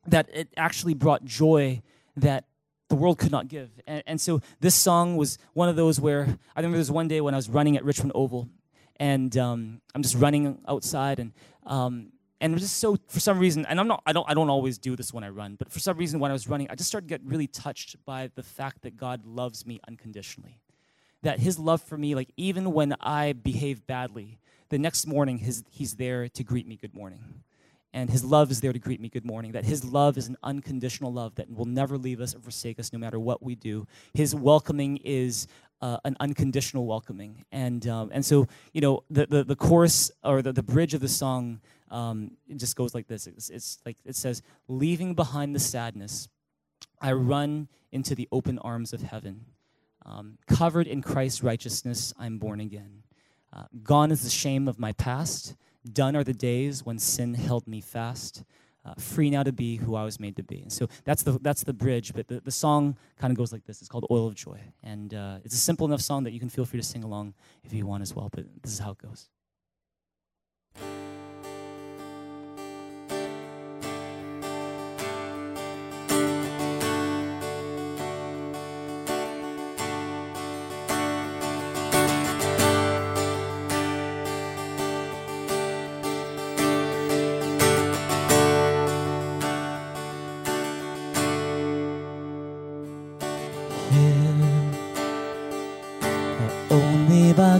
that 0.06 0.28
it 0.32 0.48
actually 0.56 0.94
brought 0.94 1.24
joy 1.24 1.80
that 2.16 2.44
the 2.88 2.94
world 2.94 3.18
could 3.18 3.30
not 3.30 3.48
give. 3.48 3.70
And, 3.86 4.02
and, 4.06 4.20
so 4.20 4.40
this 4.60 4.74
song 4.74 5.16
was 5.16 5.38
one 5.52 5.68
of 5.68 5.76
those 5.76 6.00
where 6.00 6.22
I 6.56 6.60
remember 6.60 6.76
there 6.76 6.80
was 6.80 6.90
one 6.90 7.08
day 7.08 7.20
when 7.20 7.34
I 7.34 7.36
was 7.36 7.48
running 7.48 7.76
at 7.76 7.84
Richmond 7.84 8.12
Oval, 8.14 8.48
and 8.98 9.36
um, 9.36 9.80
I'm 9.94 10.02
just 10.02 10.16
running 10.16 10.58
outside 10.66 11.18
and 11.18 11.32
um, 11.66 12.12
and 12.40 12.56
just 12.58 12.78
so 12.78 12.96
for 13.08 13.20
some 13.20 13.38
reason 13.38 13.66
and 13.66 13.80
I'm 13.80 13.88
not 13.88 14.02
I 14.06 14.12
don't 14.12 14.28
I 14.28 14.34
don't 14.34 14.50
always 14.50 14.78
do 14.78 14.96
this 14.96 15.12
when 15.12 15.24
I 15.24 15.28
run 15.28 15.56
but 15.56 15.70
for 15.70 15.80
some 15.80 15.96
reason 15.96 16.20
when 16.20 16.30
I 16.30 16.34
was 16.34 16.48
running 16.48 16.68
I 16.70 16.74
just 16.74 16.88
started 16.88 17.08
to 17.08 17.14
get 17.14 17.22
really 17.24 17.46
touched 17.46 17.96
by 18.04 18.30
the 18.34 18.42
fact 18.42 18.82
that 18.82 18.96
God 18.96 19.26
loves 19.26 19.66
me 19.66 19.80
unconditionally. 19.88 20.60
That 21.22 21.40
his 21.40 21.58
love 21.58 21.82
for 21.82 21.98
me 21.98 22.14
like 22.14 22.30
even 22.36 22.72
when 22.72 22.94
I 23.00 23.32
behave 23.32 23.86
badly 23.86 24.38
the 24.68 24.78
next 24.78 25.06
morning 25.06 25.38
his, 25.38 25.64
he's 25.70 25.96
there 25.96 26.28
to 26.28 26.44
greet 26.44 26.66
me 26.66 26.76
good 26.76 26.94
morning. 26.94 27.42
And 27.94 28.10
his 28.10 28.22
love 28.22 28.50
is 28.50 28.60
there 28.60 28.72
to 28.72 28.78
greet 28.78 29.00
me 29.00 29.08
good 29.08 29.24
morning. 29.24 29.52
That 29.52 29.64
his 29.64 29.82
love 29.82 30.18
is 30.18 30.28
an 30.28 30.36
unconditional 30.42 31.12
love 31.12 31.34
that 31.36 31.50
will 31.50 31.64
never 31.64 31.96
leave 31.96 32.20
us 32.20 32.34
or 32.34 32.40
forsake 32.40 32.78
us 32.78 32.92
no 32.92 32.98
matter 32.98 33.18
what 33.18 33.42
we 33.42 33.54
do. 33.54 33.86
His 34.12 34.34
welcoming 34.34 34.98
is 34.98 35.48
uh, 35.80 35.98
an 36.04 36.16
unconditional 36.20 36.86
welcoming. 36.86 37.44
And, 37.52 37.86
um, 37.86 38.10
and 38.12 38.24
so, 38.24 38.48
you 38.72 38.80
know, 38.80 39.04
the, 39.10 39.26
the, 39.26 39.44
the 39.44 39.56
chorus 39.56 40.10
or 40.24 40.42
the, 40.42 40.52
the 40.52 40.62
bridge 40.62 40.94
of 40.94 41.00
the 41.00 41.08
song 41.08 41.60
um, 41.90 42.32
just 42.56 42.76
goes 42.76 42.94
like 42.94 43.06
this 43.06 43.26
it's, 43.26 43.48
it's 43.48 43.78
like 43.86 43.96
it 44.04 44.16
says, 44.16 44.42
Leaving 44.66 45.14
behind 45.14 45.54
the 45.54 45.60
sadness, 45.60 46.28
I 47.00 47.12
run 47.12 47.68
into 47.92 48.14
the 48.14 48.28
open 48.30 48.58
arms 48.58 48.92
of 48.92 49.02
heaven. 49.02 49.46
Um, 50.04 50.38
covered 50.46 50.86
in 50.86 51.02
Christ's 51.02 51.42
righteousness, 51.42 52.14
I'm 52.18 52.38
born 52.38 52.60
again. 52.60 53.02
Uh, 53.52 53.64
gone 53.82 54.10
is 54.10 54.22
the 54.22 54.30
shame 54.30 54.68
of 54.68 54.78
my 54.78 54.92
past. 54.92 55.54
Done 55.90 56.16
are 56.16 56.24
the 56.24 56.34
days 56.34 56.84
when 56.84 56.98
sin 56.98 57.34
held 57.34 57.66
me 57.66 57.80
fast 57.80 58.44
uh, 58.88 58.94
free 58.98 59.30
now 59.30 59.42
to 59.42 59.52
be 59.52 59.76
who 59.76 59.94
I 59.94 60.04
was 60.04 60.18
made 60.18 60.36
to 60.36 60.42
be. 60.42 60.60
And 60.60 60.72
so 60.72 60.88
that's 61.04 61.22
the, 61.22 61.32
that's 61.40 61.62
the 61.64 61.72
bridge, 61.72 62.14
but 62.14 62.28
the, 62.28 62.40
the 62.40 62.50
song 62.50 62.96
kind 63.18 63.30
of 63.30 63.36
goes 63.36 63.52
like 63.52 63.64
this. 63.64 63.80
It's 63.80 63.88
called 63.88 64.06
Oil 64.10 64.26
of 64.26 64.34
Joy. 64.34 64.60
And 64.82 65.14
uh, 65.14 65.38
it's 65.44 65.54
a 65.54 65.58
simple 65.58 65.86
enough 65.86 66.00
song 66.00 66.24
that 66.24 66.32
you 66.32 66.40
can 66.40 66.48
feel 66.48 66.64
free 66.64 66.80
to 66.80 66.86
sing 66.86 67.04
along 67.04 67.34
if 67.64 67.72
you 67.72 67.86
want 67.86 68.02
as 68.02 68.14
well, 68.14 68.28
but 68.32 68.44
this 68.62 68.72
is 68.72 68.78
how 68.78 68.92
it 68.92 68.98
goes. 68.98 69.28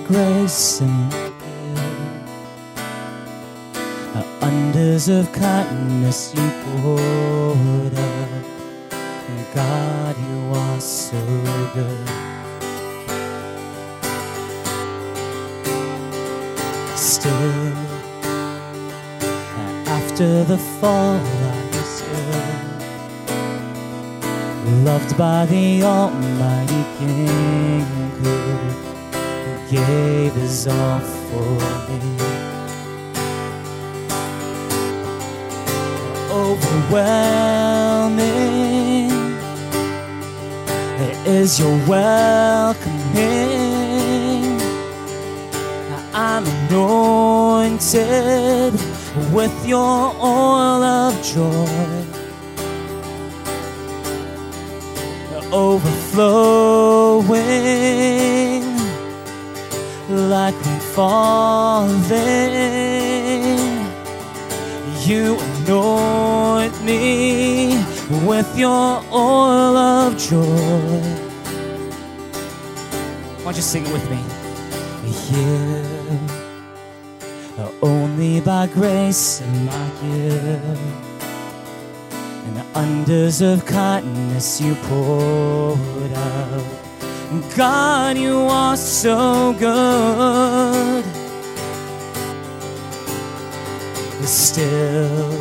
Grace 0.09 0.81
and 0.81 1.29
Unders 4.41 5.09
of 5.09 5.31
kindness 5.33 6.33
you 6.35 6.49
poured 6.65 7.95
out. 7.95 8.45
God, 9.55 10.17
you 10.17 10.55
are 10.55 10.81
so 10.81 11.21
good. 11.75 12.09
Still, 16.97 17.73
after 19.87 20.45
the 20.45 20.59
fall, 20.81 21.17
I'm 21.17 21.73
still 21.97 22.43
loved 24.85 25.19
by 25.19 25.47
the 25.47 25.83
Almighty 25.83 26.85
King 26.99 28.08
gave 29.71 30.33
his 30.35 30.67
all 30.67 31.01
for 31.01 31.91
me. 31.91 32.39
overwhelming 36.31 38.29
is 41.27 41.59
your 41.59 41.77
welcoming. 41.87 42.99
I'm 46.15 46.45
anointed 46.47 47.83
with 49.33 49.67
your 49.67 50.15
oil 50.21 50.83
of 50.83 51.23
joy. 51.23 52.05
Overflowing 55.53 56.88
falling. 60.99 62.11
You 65.07 65.39
anoint 65.39 66.75
me 66.83 67.79
with 68.27 68.51
your 68.59 69.01
oil 69.13 69.77
of 69.77 70.19
joy. 70.19 71.03
Why 73.37 73.45
don't 73.45 73.57
you 73.57 73.63
sing 73.63 73.87
it 73.87 73.93
with 73.93 74.11
me? 74.11 74.21
Here, 75.29 76.19
only 77.81 78.41
by 78.41 78.67
grace 78.67 79.41
am 79.41 79.69
I 79.69 79.87
here. 80.03 80.77
And 82.47 82.57
the 82.57 82.67
undeserved 82.75 83.67
kindness 83.67 84.61
you 84.61 84.75
poured 84.89 86.13
out. 86.13 86.88
God, 87.57 88.17
you 88.17 88.39
are 88.39 88.77
so 88.77 89.53
good. 89.59 91.05
Still, 94.25 95.33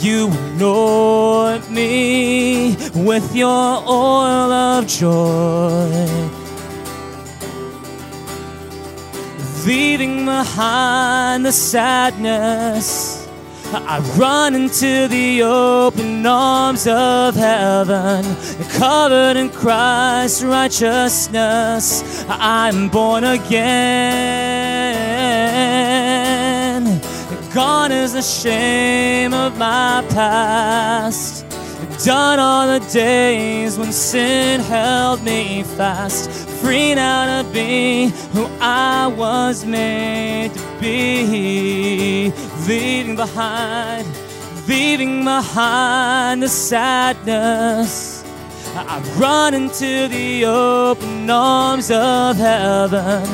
You 0.00 0.28
anoint 0.30 1.70
me 1.70 2.76
with 2.94 3.34
your 3.34 3.82
oil 3.88 4.52
of 4.52 4.86
joy. 4.86 6.33
Leaving 9.64 10.24
behind 10.24 11.44
the 11.44 11.52
sadness. 11.52 13.28
I 13.72 13.98
run 14.16 14.54
into 14.54 15.08
the 15.08 15.42
open 15.42 16.24
arms 16.24 16.86
of 16.86 17.34
heaven, 17.34 18.24
covered 18.78 19.36
in 19.36 19.50
Christ's 19.50 20.44
righteousness. 20.44 22.24
I'm 22.28 22.88
born 22.88 23.24
again. 23.24 23.54
Gone 27.52 27.90
is 27.92 28.12
the 28.12 28.22
shame 28.22 29.34
of 29.34 29.58
my 29.58 30.04
past. 30.10 31.44
Done 32.04 32.38
all 32.38 32.66
the 32.66 32.80
days 32.92 33.78
when 33.78 33.92
sin 33.92 34.60
held 34.60 35.22
me 35.22 35.62
fast. 35.62 36.43
Free 36.64 36.94
now 36.94 37.42
to 37.42 37.48
be 37.50 38.06
who 38.32 38.46
I 38.58 39.06
was 39.06 39.66
made 39.66 40.54
to 40.54 40.80
be. 40.80 42.32
Leaving 42.66 43.16
behind, 43.16 44.06
leaving 44.66 45.24
behind 45.24 46.42
the 46.42 46.48
sadness. 46.48 48.24
I've 48.74 49.20
run 49.20 49.52
into 49.52 50.08
the 50.08 50.46
open 50.46 51.28
arms 51.28 51.90
of 51.90 52.38
heaven, 52.38 53.26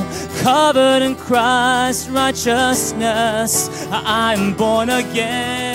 covered 0.42 1.02
in 1.02 1.14
Christ's 1.14 2.08
righteousness. 2.08 3.70
I'm 3.92 4.54
born 4.54 4.90
again. 4.90 5.70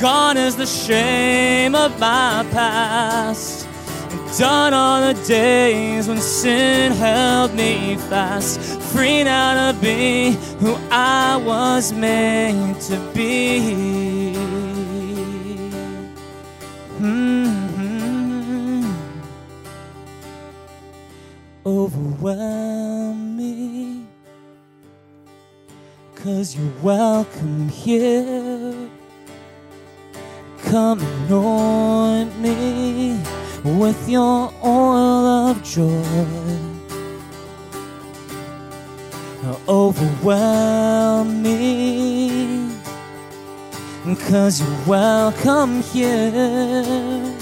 Gone 0.00 0.36
is 0.36 0.54
the 0.56 0.66
shame 0.66 1.74
of 1.74 1.98
my 1.98 2.46
past. 2.52 3.61
Done 4.38 4.72
all 4.72 5.12
the 5.12 5.26
days 5.26 6.08
when 6.08 6.16
sin 6.16 6.92
held 6.92 7.54
me 7.54 7.96
fast. 8.08 8.58
Free 8.90 9.24
now 9.24 9.72
to 9.72 9.78
be 9.78 10.38
who 10.58 10.74
I 10.90 11.36
was 11.36 11.92
made 11.92 12.80
to 12.88 12.96
be. 13.12 14.32
Mm-hmm. 16.98 18.90
Overwhelm 21.66 23.36
me. 23.36 24.06
Cause 26.14 26.56
you're 26.56 26.72
welcome 26.82 27.68
here. 27.68 28.88
Come 30.64 31.00
anoint 31.00 32.40
me 32.40 33.22
with 33.64 34.08
your 34.08 34.52
oil 34.64 35.26
of 35.50 35.62
joy. 35.62 36.02
Overwhelm 39.68 41.42
me, 41.42 42.70
cause 44.28 44.60
you're 44.60 44.86
welcome 44.86 45.82
here. 45.82 47.36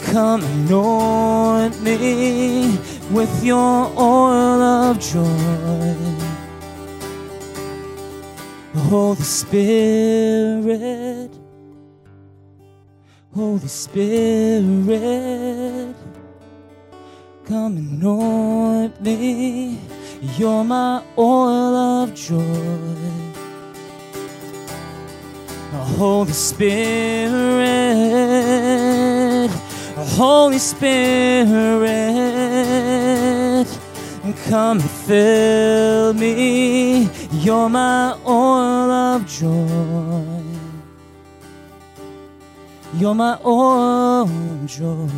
Come 0.00 0.42
anoint 0.44 1.80
me 1.82 2.78
with 3.10 3.42
your 3.42 3.90
oil 3.98 4.62
of 4.62 5.00
joy. 5.00 5.96
Holy 8.74 9.22
Spirit, 9.22 10.50
Holy 13.34 13.66
Spirit, 13.66 14.94
come 17.46 17.76
anoint 17.78 19.00
me. 19.00 19.78
You're 20.36 20.62
my 20.62 21.02
oil 21.16 21.74
of 21.74 22.12
joy. 22.12 22.42
Oh, 25.72 25.94
Holy 25.96 26.32
Spirit, 26.32 27.30
oh, 29.96 30.04
Holy 30.18 30.58
Spirit, 30.58 31.48
come 34.50 34.78
and 34.78 34.90
fill 34.90 36.12
me. 36.12 37.08
You're 37.30 37.70
my 37.70 38.14
oil 38.26 38.90
of 38.90 39.26
joy. 39.26 40.41
You're 42.94 43.14
my 43.14 43.38
of 43.42 44.66
joy. 44.66 45.08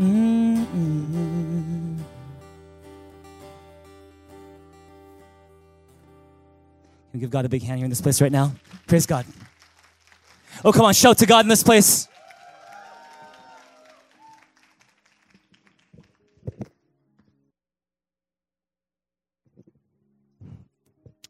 Mm-mm. 0.00 0.66
Can 7.10 7.20
we 7.20 7.20
give 7.20 7.30
God 7.30 7.44
a 7.44 7.48
big 7.48 7.62
hand 7.62 7.78
here 7.78 7.84
in 7.84 7.90
this 7.90 8.00
place 8.00 8.20
right 8.20 8.32
now? 8.32 8.52
Praise 8.86 9.06
God. 9.06 9.26
Oh, 10.64 10.72
come 10.72 10.86
on, 10.86 10.94
shout 10.94 11.18
to 11.18 11.26
God 11.26 11.44
in 11.44 11.48
this 11.48 11.62
place. 11.62 12.08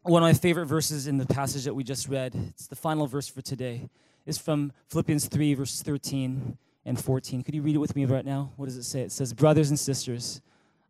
One 0.06 0.22
of 0.22 0.28
my 0.28 0.34
favorite 0.34 0.66
verses 0.66 1.08
in 1.08 1.18
the 1.18 1.26
passage 1.26 1.64
that 1.64 1.74
we 1.74 1.82
just 1.82 2.08
read, 2.08 2.32
it's 2.50 2.68
the 2.68 2.76
final 2.76 3.08
verse 3.08 3.26
for 3.26 3.42
today, 3.42 3.90
is 4.24 4.38
from 4.38 4.72
Philippians 4.88 5.26
3, 5.26 5.54
verses 5.54 5.82
13 5.82 6.56
and 6.84 7.04
14. 7.04 7.42
Could 7.42 7.56
you 7.56 7.62
read 7.62 7.74
it 7.74 7.78
with 7.78 7.96
me 7.96 8.04
right 8.04 8.24
now? 8.24 8.52
What 8.54 8.66
does 8.66 8.76
it 8.76 8.84
say? 8.84 9.00
It 9.00 9.10
says, 9.10 9.32
Brothers 9.32 9.70
and 9.70 9.76
sisters, 9.76 10.42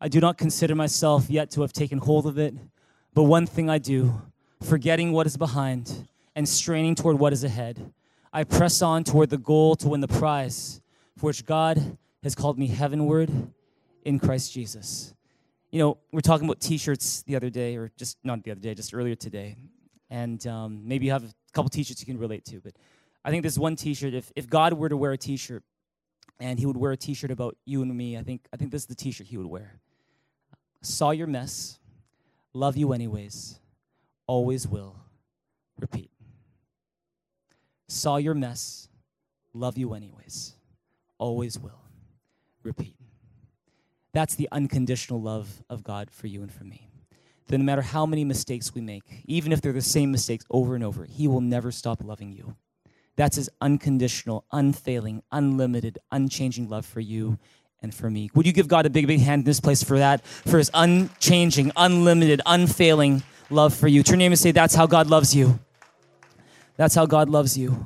I 0.03 0.09
do 0.09 0.21
not 0.21 0.37
consider 0.37 0.75
myself 0.75 1.31
yet 1.31 1.51
to 1.53 1.63
have 1.63 1.73
taken 1.73 1.97
hold 1.97 2.27
of 2.27 2.37
it, 2.37 2.53
but 3.15 3.23
one 3.23 3.47
thing 3.47 3.71
I 3.71 3.79
do, 3.79 4.21
forgetting 4.63 5.13
what 5.13 5.27
is 5.27 5.39
behind 5.39 6.07
and 6.35 6.47
straining 6.47 6.95
toward 6.95 7.19
what 7.19 7.33
is 7.33 7.43
ahead, 7.43 7.95
I 8.35 8.45
press 8.45 8.83
on 8.83 9.03
toward 9.03 9.31
the 9.31 9.39
goal 9.39 9.77
to 9.77 9.89
win 9.89 10.03
the 10.03 10.09
prize 10.09 10.83
for 11.17 11.29
which 11.29 11.47
God 11.47 11.97
has 12.23 12.35
called 12.35 12.59
me 12.59 12.67
heavenward 12.67 13.31
in 14.05 14.19
Christ 14.19 14.53
Jesus. 14.53 15.15
You 15.77 15.83
know, 15.83 15.99
we 16.11 16.21
are 16.21 16.23
talking 16.23 16.47
about 16.47 16.59
t 16.59 16.79
shirts 16.79 17.23
the 17.25 17.37
other 17.37 17.51
day, 17.51 17.77
or 17.77 17.93
just 17.99 18.17
not 18.25 18.43
the 18.43 18.53
other 18.53 18.61
day, 18.63 18.75
just 18.75 18.95
earlier 18.95 19.15
today. 19.15 19.57
And 20.09 20.41
um, 20.47 20.89
maybe 20.89 21.05
you 21.05 21.13
have 21.13 21.25
a 21.25 21.35
couple 21.53 21.69
t 21.69 21.85
shirts 21.85 22.01
you 22.01 22.07
can 22.07 22.17
relate 22.19 22.47
to, 22.47 22.63
but 22.63 22.73
I 23.23 23.31
think 23.31 23.43
this 23.43 23.59
one 23.59 23.77
t 23.77 23.93
shirt, 23.93 24.15
if, 24.15 24.33
if 24.35 24.49
God 24.49 24.73
were 24.73 24.89
to 24.89 24.97
wear 24.97 25.13
a 25.13 25.19
t 25.19 25.37
shirt, 25.37 25.65
and 26.41 26.59
he 26.59 26.65
would 26.65 26.79
wear 26.79 26.93
a 26.93 26.97
t-shirt 26.97 27.31
about 27.31 27.57
you 27.65 27.83
and 27.83 27.95
me. 27.95 28.17
I 28.17 28.23
think 28.23 28.47
I 28.53 28.57
think 28.57 28.71
this 28.71 28.83
is 28.83 28.87
the 28.87 28.95
t-shirt 28.95 29.27
he 29.27 29.37
would 29.37 29.47
wear. 29.47 29.81
Saw 30.83 31.11
your 31.11 31.27
mess, 31.27 31.79
love 32.53 32.77
you 32.77 32.93
anyways, 32.93 33.59
always 34.27 34.67
will, 34.67 34.97
repeat. 35.79 36.11
Saw 37.89 38.17
your 38.17 38.35
mess, 38.35 38.89
love 39.53 39.77
you 39.79 39.95
anyways, 39.95 40.55
always 41.19 41.59
will, 41.59 41.83
repeat. 42.63 42.96
That's 44.17 44.35
the 44.35 44.49
unconditional 44.51 45.21
love 45.21 45.63
of 45.69 45.85
God 45.85 46.11
for 46.11 46.27
you 46.27 46.41
and 46.41 46.51
for 46.51 46.65
me. 46.65 46.89
That 47.49 47.59
no 47.59 47.65
matter 47.65 47.83
how 47.83 48.07
many 48.07 48.25
mistakes 48.25 48.75
we 48.75 48.81
make, 48.81 49.03
even 49.27 49.53
if 49.53 49.61
they're 49.61 49.75
the 49.75 49.83
same 49.83 50.11
mistakes 50.11 50.47
over 50.51 50.75
and 50.75 50.83
over, 50.83 51.05
He 51.05 51.29
will 51.29 51.43
never 51.43 51.71
stop 51.71 52.03
loving 52.03 52.33
you. 52.33 52.57
That's 53.17 53.37
his 53.37 53.51
unconditional, 53.61 54.47
unfailing, 54.51 55.23
unlimited, 55.31 55.99
unchanging 56.11 56.71
love 56.71 56.87
for 56.87 57.01
you 57.01 57.39
and 57.83 57.95
for 57.95 58.09
me. 58.11 58.31
Would 58.35 58.47
you 58.47 58.55
give 58.55 58.69
God 58.69 58.87
a 58.87 58.91
big, 58.91 59.07
big 59.07 59.21
hand 59.21 59.41
in 59.41 59.45
this 59.45 59.61
place 59.61 59.83
for 59.83 59.99
that? 59.99 60.25
For 60.25 60.57
his 60.57 60.71
unchanging, 60.73 61.73
unlimited, 61.77 62.41
unfailing 62.47 63.23
love 63.51 63.75
for 63.75 63.87
you. 63.87 64.03
Turn 64.03 64.19
your 64.19 64.29
name 64.29 64.33
and 64.33 64.39
say, 64.39 64.51
That's 64.51 64.75
how 64.75 64.87
God 64.87 65.09
loves 65.09 65.37
you. 65.37 65.61
That's 66.79 66.95
how 66.95 67.05
God 67.05 67.29
loves 67.29 67.59
you. 67.59 67.85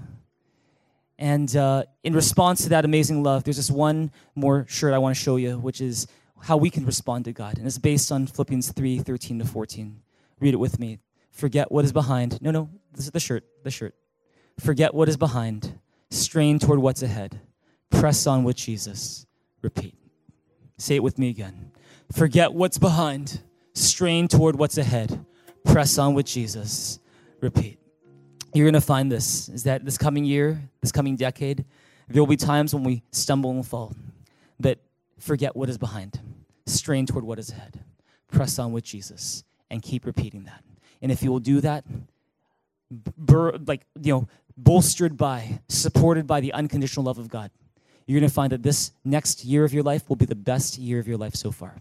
And 1.19 1.55
uh, 1.57 1.85
in 2.05 2.15
response 2.15 2.63
to 2.63 2.71
that 2.71 2.85
amazing 2.85 3.25
love, 3.25 3.43
there's 3.43 3.57
just 3.57 3.71
one 3.71 4.13
more 4.37 4.65
shirt 4.69 4.95
I 4.95 4.99
want 4.99 5.17
to 5.17 5.21
show 5.21 5.37
you, 5.37 5.59
which 5.59 5.81
is 5.81 6.07
how 6.43 6.57
we 6.57 6.71
can 6.71 6.85
respond 6.87 7.25
to 7.27 7.33
God. 7.33 7.59
And 7.59 7.67
it's 7.67 7.79
based 7.79 8.11
on 8.11 8.27
Philippians 8.27 8.73
3 8.73 8.99
13 8.99 9.39
to 9.41 9.45
14. 9.45 10.01
Read 10.41 10.55
it 10.55 10.59
with 10.59 10.79
me. 10.79 10.99
Forget 11.31 11.71
what 11.71 11.85
is 11.85 11.93
behind. 11.93 12.41
No, 12.43 12.51
no, 12.51 12.71
this 12.95 13.05
is 13.05 13.11
the 13.11 13.21
shirt, 13.21 13.45
the 13.63 13.71
shirt. 13.71 13.95
Forget 14.59 14.95
what 14.95 15.09
is 15.09 15.17
behind. 15.17 15.79
Strain 16.11 16.59
toward 16.59 16.81
what's 16.81 17.03
ahead. 17.03 17.41
Press 17.91 18.27
on 18.27 18.45
with 18.45 18.57
Jesus. 18.57 19.27
Repeat. 19.63 19.95
Say 20.79 20.97
it 20.97 21.03
with 21.03 21.19
me 21.19 21.29
again. 21.29 21.73
Forget 22.13 22.53
what's 22.53 22.79
behind. 22.79 23.41
Strain 23.75 24.29
toward 24.29 24.57
what's 24.57 24.79
ahead. 24.79 25.25
Press 25.65 25.99
on 25.99 26.15
with 26.15 26.27
Jesus. 26.27 26.99
Repeat. 27.41 27.79
You're 28.53 28.65
going 28.65 28.75
to 28.75 28.81
find 28.81 29.13
this 29.13 29.49
is 29.49 29.65
that 29.65 29.85
this 29.85 29.97
coming 29.97 30.25
year, 30.25 30.69
this 30.81 30.91
coming 30.91 31.17
decade, 31.17 31.65
there 32.09 32.21
will 32.21 32.27
be 32.27 32.37
times 32.37 32.75
when 32.75 32.83
we 32.83 33.03
stumble 33.13 33.51
and 33.51 33.67
fall. 33.67 33.95
But 34.59 34.79
forget 35.19 35.55
what 35.55 35.69
is 35.69 35.79
behind. 35.79 36.19
Strain 36.73 37.07
toward 37.07 37.25
what 37.25 37.39
is 37.39 37.51
ahead. 37.51 37.81
Press 38.29 38.59
on 38.59 38.73
with 38.73 38.85
Jesus 38.85 39.45
and 39.71 39.83
keep 39.83 40.07
repeating 40.07 40.45
that. 40.45 40.65
And 41.03 41.11
if 41.11 41.23
you 41.23 41.31
will 41.31 41.41
do 41.41 41.61
that, 41.61 41.85
bur- 42.91 43.59
like 43.67 43.87
you 44.01 44.13
know 44.13 44.29
bolstered 44.57 45.17
by, 45.17 45.61
supported 45.69 46.27
by 46.27 46.41
the 46.41 46.53
unconditional 46.53 47.05
love 47.05 47.19
of 47.19 47.29
God, 47.29 47.51
you're 48.07 48.21
going 48.21 48.29
to 48.29 48.35
find 48.35 48.53
that 48.53 48.63
this 48.63 48.93
next 49.05 49.45
year 49.45 49.65
of 49.65 49.73
your 49.73 49.83
life 49.83 50.09
will 50.09 50.17
be 50.17 50.27
the 50.27 50.35
best 50.35 50.79
year 50.79 50.99
of 50.99 51.09
your 51.09 51.17
life 51.17 51.35
so 51.35 51.51
far. 51.51 51.77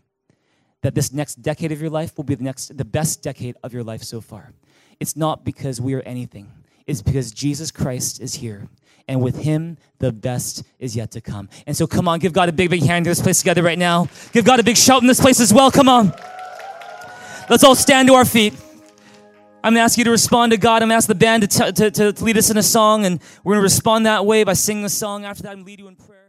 That 0.81 0.95
this 0.95 1.11
next 1.11 1.41
decade 1.41 1.71
of 1.71 1.81
your 1.81 1.89
life 1.89 2.15
will 2.15 2.23
be 2.23 2.35
the 2.35 2.43
next 2.43 2.77
the 2.77 2.85
best 2.85 3.21
decade 3.21 3.57
of 3.63 3.73
your 3.73 3.83
life 3.83 4.03
so 4.03 4.21
far. 4.21 4.53
It's 4.99 5.15
not 5.15 5.43
because 5.43 5.81
we 5.81 5.93
are 5.93 6.01
anything. 6.01 6.51
It's 6.87 7.01
because 7.01 7.31
Jesus 7.31 7.71
Christ 7.71 8.21
is 8.21 8.35
here. 8.35 8.69
And 9.10 9.24
with 9.24 9.39
him, 9.39 9.80
the 9.97 10.12
best 10.12 10.64
is 10.78 10.95
yet 10.95 11.10
to 11.12 11.20
come. 11.20 11.49
And 11.66 11.76
so 11.76 11.88
come 11.88 12.07
on, 12.07 12.20
give 12.20 12.32
God 12.32 12.47
a 12.47 12.51
big, 12.51 12.70
big 12.70 12.84
hand 12.84 13.07
in 13.07 13.10
this 13.10 13.20
place 13.20 13.39
together 13.39 13.64
right 13.64 13.78
now. 13.78 14.07
Give 14.34 14.45
God 14.45 14.60
a 14.60 14.64
big 14.64 14.78
shout 14.78 15.01
in 15.01 15.07
this 15.07 15.20
place 15.20 15.39
as 15.39 15.51
well. 15.51 15.72
Come 15.72 15.89
on. 15.89 16.14
Let's 17.49 17.64
all 17.64 17.74
stand 17.74 18.07
to 18.10 18.14
our 18.14 18.24
feet. 18.24 18.53
I'm 19.64 19.74
going 19.74 19.80
to 19.80 19.82
ask 19.82 19.97
you 19.97 20.03
to 20.03 20.12
respond 20.12 20.51
to 20.51 20.60
God. 20.60 20.84
I'm 20.84 20.89
going 20.89 20.91
to 20.91 20.97
ask 20.97 21.07
the 21.07 21.16
band 21.16 21.49
to, 21.49 21.72
t- 21.72 21.89
to, 21.89 22.14
to 22.14 22.24
lead 22.24 22.38
us 22.38 22.51
in 22.51 22.57
a 22.57 22.64
song, 22.64 23.03
and 23.03 23.20
we're 23.43 23.55
going 23.55 23.62
to 23.62 23.64
respond 23.64 24.05
that 24.05 24.28
way 24.28 24.43
by 24.43 24.53
singing 24.53 24.86
a 24.86 24.89
song. 24.89 25.26
After 25.26 25.41
that, 25.43 25.53
I'm 25.53 25.66
lead 25.66 25.80
you 25.80 25.88
in 25.88 25.95
prayer. 25.95 26.28